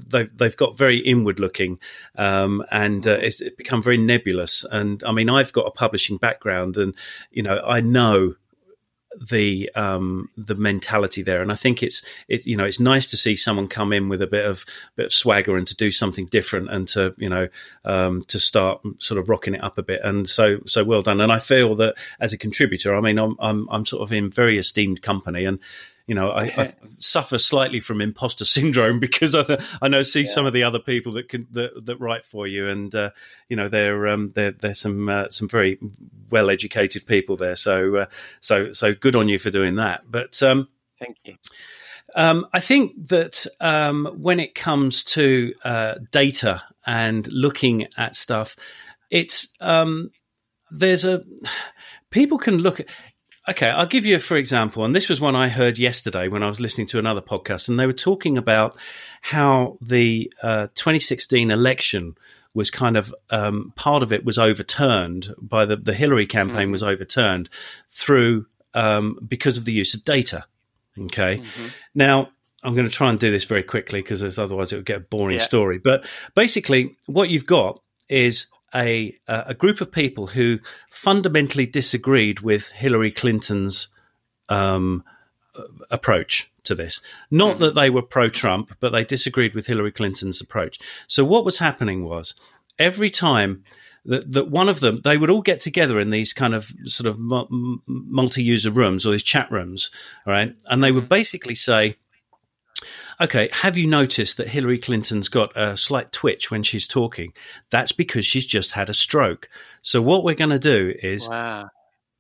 they've 0.09 0.37
they've 0.37 0.57
got 0.57 0.79
very 0.79 0.99
inward 0.99 1.41
looking 1.41 1.79
um, 2.17 2.65
and 2.71 3.07
uh, 3.07 3.19
it's 3.21 3.43
become 3.57 3.83
very 3.83 3.99
nebulous. 3.99 4.65
And 4.71 5.03
I 5.05 5.13
mean, 5.13 5.29
I've 5.29 5.53
got 5.53 5.67
a 5.67 5.73
publishing 5.73 6.17
background, 6.17 6.77
and 6.77 6.95
you 7.31 7.43
know, 7.43 7.61
I 7.67 7.81
know 7.81 8.35
the 9.21 9.71
um, 9.75 10.31
the 10.37 10.55
mentality 10.55 11.23
there, 11.23 11.43
and 11.43 11.53
I 11.53 11.55
think 11.55 11.83
it's 11.83 12.03
it 12.29 12.47
you 12.47 12.57
know 12.57 12.65
it's 12.65 12.81
nice 12.81 13.07
to 13.07 13.17
see 13.17 13.37
someone 13.37 13.69
come 13.69 13.93
in 13.93 14.09
with 14.09 14.23
a 14.23 14.27
bit 14.27 14.45
of 14.45 14.65
bit 14.97 15.07
of 15.07 15.13
swagger 15.13 15.57
and 15.57 15.67
to 15.67 15.77
do 15.77 15.91
something 15.91 16.27
different 16.27 16.71
and 16.71 16.89
to 16.89 17.15
you 17.19 17.29
know 17.29 17.49
um, 17.85 18.25
to 18.25 18.39
start 18.39 18.81
sort 18.99 19.19
of 19.19 19.29
rocking 19.29 19.55
it 19.55 19.63
up 19.63 19.79
a 19.79 19.83
bit, 19.83 20.01
and 20.03 20.29
so 20.29 20.61
so 20.67 20.85
well 20.85 21.03
done. 21.03 21.21
And 21.21 21.33
I 21.33 21.39
feel 21.39 21.75
that 21.77 21.97
as 22.21 22.33
a 22.33 22.39
contributor, 22.39 22.95
I 22.95 23.01
mean 23.01 23.19
I'm 23.19 23.37
I'm, 23.39 23.69
I'm 23.71 23.87
sort 23.87 24.03
of 24.03 24.13
in 24.13 24.31
very 24.31 24.59
esteemed 24.59 25.03
company, 25.03 25.45
and 25.45 25.59
you 26.07 26.15
know, 26.15 26.29
I, 26.29 26.45
I, 26.45 26.73
suffer 26.99 27.39
slightly 27.39 27.81
from 27.81 28.01
imposter 28.01 28.45
syndrome 28.45 29.01
because 29.01 29.35
I, 29.35 29.43
th- 29.43 29.61
I 29.81 29.89
know 29.89 30.03
see 30.03 30.21
yeah. 30.21 30.31
some 30.31 30.47
of 30.47 30.53
the 30.53 30.63
other 30.63 30.79
people 30.79 31.13
that 31.13 31.29
can 31.29 31.47
that, 31.53 31.87
that 31.87 32.01
write 32.01 32.25
for 32.25 32.47
you, 32.47 32.69
and 32.69 32.95
uh, 32.95 33.11
you 33.49 33.57
know, 33.57 33.69
they're 33.69 34.07
um, 34.09 34.33
they're 34.35 34.53
there's 34.53 34.81
some 34.81 35.09
uh, 35.09 35.29
some 35.31 35.49
very 35.49 35.79
well 36.31 36.51
educated 36.51 37.07
people 37.07 37.37
there. 37.37 37.57
So 37.57 37.97
uh, 37.97 38.07
so 38.41 38.73
so 38.73 38.95
good 38.95 39.17
on 39.17 39.29
you 39.29 39.39
for 39.39 39.51
doing 39.51 39.77
that. 39.77 40.03
But 40.11 40.43
um, 40.43 40.69
thank 40.99 41.17
you. 41.25 41.37
Um, 42.15 42.47
I 42.53 42.61
think 42.61 43.09
that 43.09 43.47
um, 43.61 44.07
when 44.17 44.39
it 44.39 44.55
comes 44.55 45.05
to 45.05 45.55
uh, 45.65 45.97
data 46.13 46.63
and 46.87 47.27
looking 47.29 47.89
at 47.97 48.15
stuff, 48.15 48.57
it's 49.11 49.53
um, 49.61 50.11
there's 50.71 51.05
a 51.05 51.25
people 52.11 52.39
can 52.39 52.59
look 52.59 52.81
at 52.81 52.87
Okay, 53.47 53.69
I'll 53.69 53.87
give 53.87 54.07
you, 54.07 54.19
for 54.19 54.37
example, 54.39 54.85
and 54.85 54.95
this 54.95 55.11
was 55.11 55.21
one 55.21 55.37
I 55.37 55.49
heard 55.49 55.79
yesterday 55.79 56.29
when 56.29 56.43
I 56.43 56.47
was 56.47 56.61
listening 56.61 56.87
to 56.89 56.99
another 56.99 57.21
podcast, 57.21 57.69
and 57.69 57.79
they 57.79 57.87
were 57.87 57.93
talking 57.93 58.39
about 58.39 58.77
how 59.21 59.77
the 59.83 60.33
uh, 60.43 60.69
2016 60.75 61.51
election 61.51 62.17
was 62.55 62.71
kind 62.71 62.97
of 62.97 63.15
um, 63.31 63.73
part 63.77 64.03
of 64.03 64.13
it 64.13 64.25
was 64.25 64.39
overturned 64.39 65.35
by 65.39 65.67
the 65.67 65.77
the 65.77 65.93
Hillary 65.93 66.27
campaign 66.27 66.65
mm-hmm. 66.65 66.73
was 66.73 66.83
overturned 66.83 67.51
through 67.91 68.47
um, 68.73 69.19
because 69.27 69.59
of 69.59 69.67
the 69.67 69.73
use 69.73 69.93
of 69.93 70.05
data. 70.05 70.47
Okay, 70.99 71.39
mm-hmm. 71.39 71.67
now 71.95 72.31
I'm 72.63 72.75
going 72.75 72.89
to 72.89 72.93
try 72.93 73.11
and 73.11 73.19
do 73.19 73.31
this 73.31 73.45
very 73.45 73.63
quickly 73.63 74.01
because 74.01 74.39
otherwise 74.39 74.73
it 74.73 74.77
would 74.77 74.87
get 74.87 74.97
a 74.97 75.01
boring 75.01 75.37
yeah. 75.37 75.45
story. 75.45 75.79
But 75.79 76.07
basically, 76.35 76.97
what 77.05 77.29
you've 77.29 77.47
got 77.47 77.83
is 78.09 78.47
a 78.75 79.17
a 79.27 79.55
group 79.55 79.81
of 79.81 79.93
people 79.93 80.29
who 80.29 80.59
fundamentally 80.91 81.67
disagreed 81.67 82.41
with 82.41 82.69
Hillary 82.69 83.13
Clinton's 83.13 83.89
um, 84.49 85.05
approach 85.91 86.51
to 86.65 86.75
this. 86.75 87.01
Not 87.31 87.57
mm. 87.57 87.61
that 87.61 87.75
they 87.75 87.91
were 87.91 88.03
pro 88.03 88.29
Trump, 88.29 88.75
but 88.81 88.91
they 88.91 89.05
disagreed 89.05 89.55
with 89.55 89.67
Hillary 89.67 89.93
Clinton's 89.93 90.41
approach. 90.41 90.79
So 91.07 91.25
what 91.25 91.45
was 91.45 91.59
happening 91.59 92.05
was 92.05 92.35
every 92.79 93.11
time 93.11 93.65
that, 94.05 94.33
that 94.33 94.51
one 94.51 94.69
of 94.69 94.81
them, 94.81 95.01
they 95.05 95.17
would 95.17 95.31
all 95.31 95.43
get 95.43 95.61
together 95.61 95.99
in 95.99 96.11
these 96.11 96.33
kind 96.33 96.55
of 96.55 96.73
sort 96.85 97.07
of 97.07 97.19
multi 97.87 98.43
user 98.43 98.71
rooms 98.71 99.07
or 99.07 99.13
these 99.13 99.23
chat 99.23 99.51
rooms, 99.51 99.91
right? 100.27 100.55
And 100.67 100.83
they 100.83 100.93
would 100.93 101.05
mm-hmm. 101.05 101.15
basically 101.15 101.55
say, 101.55 101.97
okay, 103.21 103.49
have 103.53 103.77
you 103.77 103.87
noticed 103.87 104.37
that 104.37 104.49
Hillary 104.49 104.79
Clinton's 104.79 105.29
got 105.29 105.53
a 105.57 105.77
slight 105.77 106.13
twitch 106.13 106.51
when 106.51 106.63
she's 106.63 106.87
talking? 106.87 107.33
That's 107.71 107.93
because 107.93 108.25
she's 108.27 108.47
just 108.47 108.73
had 108.73 108.91
a 108.91 108.95
stroke. 108.95 109.49
So 109.83 110.03
what 110.03 110.25
we're 110.25 110.35
going 110.35 110.51
to 110.51 110.59
do 110.59 110.95
is 111.03 111.29
wow. 111.29 111.69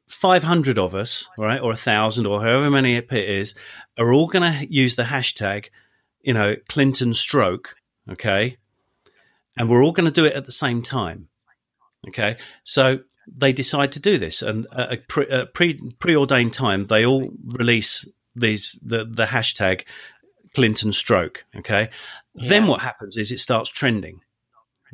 500 0.08 0.78
of 0.78 0.94
us, 0.94 1.28
right, 1.36 1.60
or 1.60 1.72
a 1.72 1.76
thousand 1.76 2.26
or 2.26 2.40
however 2.40 2.70
many 2.70 2.96
it 2.96 3.12
is, 3.12 3.54
are 3.98 4.12
all 4.12 4.26
going 4.26 4.50
to 4.50 4.72
use 4.72 4.96
the 4.96 5.04
hashtag, 5.04 5.68
you 6.20 6.34
know, 6.34 6.56
Clinton 6.68 7.14
stroke. 7.14 7.76
Okay. 8.10 8.56
And 9.56 9.68
we're 9.68 9.84
all 9.84 9.92
going 9.92 10.06
to 10.06 10.12
do 10.12 10.24
it 10.24 10.34
at 10.34 10.46
the 10.46 10.52
same 10.52 10.82
time. 10.82 11.28
Okay. 12.08 12.36
So 12.64 13.00
they 13.26 13.52
decide 13.52 13.92
to 13.92 14.00
do 14.00 14.18
this 14.18 14.42
and 14.42 14.66
at 14.76 14.92
a 14.92 14.96
pre, 14.98 15.26
a 15.28 15.46
pre 15.46 15.80
preordained 15.98 16.52
time, 16.52 16.86
they 16.86 17.06
all 17.06 17.30
release 17.44 18.06
these, 18.36 18.78
the, 18.82 19.04
the 19.04 19.24
hashtag 19.26 19.84
Clinton 20.54 20.92
stroke. 20.92 21.44
Okay. 21.56 21.90
Yeah. 22.34 22.48
Then 22.48 22.66
what 22.66 22.80
happens 22.80 23.16
is 23.16 23.30
it 23.30 23.40
starts 23.40 23.70
trending. 23.70 24.20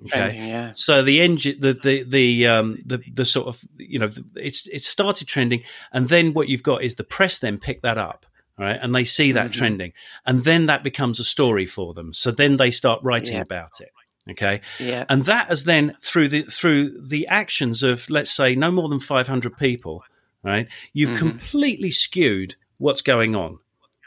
Okay. 0.03 0.09
Trending, 0.11 0.49
yeah. 0.49 0.73
So 0.75 1.03
the 1.03 1.21
engine, 1.21 1.61
the 1.61 1.75
the 1.75 2.03
the 2.03 2.47
um 2.47 2.79
the 2.85 3.03
the 3.13 3.25
sort 3.25 3.49
of 3.49 3.63
you 3.77 3.99
know 3.99 4.11
it's 4.37 4.67
it 4.69 4.83
started 4.83 5.29
trending, 5.29 5.63
and 5.93 6.09
then 6.09 6.33
what 6.33 6.49
you've 6.49 6.63
got 6.63 6.83
is 6.83 6.95
the 6.95 7.05
press 7.05 7.39
then 7.39 7.59
pick 7.59 7.83
that 7.83 7.99
up, 7.99 8.25
right, 8.59 8.79
and 8.81 8.95
they 8.95 9.05
see 9.05 9.33
that 9.33 9.51
mm-hmm. 9.51 9.59
trending, 9.59 9.93
and 10.25 10.45
then 10.45 10.67
that 10.67 10.83
becomes 10.83 11.21
a 11.21 11.25
story 11.25 11.67
for 11.67 11.93
them. 11.93 12.15
So 12.15 12.31
then 12.31 12.57
they 12.57 12.71
start 12.71 13.01
writing 13.03 13.37
yeah. 13.37 13.43
about 13.43 13.81
it. 13.81 13.91
Okay. 14.31 14.61
Yeah. 14.79 15.05
And 15.09 15.25
that 15.25 15.49
has 15.49 15.65
then 15.65 15.97
through 16.03 16.29
the 16.29 16.43
through 16.43 17.09
the 17.09 17.27
actions 17.27 17.83
of 17.83 18.09
let's 18.09 18.31
say 18.31 18.55
no 18.55 18.71
more 18.71 18.89
than 18.89 19.01
five 19.01 19.29
hundred 19.29 19.57
people, 19.57 20.03
right? 20.43 20.69
You've 20.93 21.11
mm-hmm. 21.11 21.29
completely 21.29 21.91
skewed 21.91 22.55
what's 22.79 23.03
going 23.03 23.35
on. 23.35 23.59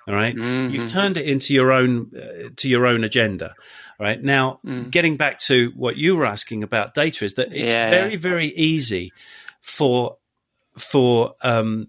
All 0.07 0.13
right? 0.13 0.35
mm-hmm. 0.35 0.73
you've 0.73 0.89
turned 0.89 1.17
it 1.17 1.27
into 1.27 1.53
your 1.53 1.71
own 1.71 2.11
uh, 2.15 2.49
to 2.57 2.69
your 2.69 2.85
own 2.85 3.03
agenda. 3.03 3.55
Right 3.99 4.21
now, 4.21 4.59
mm. 4.65 4.89
getting 4.89 5.17
back 5.17 5.39
to 5.41 5.71
what 5.75 5.95
you 5.97 6.15
were 6.15 6.25
asking 6.25 6.63
about 6.63 6.93
data 6.93 7.23
is 7.23 7.35
that 7.35 7.53
it's 7.53 7.71
yeah. 7.71 7.89
very 7.89 8.15
very 8.15 8.47
easy 8.47 9.13
for 9.61 10.17
for 10.77 11.35
um, 11.41 11.87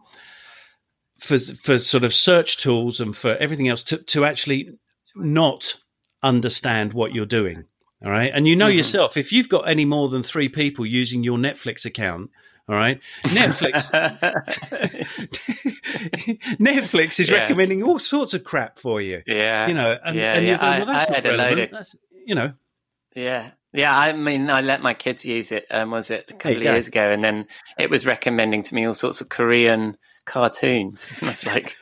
for 1.18 1.38
for 1.38 1.78
sort 1.78 2.04
of 2.04 2.14
search 2.14 2.58
tools 2.58 3.00
and 3.00 3.16
for 3.16 3.36
everything 3.36 3.68
else 3.68 3.82
to 3.84 3.98
to 3.98 4.24
actually 4.24 4.78
not 5.16 5.76
understand 6.22 6.92
what 6.92 7.14
you're 7.14 7.26
doing. 7.26 7.64
All 8.04 8.10
right. 8.10 8.30
And 8.34 8.46
you 8.46 8.54
know 8.54 8.68
mm-hmm. 8.68 8.76
yourself, 8.76 9.16
if 9.16 9.32
you've 9.32 9.48
got 9.48 9.68
any 9.68 9.84
more 9.84 10.08
than 10.08 10.22
three 10.22 10.48
people 10.48 10.84
using 10.84 11.22
your 11.22 11.38
Netflix 11.38 11.86
account, 11.86 12.30
all 12.68 12.76
right. 12.76 13.00
Netflix 13.24 13.90
Netflix 16.58 17.20
is 17.20 17.30
yeah. 17.30 17.36
recommending 17.36 17.82
all 17.82 17.98
sorts 17.98 18.34
of 18.34 18.44
crap 18.44 18.78
for 18.78 19.00
you. 19.00 19.22
Yeah. 19.26 19.68
You 19.68 19.74
know, 19.74 19.98
and, 20.04 20.16
yeah, 20.16 20.34
and 20.34 20.46
you're 20.46 20.58
going, 20.58 20.78
well, 20.78 20.86
that's 20.86 21.10
I, 21.10 21.14
not 21.14 21.24
relevant. 21.24 21.72
That's, 21.72 21.96
you 22.24 22.34
know. 22.34 22.52
Yeah. 23.14 23.50
Yeah, 23.74 23.98
I 23.98 24.12
mean, 24.12 24.48
I 24.50 24.60
let 24.60 24.82
my 24.82 24.94
kids 24.94 25.24
use 25.24 25.50
it. 25.50 25.66
Um, 25.68 25.90
was 25.90 26.08
it 26.08 26.30
a 26.30 26.34
couple 26.34 26.58
of 26.58 26.62
years 26.62 26.86
ago, 26.86 27.10
and 27.10 27.24
then 27.24 27.48
it 27.76 27.90
was 27.90 28.06
recommending 28.06 28.62
to 28.62 28.74
me 28.74 28.84
all 28.84 28.94
sorts 28.94 29.20
of 29.20 29.28
Korean 29.28 29.98
cartoons. 30.24 31.10
And 31.20 31.28
I 31.28 31.32
was 31.32 31.44
like, 31.44 31.76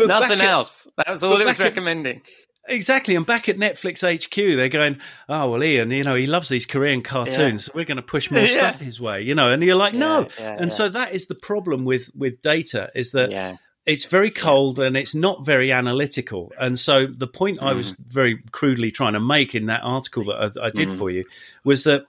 nothing 0.06 0.40
else. 0.40 0.88
That 0.96 1.10
was 1.10 1.22
all 1.22 1.38
it 1.38 1.44
was 1.44 1.58
recommending. 1.58 2.22
Exactly. 2.66 3.14
And 3.14 3.26
back 3.26 3.48
at 3.48 3.56
Netflix 3.56 4.02
HQ, 4.02 4.56
they're 4.56 4.68
going, 4.68 4.98
oh, 5.28 5.50
well, 5.50 5.62
Ian, 5.62 5.90
you 5.90 6.02
know, 6.02 6.14
he 6.14 6.26
loves 6.26 6.48
these 6.48 6.64
Korean 6.64 7.02
cartoons. 7.02 7.68
Yeah. 7.68 7.72
we're 7.76 7.84
going 7.84 7.96
to 7.96 8.02
push 8.02 8.30
more 8.30 8.42
yeah. 8.42 8.70
stuff 8.70 8.80
his 8.80 9.00
way, 9.00 9.22
you 9.22 9.34
know. 9.34 9.52
And 9.52 9.62
you're 9.62 9.76
like, 9.76 9.94
no. 9.94 10.28
Yeah, 10.38 10.56
and 10.58 10.72
so 10.72 10.88
that 10.88 11.12
is 11.12 11.26
the 11.26 11.34
problem 11.34 11.84
with, 11.84 12.10
with 12.16 12.40
data 12.40 12.90
is 12.94 13.12
that 13.12 13.58
it's 13.86 14.06
very 14.06 14.30
cold 14.30 14.78
and 14.78 14.96
it's 14.96 15.14
not 15.14 15.44
very 15.44 15.72
analytical. 15.72 16.52
And 16.58 16.78
so 16.78 17.06
the 17.06 17.26
point 17.26 17.60
mm. 17.60 17.66
I 17.66 17.74
was 17.74 17.92
mm. 17.92 17.96
very 18.06 18.42
crudely 18.50 18.90
trying 18.90 19.12
to 19.12 19.20
make 19.20 19.54
in 19.54 19.66
that 19.66 19.82
article 19.82 20.24
that 20.24 20.58
I, 20.58 20.66
I 20.66 20.70
did 20.70 20.88
mm. 20.88 20.96
for 20.96 21.10
you 21.10 21.24
was 21.64 21.84
that 21.84 22.06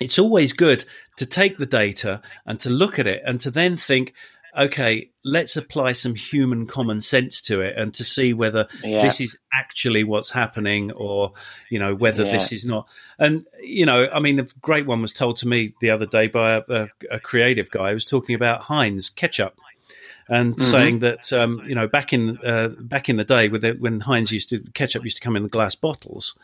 it's 0.00 0.18
always 0.18 0.52
good 0.52 0.84
to 1.16 1.26
take 1.26 1.58
the 1.58 1.66
data 1.66 2.20
and 2.44 2.58
to 2.60 2.70
look 2.70 2.98
at 2.98 3.06
it 3.06 3.22
and 3.24 3.40
to 3.40 3.50
then 3.50 3.76
think, 3.76 4.12
okay, 4.56 5.10
let's 5.24 5.56
apply 5.56 5.92
some 5.92 6.14
human 6.14 6.66
common 6.66 7.00
sense 7.00 7.40
to 7.42 7.60
it 7.60 7.76
and 7.76 7.92
to 7.94 8.04
see 8.04 8.32
whether 8.32 8.66
yeah. 8.82 9.02
this 9.02 9.20
is 9.20 9.36
actually 9.52 10.04
what's 10.04 10.30
happening 10.30 10.92
or, 10.92 11.32
you 11.70 11.78
know, 11.78 11.94
whether 11.94 12.24
yeah. 12.24 12.32
this 12.32 12.52
is 12.52 12.64
not. 12.64 12.88
And, 13.18 13.46
you 13.62 13.84
know, 13.84 14.08
I 14.12 14.20
mean, 14.20 14.40
a 14.40 14.46
great 14.62 14.86
one 14.86 15.02
was 15.02 15.12
told 15.12 15.36
to 15.38 15.48
me 15.48 15.74
the 15.80 15.90
other 15.90 16.06
day 16.06 16.28
by 16.28 16.56
a, 16.56 16.62
a, 16.68 16.88
a 17.12 17.20
creative 17.20 17.70
guy 17.70 17.88
who 17.88 17.94
was 17.94 18.04
talking 18.04 18.34
about 18.34 18.62
Heinz 18.62 19.10
ketchup 19.10 19.60
and 20.28 20.54
mm-hmm. 20.54 20.62
saying 20.62 20.98
that 21.00 21.32
um, 21.32 21.62
you 21.66 21.74
know 21.74 21.86
back 21.86 22.12
in 22.12 22.38
uh, 22.38 22.68
back 22.80 23.08
in 23.08 23.16
the 23.16 23.24
day 23.24 23.48
the, 23.48 23.76
when 23.78 24.00
Heinz 24.00 24.32
used 24.32 24.48
to 24.48 24.60
ketchup 24.74 25.04
used 25.04 25.16
to 25.16 25.22
come 25.22 25.36
in 25.36 25.44
the 25.44 25.48
glass 25.48 25.74
bottles, 25.74 26.36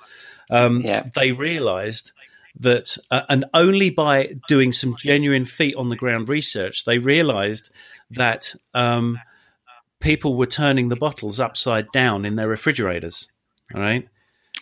um, 0.51 0.83
yeah. 0.83 1.09
they 1.15 1.33
realised 1.33 2.13
that 2.59 2.97
uh, 3.11 3.23
and 3.29 3.45
only 3.55 3.91
by 3.91 4.35
doing 4.47 4.73
some 4.73 4.95
genuine 4.97 5.47
feet 5.47 5.75
on 5.77 5.89
the 5.89 5.97
ground 5.97 6.29
research 6.29 6.85
they 6.85 6.99
realised 6.99 7.71
that 8.11 8.55
um, 8.75 9.19
people 10.03 10.37
were 10.37 10.47
turning 10.47 10.89
the 10.89 10.97
bottles 10.97 11.41
upside 11.41 11.91
down 11.93 12.25
in 12.25 12.37
their 12.37 12.49
refrigerators. 12.49 13.29
All 13.75 13.81
right. 13.81 14.07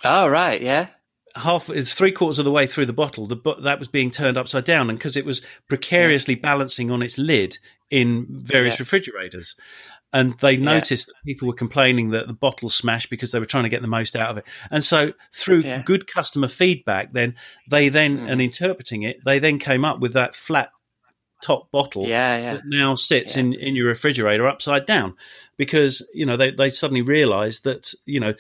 Oh, 0.05 0.29
right. 0.29 0.61
Yeah. 0.61 0.89
Half 1.35 1.71
is 1.71 1.95
three 1.95 2.13
quarters 2.13 2.39
of 2.39 2.45
the 2.45 2.51
way 2.51 2.67
through 2.67 2.87
the 2.87 2.93
bottle. 2.93 3.27
The 3.27 3.37
that 3.63 3.79
was 3.79 3.89
being 3.89 4.11
turned 4.11 4.37
upside 4.37 4.65
down, 4.65 4.91
and 4.91 4.99
because 4.99 5.17
it 5.17 5.25
was 5.25 5.43
precariously 5.69 6.35
yeah. 6.35 6.41
balancing 6.41 6.91
on 6.91 7.03
its 7.03 7.19
lid 7.19 7.59
in 7.89 8.27
various 8.29 8.79
yeah. 8.79 8.83
refrigerators, 8.83 9.55
and 10.13 10.35
they 10.41 10.57
noticed 10.57 11.09
yeah. 11.09 11.13
that 11.13 11.27
people 11.27 11.49
were 11.49 11.55
complaining 11.55 12.11
that 12.11 12.27
the 12.27 12.33
bottle 12.33 12.71
smashed 12.71 13.11
because 13.11 13.33
they 13.33 13.39
were 13.39 13.47
trying 13.47 13.65
to 13.65 13.71
get 13.71 13.83
the 13.83 13.89
most 13.89 14.17
out 14.17 14.31
of 14.31 14.39
it. 14.39 14.45
And 14.71 14.83
so, 14.83 15.13
through 15.33 15.61
yeah. 15.61 15.83
good 15.83 16.07
customer 16.07 16.49
feedback, 16.49 17.13
then 17.13 17.37
they 17.71 17.89
then 17.89 18.19
mm. 18.19 18.31
and 18.31 18.43
interpreting 18.43 19.03
it, 19.03 19.19
they 19.25 19.39
then 19.39 19.59
came 19.59 19.85
up 19.85 20.01
with 20.01 20.15
that 20.15 20.35
flat 20.35 20.71
top 21.43 21.71
bottle 21.71 22.07
yeah, 22.07 22.37
yeah. 22.37 22.53
that 22.55 22.63
now 22.67 22.95
sits 22.95 23.35
yeah. 23.35 23.41
in, 23.41 23.55
in 23.55 23.75
your 23.75 23.87
refrigerator 23.87 24.47
upside 24.47 24.85
down 24.87 25.15
because 25.57 26.07
you 26.13 26.27
know 26.27 26.37
they, 26.37 26.51
they 26.51 26.71
suddenly 26.71 27.03
realized 27.03 27.65
that 27.65 27.95
you 28.05 28.21
know 28.21 28.35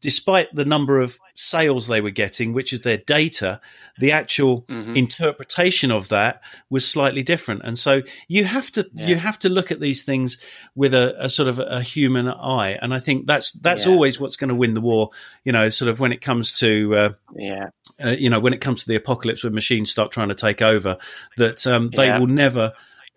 despite 0.00 0.54
the 0.54 0.64
number 0.64 1.00
of 1.00 1.18
sales 1.34 1.86
they 1.86 2.00
were 2.00 2.10
getting, 2.10 2.52
which 2.52 2.72
is 2.72 2.82
their 2.82 2.98
data, 2.98 3.60
the 3.98 4.12
actual 4.12 4.62
mm-hmm. 4.62 4.96
interpretation 4.96 5.90
of 5.90 6.08
that 6.08 6.40
was 6.70 6.86
slightly 6.86 7.22
different. 7.22 7.62
And 7.64 7.78
so 7.78 8.02
you 8.28 8.44
have 8.44 8.70
to 8.72 8.88
yeah. 8.92 9.06
you 9.06 9.16
have 9.16 9.38
to 9.40 9.48
look 9.48 9.70
at 9.70 9.80
these 9.80 10.02
things 10.02 10.38
with 10.74 10.94
a, 10.94 11.14
a 11.24 11.28
sort 11.28 11.48
of 11.48 11.58
a 11.58 11.82
human 11.82 12.28
eye. 12.28 12.78
And 12.80 12.94
I 12.94 13.00
think 13.00 13.26
that's 13.26 13.52
that's 13.52 13.86
yeah. 13.86 13.92
always 13.92 14.20
what's 14.20 14.36
going 14.36 14.48
to 14.48 14.54
win 14.54 14.74
the 14.74 14.80
war. 14.80 15.10
You 15.44 15.52
know, 15.52 15.68
sort 15.68 15.88
of 15.88 16.00
when 16.00 16.12
it 16.12 16.20
comes 16.20 16.52
to 16.58 16.96
uh, 16.96 17.12
yeah, 17.34 17.70
uh, 18.04 18.10
you 18.10 18.30
know, 18.30 18.40
when 18.40 18.52
it 18.52 18.60
comes 18.60 18.82
to 18.82 18.88
the 18.88 18.96
apocalypse 18.96 19.44
when 19.44 19.54
machines 19.54 19.90
start 19.90 20.12
trying 20.12 20.28
to 20.28 20.34
take 20.34 20.62
over, 20.62 20.98
that 21.36 21.66
um, 21.66 21.90
they 21.94 22.06
yeah. 22.06 22.18
will 22.18 22.26
never 22.26 22.72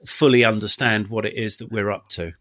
fully 0.06 0.44
understand 0.44 1.08
what 1.08 1.26
it 1.26 1.36
is 1.36 1.58
that 1.58 1.72
we're 1.72 1.92
up 1.92 2.10
to. 2.10 2.34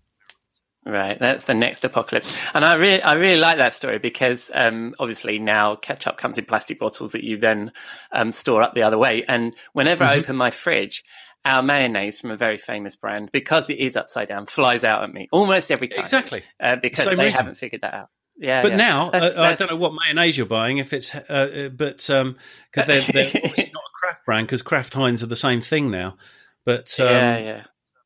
Right, 0.87 1.19
that's 1.19 1.45
the 1.45 1.53
next 1.53 1.85
apocalypse, 1.85 2.33
and 2.55 2.65
I 2.65 2.75
really, 2.75 3.03
I 3.03 3.13
really 3.13 3.39
like 3.39 3.59
that 3.59 3.75
story 3.75 3.99
because 3.99 4.51
um, 4.55 4.95
obviously 4.99 5.39
now 5.39 5.77
ketchup 5.77 6.17
comes 6.17 6.39
in 6.39 6.47
plastic 6.47 6.79
bottles 6.79 7.13
that 7.13 7.23
you 7.23 7.37
then 7.37 7.73
um, 8.13 8.33
store 8.33 8.63
up 8.63 8.75
the 8.75 8.83
other 8.83 8.97
way. 8.97 9.23
And 9.29 9.55
whenever 9.75 10.05
mm-hmm. 10.05 10.15
I 10.15 10.17
open 10.17 10.37
my 10.37 10.51
fridge, 10.51 11.05
our 11.45 11.63
mayonnaise 11.63 12.19
from 12.19 12.31
a 12.31 12.37
very 12.37 12.57
famous 12.57 12.97
brand, 12.97 13.31
because 13.31 13.69
it 13.69 13.79
is 13.79 13.95
upside 13.95 14.29
down, 14.29 14.47
flies 14.47 14.83
out 14.83 15.05
at 15.05 15.13
me 15.13 15.29
almost 15.33 15.71
every 15.71 15.87
time. 15.87 16.01
Exactly, 16.01 16.43
uh, 16.59 16.77
because 16.77 17.05
Same 17.05 17.19
they 17.19 17.27
reason. 17.27 17.37
haven't 17.37 17.59
figured 17.59 17.83
that 17.83 17.93
out. 17.93 18.09
Yeah, 18.39 18.63
but 18.63 18.71
yeah. 18.71 18.77
now 18.79 19.11
that's, 19.11 19.25
uh, 19.25 19.43
that's... 19.43 19.61
I 19.61 19.67
don't 19.67 19.75
know 19.75 19.81
what 19.81 19.93
mayonnaise 19.93 20.39
you're 20.39 20.47
buying. 20.47 20.79
If 20.79 20.95
it's, 20.95 21.15
uh, 21.15 21.19
uh 21.29 21.69
but 21.69 22.09
um, 22.09 22.37
because 22.73 23.07
they're, 23.07 23.25
they're 23.31 23.43
not 23.43 23.59
a 23.59 23.99
Kraft 24.01 24.25
brand, 24.25 24.47
because 24.47 24.63
Kraft 24.63 24.95
Heinz 24.95 25.23
are 25.23 25.27
the 25.27 25.37
same 25.37 25.61
thing 25.61 25.91
now. 25.91 26.17
But 26.65 26.99
um, 26.99 27.07
yeah, 27.07 27.39
yeah. 27.39 27.63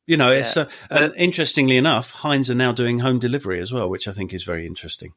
You 0.07 0.17
know, 0.17 0.31
yeah. 0.31 0.39
it's 0.39 0.55
uh, 0.55 0.69
uh, 0.91 1.09
interestingly 1.17 1.77
enough, 1.77 2.11
Heinz 2.11 2.49
are 2.49 2.55
now 2.55 2.71
doing 2.71 2.99
home 2.99 3.19
delivery 3.19 3.59
as 3.59 3.71
well, 3.71 3.89
which 3.89 4.07
I 4.07 4.11
think 4.11 4.33
is 4.33 4.43
very 4.43 4.67
interesting. 4.67 5.13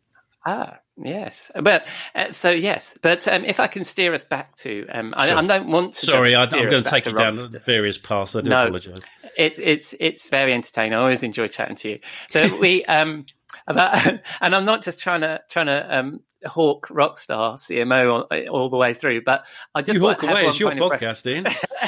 Ah, 0.47 0.79
yes, 0.97 1.51
but 1.63 1.87
uh, 2.15 2.33
so 2.33 2.51
yes, 2.51 2.97
but 3.03 3.29
um, 3.29 3.45
if 3.45 3.61
I 3.61 3.67
can 3.67 3.85
steer 3.85 4.15
us 4.15 4.25
back 4.25 4.57
to, 4.59 4.87
um, 4.89 5.11
sure. 5.11 5.19
I, 5.19 5.35
I, 5.35 5.47
don't 5.47 5.69
want 5.69 5.95
to. 5.95 6.07
Sorry, 6.07 6.35
I, 6.35 6.45
am 6.45 6.49
going 6.49 6.83
to 6.83 6.91
take 6.91 7.05
you 7.05 7.13
down 7.13 7.37
various 7.67 7.99
paths. 7.99 8.35
I 8.35 8.41
do 8.41 8.49
no, 8.49 8.63
apologise. 8.63 9.01
It's 9.37 9.59
it's 9.59 9.95
it's 10.01 10.29
very 10.29 10.55
entertaining. 10.55 10.95
I 10.95 10.97
always 10.97 11.23
enjoy 11.23 11.49
chatting 11.49 11.77
to 11.77 11.91
you. 11.91 11.99
But 12.33 12.59
we 12.61 12.83
um, 12.87 13.27
about, 13.67 14.07
and 14.41 14.55
I'm 14.55 14.65
not 14.65 14.83
just 14.83 15.01
trying 15.01 15.21
to 15.21 15.41
trying 15.51 15.67
to 15.67 15.99
um, 15.99 16.21
hawk 16.47 16.89
Rockstar 16.89 17.59
CMO 17.59 18.27
all, 18.31 18.49
all, 18.49 18.71
the 18.71 18.79
way 18.79 18.95
through, 18.95 19.25
but 19.25 19.45
I 19.75 19.83
just 19.83 19.99
you 19.99 20.03
walk 20.03 20.23
away. 20.23 20.47
It's 20.47 20.59
your 20.59 20.71
podcast, 20.71 21.27
Ian. 21.27 21.47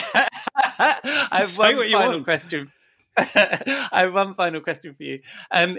I 0.78 1.28
have 1.30 1.46
Say 1.46 1.74
one 1.74 1.90
final 1.90 2.24
question 2.24 2.70
I 3.92 4.00
have 4.00 4.14
one 4.14 4.34
final 4.34 4.60
question 4.60 4.94
for 4.94 5.02
you. 5.02 5.20
Um, 5.50 5.78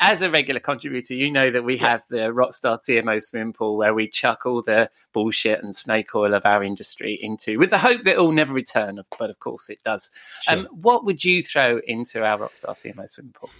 as 0.00 0.22
a 0.22 0.30
regular 0.30 0.60
contributor, 0.60 1.14
you 1.14 1.30
know 1.30 1.50
that 1.50 1.64
we 1.64 1.76
have 1.78 2.02
the 2.08 2.32
Rockstar 2.32 2.78
CMO 2.86 3.22
swimming 3.22 3.52
pool 3.52 3.76
where 3.76 3.94
we 3.94 4.08
chuck 4.08 4.44
all 4.44 4.62
the 4.62 4.90
bullshit 5.12 5.62
and 5.62 5.74
snake 5.74 6.14
oil 6.14 6.34
of 6.34 6.44
our 6.44 6.62
industry 6.62 7.18
into, 7.20 7.58
with 7.58 7.70
the 7.70 7.78
hope 7.78 8.02
that 8.02 8.14
it 8.14 8.18
will 8.18 8.32
never 8.32 8.52
return. 8.52 9.00
But 9.18 9.30
of 9.30 9.38
course, 9.38 9.70
it 9.70 9.82
does. 9.84 10.10
Sure. 10.42 10.58
Um, 10.58 10.68
what 10.70 11.04
would 11.04 11.24
you 11.24 11.42
throw 11.42 11.80
into 11.86 12.24
our 12.24 12.38
Rockstar 12.38 12.70
CMO 12.70 13.08
swimming 13.08 13.32
pool? 13.32 13.50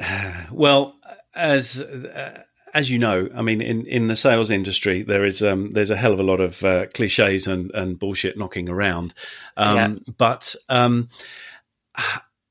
Well, 0.52 0.96
as 1.34 1.82
uh, 1.82 2.42
as 2.74 2.90
you 2.90 2.98
know, 2.98 3.28
I 3.34 3.42
mean, 3.42 3.60
in, 3.60 3.86
in 3.86 4.08
the 4.08 4.16
sales 4.16 4.50
industry, 4.50 5.02
there 5.02 5.24
is 5.24 5.42
um, 5.42 5.70
there's 5.70 5.90
a 5.90 5.96
hell 5.96 6.12
of 6.12 6.20
a 6.20 6.24
lot 6.24 6.40
of 6.40 6.62
uh, 6.64 6.86
cliches 6.94 7.46
and, 7.46 7.70
and 7.74 7.98
bullshit 7.98 8.38
knocking 8.38 8.68
around. 8.68 9.14
Um, 9.56 9.76
yeah. 9.76 10.12
But 10.16 10.54
um, 10.68 11.08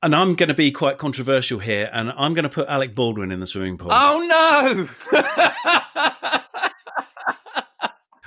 and 0.04 0.16
I'm 0.16 0.36
going 0.36 0.50
to 0.50 0.56
be 0.56 0.72
quite 0.72 0.98
controversial 0.98 1.60
here, 1.60 1.90
and 1.92 2.12
I'm 2.12 2.34
going 2.34 2.44
to 2.44 2.50
put 2.50 2.68
Alec 2.68 2.96
Baldwin 2.96 3.32
in 3.32 3.40
the 3.40 3.48
swimming 3.48 3.78
pool. 3.78 3.90
Oh 3.92 4.88
no! 5.12 6.42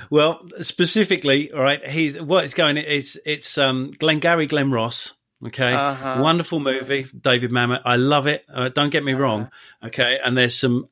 well, 0.11 0.47
specifically, 0.59 1.53
all 1.53 1.63
right. 1.63 1.85
He's 1.87 2.21
what 2.21 2.45
is 2.45 2.55
going. 2.55 2.77
It's 2.77 3.17
it's 3.25 3.57
um, 3.59 3.93
Glengarry 3.99 4.47
Glen 4.47 4.71
Ross. 4.71 5.15
Okay, 5.47 5.73
uh-huh. 5.73 6.19
wonderful 6.21 6.61
movie, 6.61 7.07
David 7.19 7.51
Mamet. 7.51 7.81
I 7.85 7.97
love 7.97 8.27
it. 8.27 8.45
Uh, 8.53 8.69
don't 8.69 8.91
get 8.91 9.05
me 9.05 9.13
uh-huh. 9.13 9.23
wrong. 9.23 9.51
Okay, 9.83 10.19
and 10.23 10.37
there's 10.37 10.59
some 10.59 10.87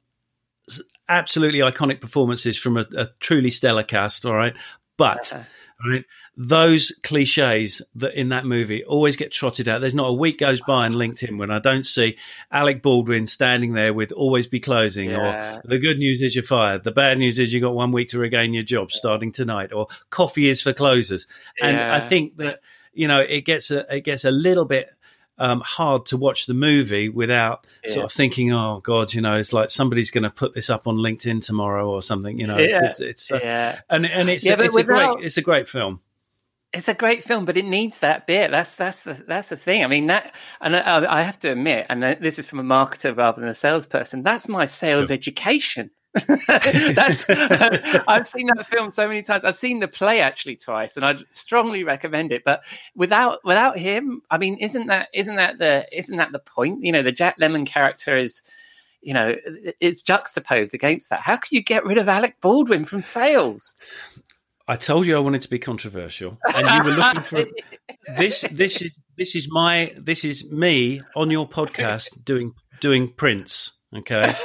absolutely 1.08 1.58
iconic 1.58 2.00
performances 2.00 2.56
from 2.56 2.76
a, 2.76 2.86
a 2.96 3.08
truly 3.20 3.50
stellar 3.50 3.82
cast. 3.82 4.24
All 4.24 4.34
right, 4.34 4.54
but 4.96 5.32
uh-huh. 5.32 5.42
all 5.84 5.90
right, 5.90 6.04
those 6.40 6.92
cliches 7.02 7.82
that 7.96 8.14
in 8.14 8.28
that 8.28 8.46
movie 8.46 8.84
always 8.84 9.16
get 9.16 9.32
trotted 9.32 9.66
out. 9.66 9.80
There's 9.80 9.94
not 9.94 10.08
a 10.08 10.12
week 10.12 10.38
goes 10.38 10.60
by 10.60 10.86
on 10.86 10.92
LinkedIn 10.92 11.36
when 11.36 11.50
I 11.50 11.58
don't 11.58 11.84
see 11.84 12.16
Alec 12.52 12.80
Baldwin 12.80 13.26
standing 13.26 13.72
there 13.72 13.92
with 13.92 14.12
"Always 14.12 14.46
be 14.46 14.60
closing" 14.60 15.10
yeah. 15.10 15.56
or 15.56 15.62
"The 15.64 15.80
good 15.80 15.98
news 15.98 16.22
is 16.22 16.36
you're 16.36 16.44
fired," 16.44 16.84
"The 16.84 16.92
bad 16.92 17.18
news 17.18 17.40
is 17.40 17.52
you 17.52 17.60
got 17.60 17.74
one 17.74 17.90
week 17.90 18.10
to 18.10 18.20
regain 18.20 18.54
your 18.54 18.62
job 18.62 18.92
starting 18.92 19.32
tonight," 19.32 19.72
or 19.72 19.88
"Coffee 20.10 20.48
is 20.48 20.62
for 20.62 20.72
closers." 20.72 21.26
Yeah. 21.60 21.66
And 21.66 21.80
I 21.80 22.06
think 22.06 22.36
that 22.36 22.60
you 22.92 23.08
know 23.08 23.18
it 23.18 23.40
gets 23.40 23.72
a 23.72 23.92
it 23.92 24.02
gets 24.02 24.24
a 24.24 24.30
little 24.30 24.64
bit 24.64 24.88
um, 25.38 25.60
hard 25.60 26.06
to 26.06 26.16
watch 26.16 26.46
the 26.46 26.54
movie 26.54 27.08
without 27.08 27.66
yeah. 27.84 27.94
sort 27.94 28.04
of 28.04 28.12
thinking, 28.12 28.52
"Oh 28.52 28.78
God, 28.84 29.12
you 29.12 29.20
know, 29.20 29.34
it's 29.34 29.52
like 29.52 29.70
somebody's 29.70 30.12
going 30.12 30.22
to 30.22 30.30
put 30.30 30.54
this 30.54 30.70
up 30.70 30.86
on 30.86 30.98
LinkedIn 30.98 31.44
tomorrow 31.44 31.90
or 31.90 32.00
something." 32.00 32.38
You 32.38 32.46
know, 32.46 32.58
yeah. 32.58 32.84
it's, 32.84 33.00
it's, 33.00 33.00
it's 33.00 33.32
uh, 33.32 33.40
yeah. 33.42 33.80
and 33.90 34.06
and 34.06 34.28
it's, 34.28 34.46
it's 34.46 34.76
a 34.76 34.84
great 34.84 35.24
it's 35.24 35.36
a 35.36 35.42
great 35.42 35.66
film. 35.66 36.00
It's 36.74 36.88
a 36.88 36.94
great 36.94 37.24
film, 37.24 37.46
but 37.46 37.56
it 37.56 37.64
needs 37.64 37.98
that 37.98 38.26
bit. 38.26 38.50
That's 38.50 38.74
that's 38.74 39.02
the 39.02 39.14
that's 39.26 39.48
the 39.48 39.56
thing. 39.56 39.84
I 39.84 39.86
mean 39.86 40.06
that, 40.08 40.34
and 40.60 40.76
I, 40.76 41.20
I 41.20 41.22
have 41.22 41.38
to 41.40 41.52
admit, 41.52 41.86
and 41.88 42.02
this 42.02 42.38
is 42.38 42.46
from 42.46 42.60
a 42.60 42.62
marketer 42.62 43.16
rather 43.16 43.40
than 43.40 43.48
a 43.48 43.54
salesperson. 43.54 44.22
That's 44.22 44.48
my 44.48 44.66
sales 44.66 45.06
sure. 45.06 45.14
education. 45.14 45.90
that's 46.26 47.24
I've 48.08 48.26
seen 48.26 48.48
that 48.54 48.66
film 48.68 48.90
so 48.90 49.08
many 49.08 49.22
times. 49.22 49.44
I've 49.44 49.56
seen 49.56 49.80
the 49.80 49.88
play 49.88 50.20
actually 50.20 50.56
twice, 50.56 50.96
and 50.96 51.06
I'd 51.06 51.22
strongly 51.30 51.84
recommend 51.84 52.32
it. 52.32 52.42
But 52.44 52.60
without 52.94 53.42
without 53.44 53.78
him, 53.78 54.20
I 54.30 54.36
mean, 54.36 54.58
isn't 54.58 54.88
that 54.88 55.08
isn't 55.14 55.36
that 55.36 55.58
the 55.58 55.86
isn't 55.90 56.18
that 56.18 56.32
the 56.32 56.38
point? 56.38 56.84
You 56.84 56.92
know, 56.92 57.02
the 57.02 57.12
Jack 57.12 57.38
Lemmon 57.38 57.66
character 57.66 58.14
is 58.14 58.42
you 59.00 59.14
know, 59.14 59.36
it's 59.80 60.02
juxtaposed 60.02 60.74
against 60.74 61.08
that. 61.10 61.20
How 61.20 61.36
can 61.36 61.48
you 61.52 61.62
get 61.62 61.84
rid 61.84 61.98
of 61.98 62.08
Alec 62.08 62.40
Baldwin 62.40 62.84
from 62.84 63.02
sales? 63.02 63.76
I 64.70 64.76
told 64.76 65.06
you 65.06 65.16
I 65.16 65.20
wanted 65.20 65.40
to 65.42 65.48
be 65.48 65.58
controversial, 65.58 66.38
and 66.54 66.68
you 66.68 66.90
were 66.90 66.96
looking 66.96 67.22
for 67.22 67.44
this. 68.18 68.44
This 68.52 68.82
is 68.82 68.94
this 69.16 69.34
is 69.34 69.48
my 69.50 69.92
this 69.96 70.24
is 70.26 70.50
me 70.52 71.00
on 71.16 71.30
your 71.30 71.48
podcast 71.48 72.22
doing 72.22 72.52
doing 72.78 73.14
Prince. 73.16 73.77
Okay. 73.96 74.34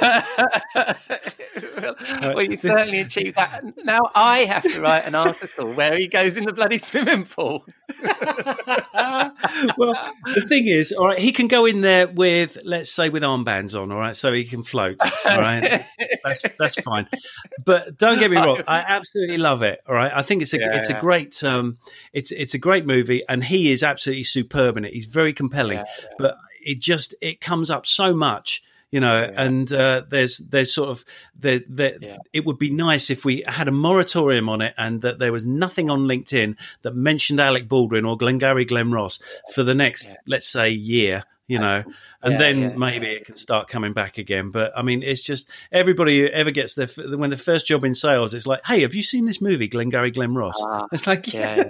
well, 2.22 2.42
you 2.42 2.56
certainly 2.56 3.00
achieved 3.00 3.36
that. 3.36 3.62
Now 3.84 4.10
I 4.14 4.46
have 4.46 4.62
to 4.62 4.80
write 4.80 5.04
an 5.04 5.14
article 5.14 5.70
where 5.74 5.98
he 5.98 6.06
goes 6.06 6.38
in 6.38 6.46
the 6.46 6.52
bloody 6.54 6.78
swimming 6.78 7.26
pool. 7.26 7.62
well, 9.76 9.94
the 10.34 10.46
thing 10.48 10.66
is, 10.66 10.92
all 10.92 11.08
right, 11.08 11.18
he 11.18 11.30
can 11.30 11.48
go 11.48 11.66
in 11.66 11.82
there 11.82 12.08
with, 12.08 12.56
let's 12.64 12.90
say, 12.90 13.10
with 13.10 13.22
armbands 13.22 13.78
on, 13.78 13.92
all 13.92 13.98
right, 13.98 14.16
so 14.16 14.32
he 14.32 14.46
can 14.46 14.62
float, 14.62 14.96
all 15.26 15.38
right. 15.38 15.84
that's 16.24 16.42
that's 16.58 16.76
fine. 16.76 17.06
But 17.66 17.98
don't 17.98 18.18
get 18.18 18.30
me 18.30 18.38
wrong, 18.38 18.62
I 18.66 18.78
absolutely 18.78 19.36
love 19.36 19.60
it. 19.62 19.82
All 19.86 19.94
right, 19.94 20.12
I 20.14 20.22
think 20.22 20.40
it's 20.40 20.54
a 20.54 20.58
yeah, 20.58 20.78
it's 20.78 20.88
yeah. 20.88 20.96
a 20.96 21.00
great 21.02 21.44
um, 21.44 21.76
it's 22.14 22.32
it's 22.32 22.54
a 22.54 22.58
great 22.58 22.86
movie, 22.86 23.20
and 23.28 23.44
he 23.44 23.70
is 23.70 23.82
absolutely 23.82 24.24
superb 24.24 24.78
in 24.78 24.86
it. 24.86 24.94
He's 24.94 25.04
very 25.04 25.34
compelling, 25.34 25.78
yeah, 25.78 25.84
but 26.16 26.38
it 26.62 26.80
just 26.80 27.14
it 27.20 27.42
comes 27.42 27.70
up 27.70 27.84
so 27.84 28.14
much 28.14 28.62
you 28.94 29.00
know 29.00 29.22
yeah. 29.22 29.42
and 29.42 29.72
uh, 29.72 30.04
there's 30.08 30.38
there's 30.38 30.72
sort 30.72 30.88
of 30.88 31.04
there, 31.34 31.60
there 31.68 31.96
yeah. 32.00 32.18
it 32.32 32.46
would 32.46 32.58
be 32.58 32.70
nice 32.70 33.10
if 33.10 33.24
we 33.24 33.42
had 33.44 33.66
a 33.66 33.72
moratorium 33.72 34.48
on 34.48 34.60
it 34.60 34.72
and 34.78 35.02
that 35.02 35.18
there 35.18 35.32
was 35.32 35.44
nothing 35.44 35.90
on 35.90 36.06
linkedin 36.06 36.54
that 36.82 36.94
mentioned 36.94 37.40
alec 37.40 37.68
baldwin 37.68 38.04
or 38.04 38.16
glengarry 38.16 38.64
glen 38.64 38.92
ross 38.92 39.18
for 39.52 39.64
the 39.64 39.74
next 39.74 40.06
yeah. 40.06 40.14
let's 40.28 40.48
say 40.48 40.70
year 40.70 41.24
you 41.48 41.58
know 41.58 41.82
and 42.22 42.38
then 42.38 42.78
maybe 42.78 43.08
it 43.08 43.26
can 43.26 43.36
start 43.36 43.66
coming 43.66 43.92
back 43.92 44.16
again 44.16 44.52
but 44.52 44.72
i 44.76 44.82
mean 44.82 45.02
it's 45.02 45.20
just 45.20 45.50
everybody 45.72 46.20
who 46.20 46.26
ever 46.26 46.52
gets 46.52 46.74
their 46.74 46.86
when 47.16 47.30
the 47.30 47.36
first 47.36 47.66
job 47.66 47.84
in 47.84 47.94
sales 47.94 48.32
it's 48.32 48.46
like 48.46 48.64
hey 48.64 48.82
have 48.82 48.94
you 48.94 49.02
seen 49.02 49.24
this 49.24 49.40
movie 49.40 49.66
glengarry 49.66 50.12
glen 50.12 50.36
ross 50.36 50.54
uh, 50.64 50.86
it's 50.92 51.08
like 51.08 51.34
yeah. 51.34 51.64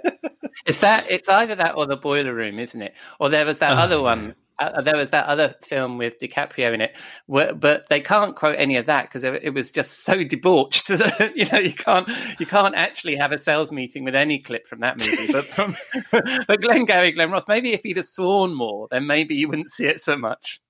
it's 0.67 0.81
that 0.81 1.11
it's 1.11 1.29
either 1.31 1.55
that 1.55 1.75
or 1.75 1.87
the 1.87 1.97
boiler 1.97 2.35
room 2.35 2.59
isn't 2.59 2.83
it 2.83 2.95
or 3.19 3.31
there 3.31 3.47
was 3.47 3.61
that 3.61 3.73
oh, 3.73 3.81
other 3.81 4.01
one 4.03 4.35
uh, 4.59 4.81
there 4.83 4.97
was 4.97 5.11
that 5.11 5.27
other 5.27 5.55
film 5.63 5.99
with 5.99 6.19
DiCaprio 6.21 6.73
in 6.73 6.81
it, 6.81 6.97
where, 7.27 7.55
but 7.55 7.89
they 7.89 8.01
can't 8.01 8.37
quote 8.37 8.57
any 8.59 8.77
of 8.77 8.87
that 8.87 9.03
because 9.05 9.25
it, 9.25 9.53
was 9.53 9.73
just 9.73 10.05
so 10.05 10.23
debauched. 10.25 10.89
That, 10.89 11.33
you 11.37 11.47
know, 11.47 11.59
you 11.59 11.73
can't 11.73 12.09
you 12.39 12.47
can't 12.47 12.75
actually 12.75 13.17
have 13.17 13.33
a 13.33 13.39
sales 13.39 13.73
meeting 13.73 14.05
with 14.05 14.15
any 14.15 14.39
clip 14.39 14.67
from 14.67 14.81
that 14.81 14.99
movie. 14.99 15.33
But 15.33 15.45
from 15.47 15.77
but 16.47 16.61
Glengarry 16.61 17.13
Glen 17.13 17.31
Ross, 17.31 17.49
maybe 17.49 17.73
if 17.73 17.83
he'd 17.83 17.97
have 17.97 18.07
sworn 18.07 18.55
more, 18.55 18.89
then 18.91 19.07
maybe 19.07 19.35
you 19.35 19.49
wouldn't 19.49 19.71
see 19.71 19.87
it 19.87 20.01
so 20.01 20.17
much. 20.17 20.61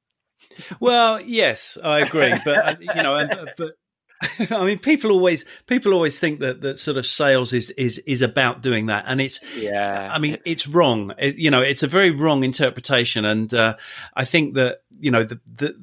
Well, 0.81 1.21
yes, 1.21 1.77
I 1.83 2.01
agree, 2.01 2.35
but 2.45 2.57
uh, 2.57 2.77
you 2.95 3.03
know, 3.03 3.17
and, 3.17 3.51
but 3.57 3.75
I 4.51 4.65
mean, 4.65 4.79
people 4.79 5.11
always 5.11 5.45
people 5.67 5.93
always 5.93 6.19
think 6.19 6.41
that 6.41 6.61
that 6.63 6.79
sort 6.79 6.97
of 6.97 7.07
sales 7.07 7.53
is 7.53 7.71
is 7.71 7.99
is 7.99 8.23
about 8.23 8.63
doing 8.63 8.87
that, 8.87 9.05
and 9.07 9.21
it's 9.21 9.41
yeah. 9.57 10.09
I 10.11 10.19
mean, 10.19 10.35
it's, 10.35 10.43
it's 10.47 10.69
wrong. 10.69 11.13
It, 11.19 11.37
you 11.37 11.51
know, 11.51 11.61
it's 11.61 11.83
a 11.83 11.89
very 11.89 12.11
wrong 12.11 12.45
interpretation, 12.45 13.25
and 13.25 13.53
uh, 13.53 13.77
I 14.15 14.25
think 14.25 14.55
that 14.55 14.83
you 14.99 15.11
know 15.11 15.25
the 15.25 15.41
the 15.57 15.77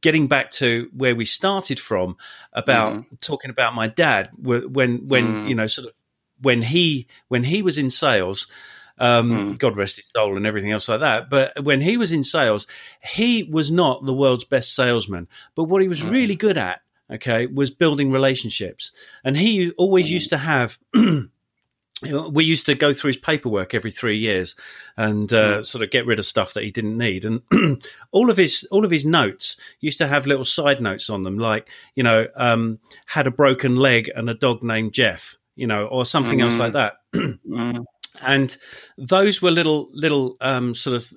getting 0.00 0.26
back 0.26 0.50
to 0.50 0.90
where 0.94 1.14
we 1.14 1.24
started 1.24 1.80
from 1.80 2.16
about 2.52 2.94
mm. 2.94 3.20
talking 3.20 3.50
about 3.50 3.74
my 3.74 3.88
dad 3.88 4.30
when 4.36 5.08
when 5.08 5.26
mm. 5.26 5.48
you 5.48 5.54
know 5.54 5.66
sort 5.66 5.88
of 5.88 5.94
when 6.42 6.62
he 6.62 7.06
when 7.28 7.44
he 7.44 7.62
was 7.62 7.78
in 7.78 7.90
sales 7.90 8.48
um, 8.98 9.30
mm. 9.30 9.58
God 9.58 9.76
rest 9.76 9.96
his 9.96 10.10
soul 10.14 10.36
and 10.36 10.46
everything 10.46 10.72
else 10.72 10.88
like 10.88 11.00
that. 11.00 11.30
But 11.30 11.62
when 11.62 11.80
he 11.80 11.96
was 11.96 12.12
in 12.12 12.24
sales, 12.24 12.66
he 13.00 13.44
was 13.44 13.70
not 13.70 14.04
the 14.04 14.12
world's 14.12 14.44
best 14.44 14.74
salesman. 14.74 15.28
But 15.54 15.64
what 15.64 15.82
he 15.82 15.88
was 15.88 16.02
mm. 16.02 16.10
really 16.10 16.36
good 16.36 16.58
at 16.58 16.80
okay, 17.10 17.46
was 17.46 17.70
building 17.70 18.10
relationships. 18.10 18.92
And 19.24 19.36
he 19.36 19.70
always 19.72 20.10
used 20.10 20.30
to 20.30 20.38
have. 20.38 20.78
we 22.30 22.44
used 22.44 22.66
to 22.66 22.76
go 22.76 22.92
through 22.92 23.08
his 23.08 23.16
paperwork 23.16 23.74
every 23.74 23.90
three 23.90 24.18
years 24.18 24.54
and 24.96 25.32
uh, 25.32 25.58
mm. 25.58 25.66
sort 25.66 25.82
of 25.82 25.90
get 25.90 26.06
rid 26.06 26.20
of 26.20 26.26
stuff 26.26 26.54
that 26.54 26.62
he 26.62 26.70
didn't 26.70 26.96
need 26.96 27.24
and 27.24 27.42
all 28.12 28.30
of 28.30 28.36
his 28.36 28.66
all 28.70 28.84
of 28.84 28.90
his 28.90 29.04
notes 29.04 29.56
used 29.80 29.98
to 29.98 30.06
have 30.06 30.24
little 30.24 30.44
side 30.44 30.80
notes 30.80 31.10
on 31.10 31.24
them 31.24 31.38
like 31.38 31.68
you 31.96 32.04
know 32.04 32.28
um, 32.36 32.78
had 33.06 33.26
a 33.26 33.32
broken 33.32 33.74
leg 33.74 34.08
and 34.14 34.30
a 34.30 34.34
dog 34.34 34.62
named 34.62 34.92
jeff 34.92 35.36
you 35.56 35.66
know 35.66 35.86
or 35.86 36.04
something 36.04 36.38
mm. 36.38 36.42
else 36.42 36.56
like 36.56 36.72
mm. 36.72 36.74
that 36.74 36.94
mm. 37.48 37.84
and 38.22 38.56
those 38.96 39.42
were 39.42 39.50
little 39.50 39.88
little 39.92 40.36
um, 40.40 40.76
sort 40.76 40.94
of 40.94 41.12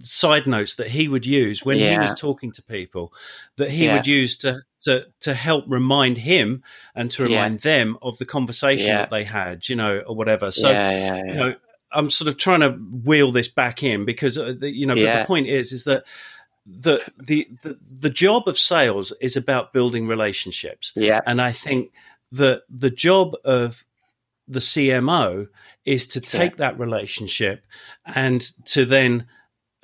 side 0.00 0.46
notes 0.46 0.76
that 0.76 0.88
he 0.88 1.08
would 1.08 1.26
use 1.26 1.64
when 1.64 1.78
yeah. 1.78 1.90
he 1.90 1.98
was 1.98 2.18
talking 2.18 2.52
to 2.52 2.62
people 2.62 3.12
that 3.56 3.70
he 3.70 3.86
yeah. 3.86 3.94
would 3.94 4.06
use 4.06 4.36
to, 4.36 4.62
to 4.80 5.06
to 5.20 5.34
help 5.34 5.64
remind 5.66 6.18
him 6.18 6.62
and 6.94 7.10
to 7.10 7.22
remind 7.22 7.64
yeah. 7.64 7.76
them 7.78 7.98
of 8.02 8.18
the 8.18 8.26
conversation 8.26 8.94
that 8.94 9.10
they 9.10 9.24
had 9.24 9.68
you 9.68 9.76
know 9.76 9.98
or 10.06 10.14
whatever. 10.14 10.50
So 10.50 10.68
you 10.68 11.34
know 11.34 11.54
i'm 11.92 12.10
sort 12.10 12.26
of 12.26 12.36
trying 12.36 12.60
to 12.60 12.70
wheel 12.70 13.30
this 13.30 13.46
back 13.46 13.82
in 13.82 14.04
because 14.04 14.36
uh, 14.36 14.52
the, 14.58 14.68
you 14.68 14.86
know 14.86 14.94
but 14.96 15.20
the 15.20 15.24
point 15.24 15.46
is 15.46 15.72
is 15.72 15.84
that 15.84 16.04
the, 16.66 17.00
the 17.18 17.48
the 17.62 17.78
the 18.00 18.10
job 18.10 18.48
of 18.48 18.58
sales 18.58 19.12
is 19.20 19.36
about 19.36 19.72
building 19.72 20.06
relationships. 20.08 20.92
Yeah. 20.96 21.20
And 21.24 21.40
i 21.40 21.52
think 21.52 21.92
that 22.32 22.62
the 22.68 22.90
job 22.90 23.34
of 23.44 23.84
the 24.48 24.58
cmo 24.58 25.46
is 25.84 26.06
to 26.08 26.20
take 26.20 26.56
that 26.56 26.78
relationship 26.78 27.64
and 28.04 28.40
to 28.66 28.84
then 28.84 29.26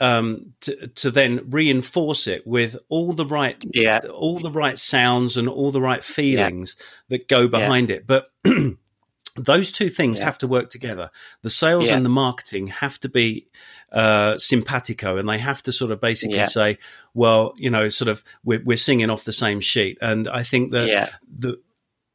um, 0.03 0.53
to, 0.63 0.89
to 0.89 1.13
then 1.13 1.49
reinforce 1.49 2.27
it 2.27 2.45
with 2.45 2.77
all 2.89 3.13
the 3.13 3.25
right 3.25 3.65
yeah. 3.73 4.01
all 4.13 4.41
the 4.41 4.51
right 4.51 4.77
sounds 4.77 5.37
and 5.37 5.49
all 5.49 5.71
the 5.71 5.81
right 5.81 6.03
feelings 6.03 6.77
yeah. 6.77 6.85
that 7.17 7.29
go 7.29 7.47
behind 7.47 7.89
yeah. 7.89 7.97
it 7.97 8.07
but 8.09 8.33
those 9.37 9.71
two 9.71 9.89
things 9.89 10.19
have 10.19 10.37
to 10.37 10.49
work 10.49 10.71
together 10.71 11.09
the 11.43 11.51
sales 11.51 11.89
and 11.89 12.05
the 12.05 12.11
marketing 12.11 12.67
have 12.67 12.99
to 12.99 13.09
be 13.09 13.47
uh, 13.93 14.37
simpatico 14.39 15.19
and 15.19 15.29
they 15.29 15.39
have 15.39 15.63
to 15.63 15.71
sort 15.71 15.93
of 15.93 16.01
basically 16.01 16.45
say 16.47 16.79
well 17.15 17.55
you 17.57 17.71
know 17.71 17.89
sort 17.89 18.09
of 18.09 18.25
we're, 18.43 18.63
we're 18.65 18.77
singing 18.77 19.09
off 19.09 19.23
the 19.23 19.33
same 19.33 19.61
sheet 19.61 19.97
and 20.01 20.29
i 20.29 20.43
think 20.43 20.73
that 20.73 21.13
the 21.39 21.61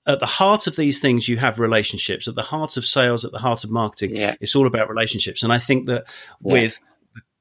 at 0.05 0.21
the 0.21 0.25
heart 0.25 0.67
of 0.67 0.77
these 0.77 0.99
things, 0.99 1.27
you 1.27 1.35
have 1.35 1.59
relationships. 1.59 2.29
At 2.29 2.35
the 2.35 2.41
heart 2.41 2.77
of 2.77 2.85
sales, 2.85 3.25
at 3.25 3.33
the 3.33 3.39
heart 3.39 3.65
of 3.65 3.71
marketing, 3.71 4.15
yeah. 4.15 4.35
it's 4.39 4.55
all 4.55 4.65
about 4.65 4.87
relationships. 4.87 5.43
And 5.43 5.51
I 5.51 5.57
think 5.57 5.87
that 5.87 6.05
yeah. 6.39 6.53
with 6.53 6.79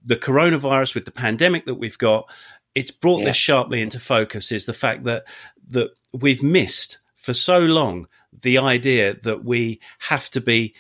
the 0.07 0.17
coronavirus, 0.17 0.95
with 0.95 1.05
the 1.05 1.11
pandemic 1.11 1.67
that 1.67 1.75
we've 1.75 1.99
got, 1.99 2.31
it's 2.75 2.91
brought 2.91 3.21
yeah. 3.21 3.27
this 3.27 3.37
sharply 3.37 3.83
into 3.83 3.99
focus 3.99 4.53
is 4.53 4.67
the 4.67 4.73
fact 4.73 5.05
that 5.05 5.25
that 5.71 5.91
we've 6.13 6.43
missed 6.43 6.99
for 7.17 7.35
so 7.35 7.59
long 7.59 8.07
the 8.43 8.59
idea 8.59 9.17
that 9.23 9.45
we 9.45 9.81
have 9.99 10.31
to 10.31 10.41
be 10.41 10.75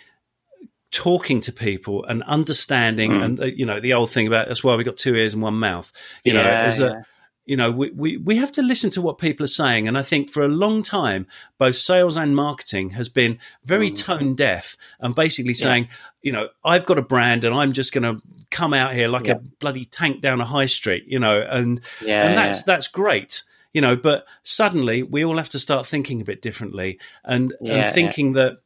talking 0.92 1.40
to 1.40 1.52
people 1.52 2.04
and 2.04 2.22
understanding 2.24 3.10
mm. 3.10 3.24
and 3.24 3.40
uh, 3.40 3.44
you 3.46 3.66
know 3.66 3.80
the 3.80 3.92
old 3.92 4.12
thing 4.12 4.26
about 4.26 4.46
that's 4.46 4.62
why 4.62 4.76
we 4.76 4.84
got 4.84 4.96
two 4.96 5.16
ears 5.16 5.34
and 5.34 5.42
one 5.42 5.58
mouth 5.58 5.92
you 6.24 6.32
know 6.32 6.40
yeah, 6.40 6.78
yeah. 6.78 6.86
A, 6.86 7.02
you 7.46 7.56
know, 7.56 7.70
we, 7.70 7.90
we, 7.92 8.16
we 8.16 8.36
have 8.36 8.50
to 8.52 8.62
listen 8.62 8.90
to 8.90 9.00
what 9.00 9.18
people 9.18 9.44
are 9.44 9.48
saying. 9.48 9.86
And 9.86 9.96
I 9.96 10.02
think 10.02 10.30
for 10.30 10.44
a 10.44 10.48
long 10.48 10.82
time, 10.82 11.26
both 11.58 11.76
sales 11.76 12.16
and 12.16 12.34
marketing 12.34 12.90
has 12.90 13.08
been 13.08 13.38
very 13.64 13.90
mm. 13.90 13.96
tone 13.96 14.34
deaf 14.34 14.76
and 14.98 15.14
basically 15.14 15.54
saying, 15.54 15.84
yeah. 15.84 15.96
you 16.22 16.32
know, 16.32 16.48
I've 16.64 16.84
got 16.84 16.98
a 16.98 17.02
brand 17.02 17.44
and 17.44 17.54
I'm 17.54 17.72
just 17.72 17.92
going 17.92 18.02
to 18.02 18.20
come 18.50 18.74
out 18.74 18.94
here 18.94 19.08
like 19.08 19.28
yeah. 19.28 19.34
a 19.34 19.38
bloody 19.60 19.84
tank 19.84 20.20
down 20.20 20.40
a 20.40 20.44
high 20.44 20.66
street, 20.66 21.04
you 21.06 21.20
know, 21.20 21.40
and, 21.40 21.80
yeah, 22.04 22.26
and 22.26 22.36
that's, 22.36 22.62
that's 22.62 22.88
great. 22.88 23.44
You 23.72 23.80
know, 23.82 23.94
but 23.94 24.26
suddenly 24.42 25.02
we 25.02 25.24
all 25.24 25.36
have 25.36 25.50
to 25.50 25.58
start 25.58 25.86
thinking 25.86 26.20
a 26.20 26.24
bit 26.24 26.42
differently 26.42 26.98
and, 27.24 27.54
and 27.60 27.94
thinking 27.94 28.32
that 28.32 28.58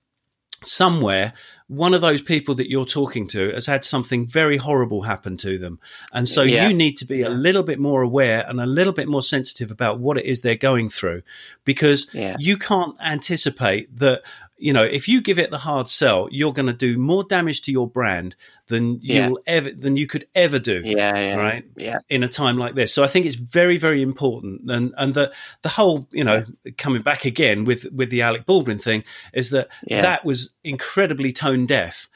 somewhere 0.65 1.33
one 1.71 1.95
of 1.95 2.01
those 2.01 2.21
people 2.21 2.57
that 2.57 2.69
you're 2.69 2.85
talking 2.85 3.29
to 3.29 3.53
has 3.53 3.65
had 3.65 3.85
something 3.85 4.27
very 4.27 4.57
horrible 4.57 5.03
happen 5.03 5.37
to 5.37 5.57
them. 5.57 5.79
And 6.13 6.29
so 6.29 6.43
yeah. 6.43 6.67
you 6.67 6.75
need 6.75 6.97
to 6.97 7.05
be 7.05 7.23
a 7.23 7.29
little 7.29 7.63
bit 7.63 7.79
more 7.79 8.03
aware 8.03 8.45
and 8.49 8.61
a 8.61 8.67
little 8.67 8.93
bit 8.93 9.07
more 9.07 9.23
sensitive 9.23 9.71
about 9.71 10.01
what 10.01 10.19
it 10.19 10.25
is 10.25 10.41
they're 10.41 10.57
going 10.57 10.91
through 10.91 11.23
because 11.65 12.09
yeah. 12.13 12.35
you 12.41 12.57
can't 12.57 12.97
anticipate 13.01 13.97
that 14.01 14.23
you 14.61 14.73
know, 14.73 14.85
if 14.85 15.09
you 15.09 15.21
give 15.21 15.39
it 15.39 15.51
the 15.51 15.59
hard 15.59 15.89
sell, 15.89 16.29
you're 16.31 16.53
going 16.53 16.67
to 16.67 16.73
do 16.73 16.99
more 16.99 17.25
damage 17.25 17.63
to 17.63 17.73
your 17.73 17.89
brand 17.89 18.37
than 18.69 19.01
you'll 19.03 19.41
ever 19.47 19.71
than 19.71 19.97
you 19.97 20.07
could 20.07 20.27
ever 20.35 20.59
do. 20.59 20.83
Yeah, 20.85 21.19
yeah, 21.19 21.35
right. 21.37 21.65
Yeah, 21.77 21.99
in 22.09 22.23
a 22.23 22.29
time 22.29 22.59
like 22.59 22.75
this, 22.75 22.93
so 22.93 23.03
I 23.03 23.07
think 23.07 23.27
it's 23.27 23.37
very, 23.37 23.79
very 23.79 24.03
important. 24.03 24.71
And 24.71 24.95
and 24.97 25.15
the 25.15 25.33
the 25.63 25.71
whole, 25.71 26.07
you 26.13 26.25
know, 26.25 26.45
yeah. 26.65 26.73
coming 26.79 27.03
back 27.03 27.25
again 27.25 27.65
with 27.65 27.87
with 27.93 28.11
the 28.11 28.23
Alec 28.23 28.47
Baldwin 28.47 28.79
thing 28.79 29.05
is 29.33 29.51
that 29.51 29.69
that 29.89 30.25
was 30.25 30.51
incredibly 30.63 31.33
tone 31.33 31.67
deaf. 31.67 32.09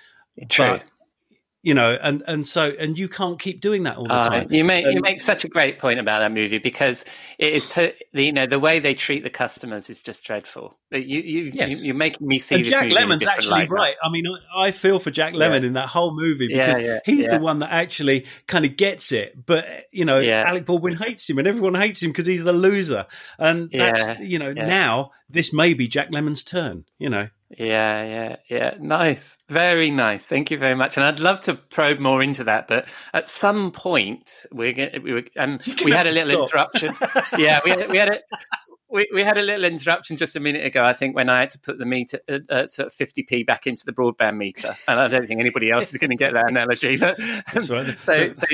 True. 0.48 0.78
But, 0.78 0.84
you 1.64 1.72
know, 1.72 1.96
and 2.02 2.22
and 2.26 2.46
so 2.46 2.64
and 2.78 2.98
you 2.98 3.08
can't 3.08 3.40
keep 3.40 3.60
doing 3.62 3.84
that 3.84 3.96
all 3.96 4.06
the 4.06 4.12
Uh, 4.12 4.28
time. 4.28 4.46
you 4.52 4.62
make 4.64 4.84
you 4.84 5.00
make 5.00 5.18
such 5.20 5.44
a 5.44 5.48
great 5.48 5.78
point 5.78 5.98
about 5.98 6.18
that 6.20 6.30
movie 6.30 6.58
because 6.58 7.04
it 7.38 7.54
is 7.54 7.66
to, 7.68 7.94
the, 8.12 8.24
you 8.26 8.32
know 8.32 8.44
the 8.46 8.58
way 8.60 8.78
they 8.80 8.92
treat 8.92 9.24
the 9.24 9.30
customers 9.30 9.88
is 9.88 10.02
just 10.02 10.24
dreadful. 10.24 10.78
You 10.92 11.00
you, 11.20 11.50
Yes. 11.54 11.82
you 11.82 11.92
are 11.92 11.96
making 11.96 12.26
me 12.28 12.38
see 12.38 12.56
and 12.56 12.64
Jack 12.66 12.82
movie 12.84 12.94
in 12.96 13.02
a 13.02 13.06
Lemon's 13.06 13.26
actually 13.26 13.50
light 13.50 13.70
now. 13.70 13.74
right. 13.76 13.94
I 14.04 14.10
mean, 14.10 14.24
I, 14.28 14.66
I 14.66 14.70
feel 14.72 14.98
for 14.98 15.10
Jack 15.10 15.32
Lemmon 15.34 15.64
in 15.64 15.72
that 15.72 15.88
whole 15.88 16.14
movie 16.14 16.48
because 16.48 16.78
yeah, 16.78 17.00
he's 17.06 17.24
yeah. 17.24 17.38
the 17.38 17.42
one 17.42 17.60
that 17.60 17.72
actually 17.72 18.26
kind 18.46 18.66
of 18.66 18.76
gets 18.76 19.10
it. 19.10 19.46
But 19.46 19.66
you 19.90 20.04
know, 20.04 20.18
Yeah. 20.18 20.44
Alec 20.46 20.66
Baldwin 20.66 20.96
hates 20.96 21.28
him, 21.28 21.38
and 21.38 21.48
everyone 21.48 21.74
hates 21.74 22.02
him 22.02 22.10
because 22.10 22.26
he's 22.26 22.44
the 22.44 22.52
loser. 22.52 23.06
And 23.38 23.70
that's 23.72 24.20
you 24.20 24.38
know 24.38 24.52
yeah. 24.54 24.66
now 24.66 25.12
this 25.30 25.52
may 25.52 25.72
be 25.72 25.88
Jack 25.88 26.10
Lemmon's 26.10 26.42
turn. 26.44 26.84
You 26.98 27.08
know, 27.08 27.28
Yeah, 27.58 28.04
yeah, 28.04 28.36
yeah. 28.48 28.74
Nice. 28.80 29.38
Very 29.48 29.90
nice. 29.90 30.26
Thank 30.26 30.50
you 30.50 30.58
very 30.58 30.74
much. 30.74 30.96
And 30.96 31.04
I'd 31.04 31.20
love 31.20 31.40
to 31.40 31.54
probe 31.54 31.98
more 31.98 32.22
into 32.22 32.44
that, 32.44 32.68
but 32.68 32.86
at 33.12 33.28
some 33.28 33.70
point 33.70 34.46
we're 34.52 34.72
going 34.72 35.02
we 35.02 35.12
were 35.12 35.24
um, 35.36 35.58
we 35.84 35.90
had 35.92 36.06
a 36.06 36.12
little 36.12 36.48
stop. 36.48 36.74
interruption. 36.74 36.94
yeah, 37.38 37.60
we 37.64 37.70
had, 37.70 37.90
we 37.90 37.98
had 37.98 38.08
a 38.08 38.20
we, 38.90 39.08
we 39.12 39.22
had 39.22 39.38
a 39.38 39.42
little 39.42 39.64
interruption 39.64 40.16
just 40.16 40.36
a 40.36 40.40
minute 40.40 40.64
ago. 40.64 40.84
I 40.84 40.92
think 40.92 41.16
when 41.16 41.28
I 41.28 41.40
had 41.40 41.50
to 41.50 41.58
put 41.58 41.78
the 41.78 41.86
meter 41.86 42.20
uh, 42.28 42.38
uh, 42.48 42.66
sort 42.66 42.86
of 42.88 42.94
50p 42.94 43.46
back 43.46 43.66
into 43.66 43.84
the 43.84 43.92
broadband 43.92 44.36
meter, 44.36 44.74
and 44.86 45.00
I 45.00 45.08
don't 45.08 45.26
think 45.26 45.40
anybody 45.40 45.70
else 45.70 45.92
is 45.92 45.98
going 45.98 46.10
to 46.10 46.16
get 46.16 46.34
that 46.34 46.48
analogy. 46.48 46.96
But 46.96 47.18
That's 47.18 47.70
right. 47.70 48.00
so, 48.00 48.32
so 48.32 48.46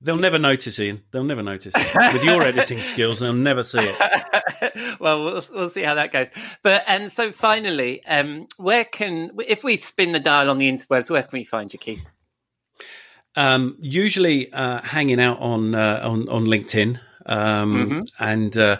they'll 0.00 0.16
never 0.16 0.38
notice, 0.38 0.78
Ian. 0.78 1.02
They'll 1.10 1.24
never 1.24 1.42
notice 1.42 1.74
it. 1.76 2.12
with 2.12 2.24
your 2.24 2.42
editing 2.42 2.80
skills. 2.82 3.20
They'll 3.20 3.32
never 3.32 3.62
see 3.62 3.80
it. 3.82 4.96
well, 5.00 5.24
we'll 5.24 5.44
we'll 5.52 5.70
see 5.70 5.82
how 5.82 5.94
that 5.94 6.12
goes. 6.12 6.28
But 6.62 6.84
and 6.86 7.10
so 7.10 7.32
finally, 7.32 8.04
um, 8.06 8.46
where 8.56 8.84
can 8.84 9.30
if 9.46 9.62
we 9.64 9.76
spin 9.76 10.12
the 10.12 10.20
dial 10.20 10.50
on 10.50 10.58
the 10.58 10.70
interwebs, 10.70 11.10
where 11.10 11.22
can 11.22 11.38
we 11.38 11.44
find 11.44 11.72
you, 11.72 11.78
Keith? 11.78 12.06
Um, 13.36 13.76
usually 13.80 14.52
uh, 14.52 14.80
hanging 14.82 15.20
out 15.20 15.38
on 15.40 15.74
uh, 15.74 16.00
on 16.02 16.28
on 16.28 16.44
LinkedIn, 16.46 16.98
um, 17.26 17.76
Mhm. 17.90 18.02
and 18.18 18.58
uh, 18.58 18.78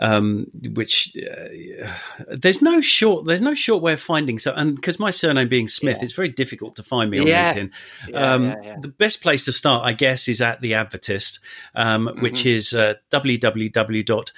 um, 0.00 0.46
which 0.74 1.14
uh, 1.16 1.88
there's 2.28 2.60
no 2.62 2.80
short 2.80 3.26
there's 3.26 3.40
no 3.42 3.54
short 3.54 3.82
way 3.82 3.92
of 3.92 4.00
finding 4.00 4.38
so 4.38 4.52
and 4.54 4.74
because 4.74 4.98
my 4.98 5.10
surname 5.10 5.48
being 5.48 5.68
Smith, 5.68 5.98
Yeah. 5.98 6.04
it's 6.04 6.12
very 6.14 6.30
difficult 6.30 6.74
to 6.76 6.82
find 6.82 7.10
me 7.10 7.18
on 7.20 7.26
Yeah. 7.26 7.52
LinkedIn. 7.52 7.70
Yeah, 8.08 8.34
um. 8.34 8.54
The 8.80 8.88
best 8.88 9.22
place 9.22 9.44
to 9.44 9.52
start, 9.52 9.84
I 9.84 9.92
guess, 9.92 10.26
is 10.26 10.40
at 10.40 10.60
the 10.62 10.72
Advertist, 10.72 11.38
um, 11.74 12.10
which 12.20 12.46
is 12.46 12.72
uh, 12.74 12.94
www. 13.12 14.30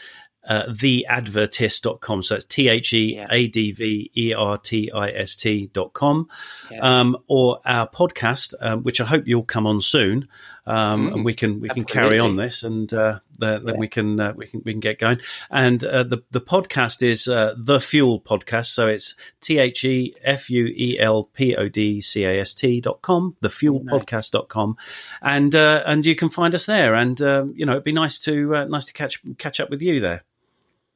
Uh, 0.44 0.64
theadvertist.com. 0.70 2.22
So 2.24 2.34
it's 2.34 2.44
T 2.44 2.68
H 2.68 2.92
E 2.92 3.24
A 3.30 3.46
D 3.46 3.70
V 3.70 4.10
E 4.16 4.34
R 4.34 4.58
T 4.58 4.90
I 4.92 5.10
S 5.10 5.36
T 5.36 5.70
dot 5.72 5.92
com. 5.92 6.28
Yeah. 6.68 6.80
Um, 6.80 7.16
or 7.28 7.60
our 7.64 7.88
podcast, 7.88 8.52
um, 8.60 8.82
which 8.82 9.00
I 9.00 9.04
hope 9.04 9.28
you'll 9.28 9.44
come 9.44 9.68
on 9.68 9.80
soon. 9.80 10.26
Um, 10.64 11.08
Mm, 11.08 11.14
and 11.14 11.24
we 11.24 11.34
can 11.34 11.60
we 11.60 11.68
can 11.68 11.84
carry 11.84 12.20
on 12.20 12.36
this, 12.36 12.62
and 12.62 12.92
uh, 12.94 13.18
the, 13.36 13.58
then 13.58 13.74
Yeah. 13.74 13.80
we 13.80 13.88
can 13.88 14.20
uh, 14.20 14.32
we 14.36 14.46
can 14.46 14.62
we 14.64 14.72
can 14.72 14.80
get 14.80 14.98
going. 15.00 15.18
And 15.50 15.82
uh, 15.82 16.04
the 16.04 16.22
the 16.30 16.40
podcast 16.40 17.02
is 17.02 17.26
uh, 17.26 17.54
the 17.58 17.80
Fuel 17.80 18.20
Podcast, 18.20 18.66
so 18.66 18.86
it's 18.86 19.16
T 19.40 19.58
H 19.58 19.84
E 19.84 20.14
F 20.22 20.48
U 20.50 20.66
E 20.66 20.98
L 21.00 21.24
P 21.34 21.56
O 21.56 21.68
D 21.68 22.00
C 22.00 22.24
A 22.24 22.40
S 22.40 22.54
T 22.54 22.80
dot 22.80 23.02
com, 23.02 23.36
the 23.40 23.50
Fuel 23.50 23.80
Podcast 23.80 24.30
dot 24.30 24.48
com, 24.48 24.76
and 25.20 25.52
uh, 25.54 25.82
and 25.84 26.06
you 26.06 26.14
can 26.14 26.30
find 26.30 26.54
us 26.54 26.66
there. 26.66 26.94
And 26.94 27.20
um, 27.22 27.54
you 27.56 27.66
know, 27.66 27.72
it'd 27.72 27.84
be 27.84 27.90
nice 27.92 28.18
to 28.20 28.54
uh, 28.54 28.64
nice 28.66 28.84
to 28.84 28.92
catch 28.92 29.20
catch 29.38 29.58
up 29.58 29.68
with 29.68 29.82
you 29.82 29.98
there. 29.98 30.22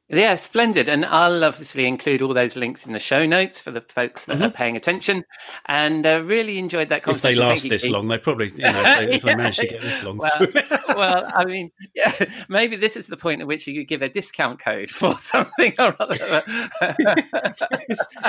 Yeah, 0.09 0.35
splendid. 0.35 0.87
And 0.87 1.03
I'll 1.05 1.43
obviously 1.43 1.85
include 1.85 2.21
all 2.21 2.33
those 2.33 2.55
links 2.55 2.85
in 2.85 2.93
the 2.93 2.99
show 2.99 3.25
notes 3.25 3.59
for 3.61 3.71
the 3.71 3.81
folks 3.81 4.23
that 4.25 4.41
are 4.41 4.49
paying 4.49 4.77
attention. 4.77 5.25
And 5.65 6.05
uh, 6.05 6.23
really 6.23 6.57
enjoyed 6.57 6.89
that 6.89 7.01
Mm-hmm. 7.03 7.11
If 7.11 7.21
they 7.21 7.35
last 7.35 7.67
this 7.69 7.81
Keith. 7.83 7.91
long, 7.91 8.07
they 8.07 8.17
probably 8.17 8.47
you 8.47 8.63
know 8.63 8.81
if 8.85 8.97
they, 9.09 9.15
if 9.15 9.21
they 9.23 9.35
manage 9.35 9.57
to 9.57 9.67
get 9.67 9.81
this 9.81 10.03
long. 10.03 10.17
Well, 10.17 10.47
well, 10.89 11.31
I 11.33 11.45
mean, 11.45 11.71
yeah, 11.95 12.13
maybe 12.49 12.75
this 12.75 12.95
is 12.97 13.07
the 13.07 13.17
point 13.17 13.41
at 13.41 13.47
which 13.47 13.67
you 13.67 13.79
could 13.79 13.87
give 13.87 14.01
a 14.01 14.09
discount 14.09 14.59
code 14.59 14.89
for 14.91 15.17
something 15.19 15.73
or 15.79 15.95
other. 15.99 16.43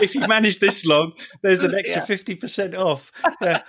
if 0.01 0.15
you 0.15 0.21
manage 0.27 0.59
this 0.61 0.85
long, 0.85 1.13
there's 1.43 1.63
an 1.65 1.75
extra 1.75 2.03
Yeah. 2.03 2.07
fifty 2.07 2.35
percent 2.35 2.75
off. 2.75 3.11
Yeah. 3.41 3.63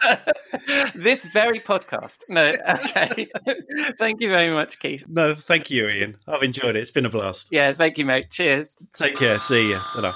this 0.95 1.25
very 1.25 1.59
podcast. 1.59 2.23
No, 2.29 2.53
okay. 2.69 3.27
thank 3.99 4.21
you 4.21 4.29
very 4.29 4.51
much, 4.53 4.79
Keith. 4.79 5.03
No, 5.07 5.35
thank 5.35 5.69
you, 5.69 5.87
Ian. 5.87 6.17
I've 6.27 6.43
enjoyed 6.43 6.75
it. 6.75 6.79
It's 6.81 6.91
been 6.91 7.05
a 7.05 7.09
blast. 7.09 7.47
Yeah, 7.51 7.73
thank 7.73 7.97
you, 7.97 7.98
mate. 8.05 8.29
Cheers. 8.29 8.77
Take 8.93 9.15
care. 9.17 9.39
See 9.39 9.71
ya. 9.71 9.79
Ta-da. 9.93 10.13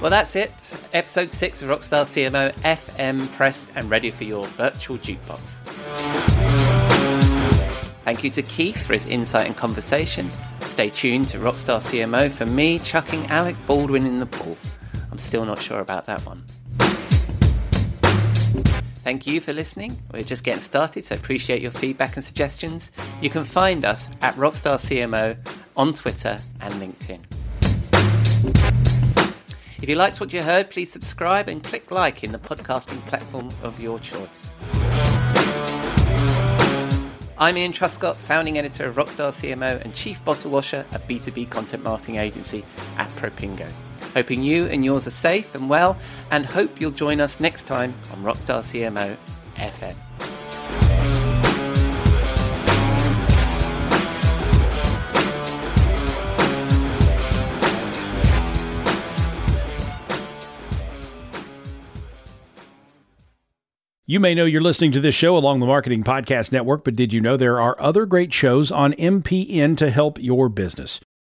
Well, 0.00 0.10
that's 0.10 0.34
it. 0.34 0.74
Episode 0.94 1.30
6 1.30 1.60
of 1.60 1.68
Rockstar 1.68 2.04
CMO 2.04 2.54
FM 2.60 3.30
pressed 3.32 3.70
and 3.74 3.90
ready 3.90 4.10
for 4.10 4.24
your 4.24 4.44
virtual 4.46 4.96
jukebox. 4.96 5.60
Thank 8.04 8.24
you 8.24 8.30
to 8.30 8.42
Keith 8.42 8.86
for 8.86 8.94
his 8.94 9.04
insight 9.04 9.46
and 9.46 9.56
conversation. 9.56 10.30
Stay 10.62 10.88
tuned 10.88 11.28
to 11.28 11.38
Rockstar 11.38 11.80
CMO 11.80 12.32
for 12.32 12.46
me 12.46 12.78
chucking 12.78 13.26
Alec 13.26 13.56
Baldwin 13.66 14.06
in 14.06 14.20
the 14.20 14.26
pool. 14.26 14.56
Still 15.20 15.44
not 15.44 15.60
sure 15.60 15.80
about 15.80 16.06
that 16.06 16.24
one. 16.26 16.44
Thank 19.04 19.26
you 19.26 19.40
for 19.40 19.52
listening. 19.52 19.96
We're 20.12 20.22
just 20.22 20.44
getting 20.44 20.60
started, 20.60 21.04
so 21.04 21.14
appreciate 21.14 21.62
your 21.62 21.70
feedback 21.70 22.16
and 22.16 22.24
suggestions. 22.24 22.90
You 23.20 23.30
can 23.30 23.44
find 23.44 23.84
us 23.84 24.08
at 24.22 24.34
Rockstar 24.34 24.76
CMO 24.76 25.36
on 25.76 25.92
Twitter 25.94 26.40
and 26.60 26.74
LinkedIn. 26.74 27.20
If 29.82 29.88
you 29.88 29.94
liked 29.94 30.20
what 30.20 30.32
you 30.32 30.42
heard, 30.42 30.70
please 30.70 30.90
subscribe 30.90 31.48
and 31.48 31.62
click 31.62 31.90
like 31.90 32.24
in 32.24 32.32
the 32.32 32.38
podcasting 32.38 33.04
platform 33.06 33.50
of 33.62 33.80
your 33.80 34.00
choice. 34.00 34.56
I'm 37.38 37.56
Ian 37.56 37.72
Truscott, 37.72 38.16
founding 38.16 38.58
editor 38.58 38.88
of 38.88 38.96
Rockstar 38.96 39.30
CMO 39.30 39.80
and 39.82 39.94
chief 39.94 40.24
bottle 40.24 40.50
washer 40.50 40.84
at 40.92 41.06
B2B 41.06 41.50
content 41.50 41.84
marketing 41.84 42.16
agency 42.16 42.64
at 42.98 43.08
Propingo. 43.10 43.70
Hoping 44.14 44.42
you 44.42 44.64
and 44.66 44.84
yours 44.84 45.06
are 45.06 45.10
safe 45.10 45.54
and 45.54 45.68
well, 45.68 45.96
and 46.30 46.44
hope 46.44 46.80
you'll 46.80 46.90
join 46.90 47.20
us 47.20 47.40
next 47.40 47.64
time 47.64 47.94
on 48.12 48.22
Rockstar 48.22 48.60
CMO 48.60 49.16
FM. 49.56 49.96
You 64.10 64.18
may 64.18 64.34
know 64.34 64.44
you're 64.44 64.60
listening 64.60 64.90
to 64.90 65.00
this 65.00 65.14
show 65.14 65.36
along 65.36 65.60
the 65.60 65.66
Marketing 65.66 66.02
Podcast 66.02 66.50
Network, 66.50 66.82
but 66.82 66.96
did 66.96 67.12
you 67.12 67.20
know 67.20 67.36
there 67.36 67.60
are 67.60 67.80
other 67.80 68.06
great 68.06 68.34
shows 68.34 68.72
on 68.72 68.92
MPN 68.94 69.76
to 69.76 69.88
help 69.88 70.20
your 70.20 70.48
business? 70.48 70.98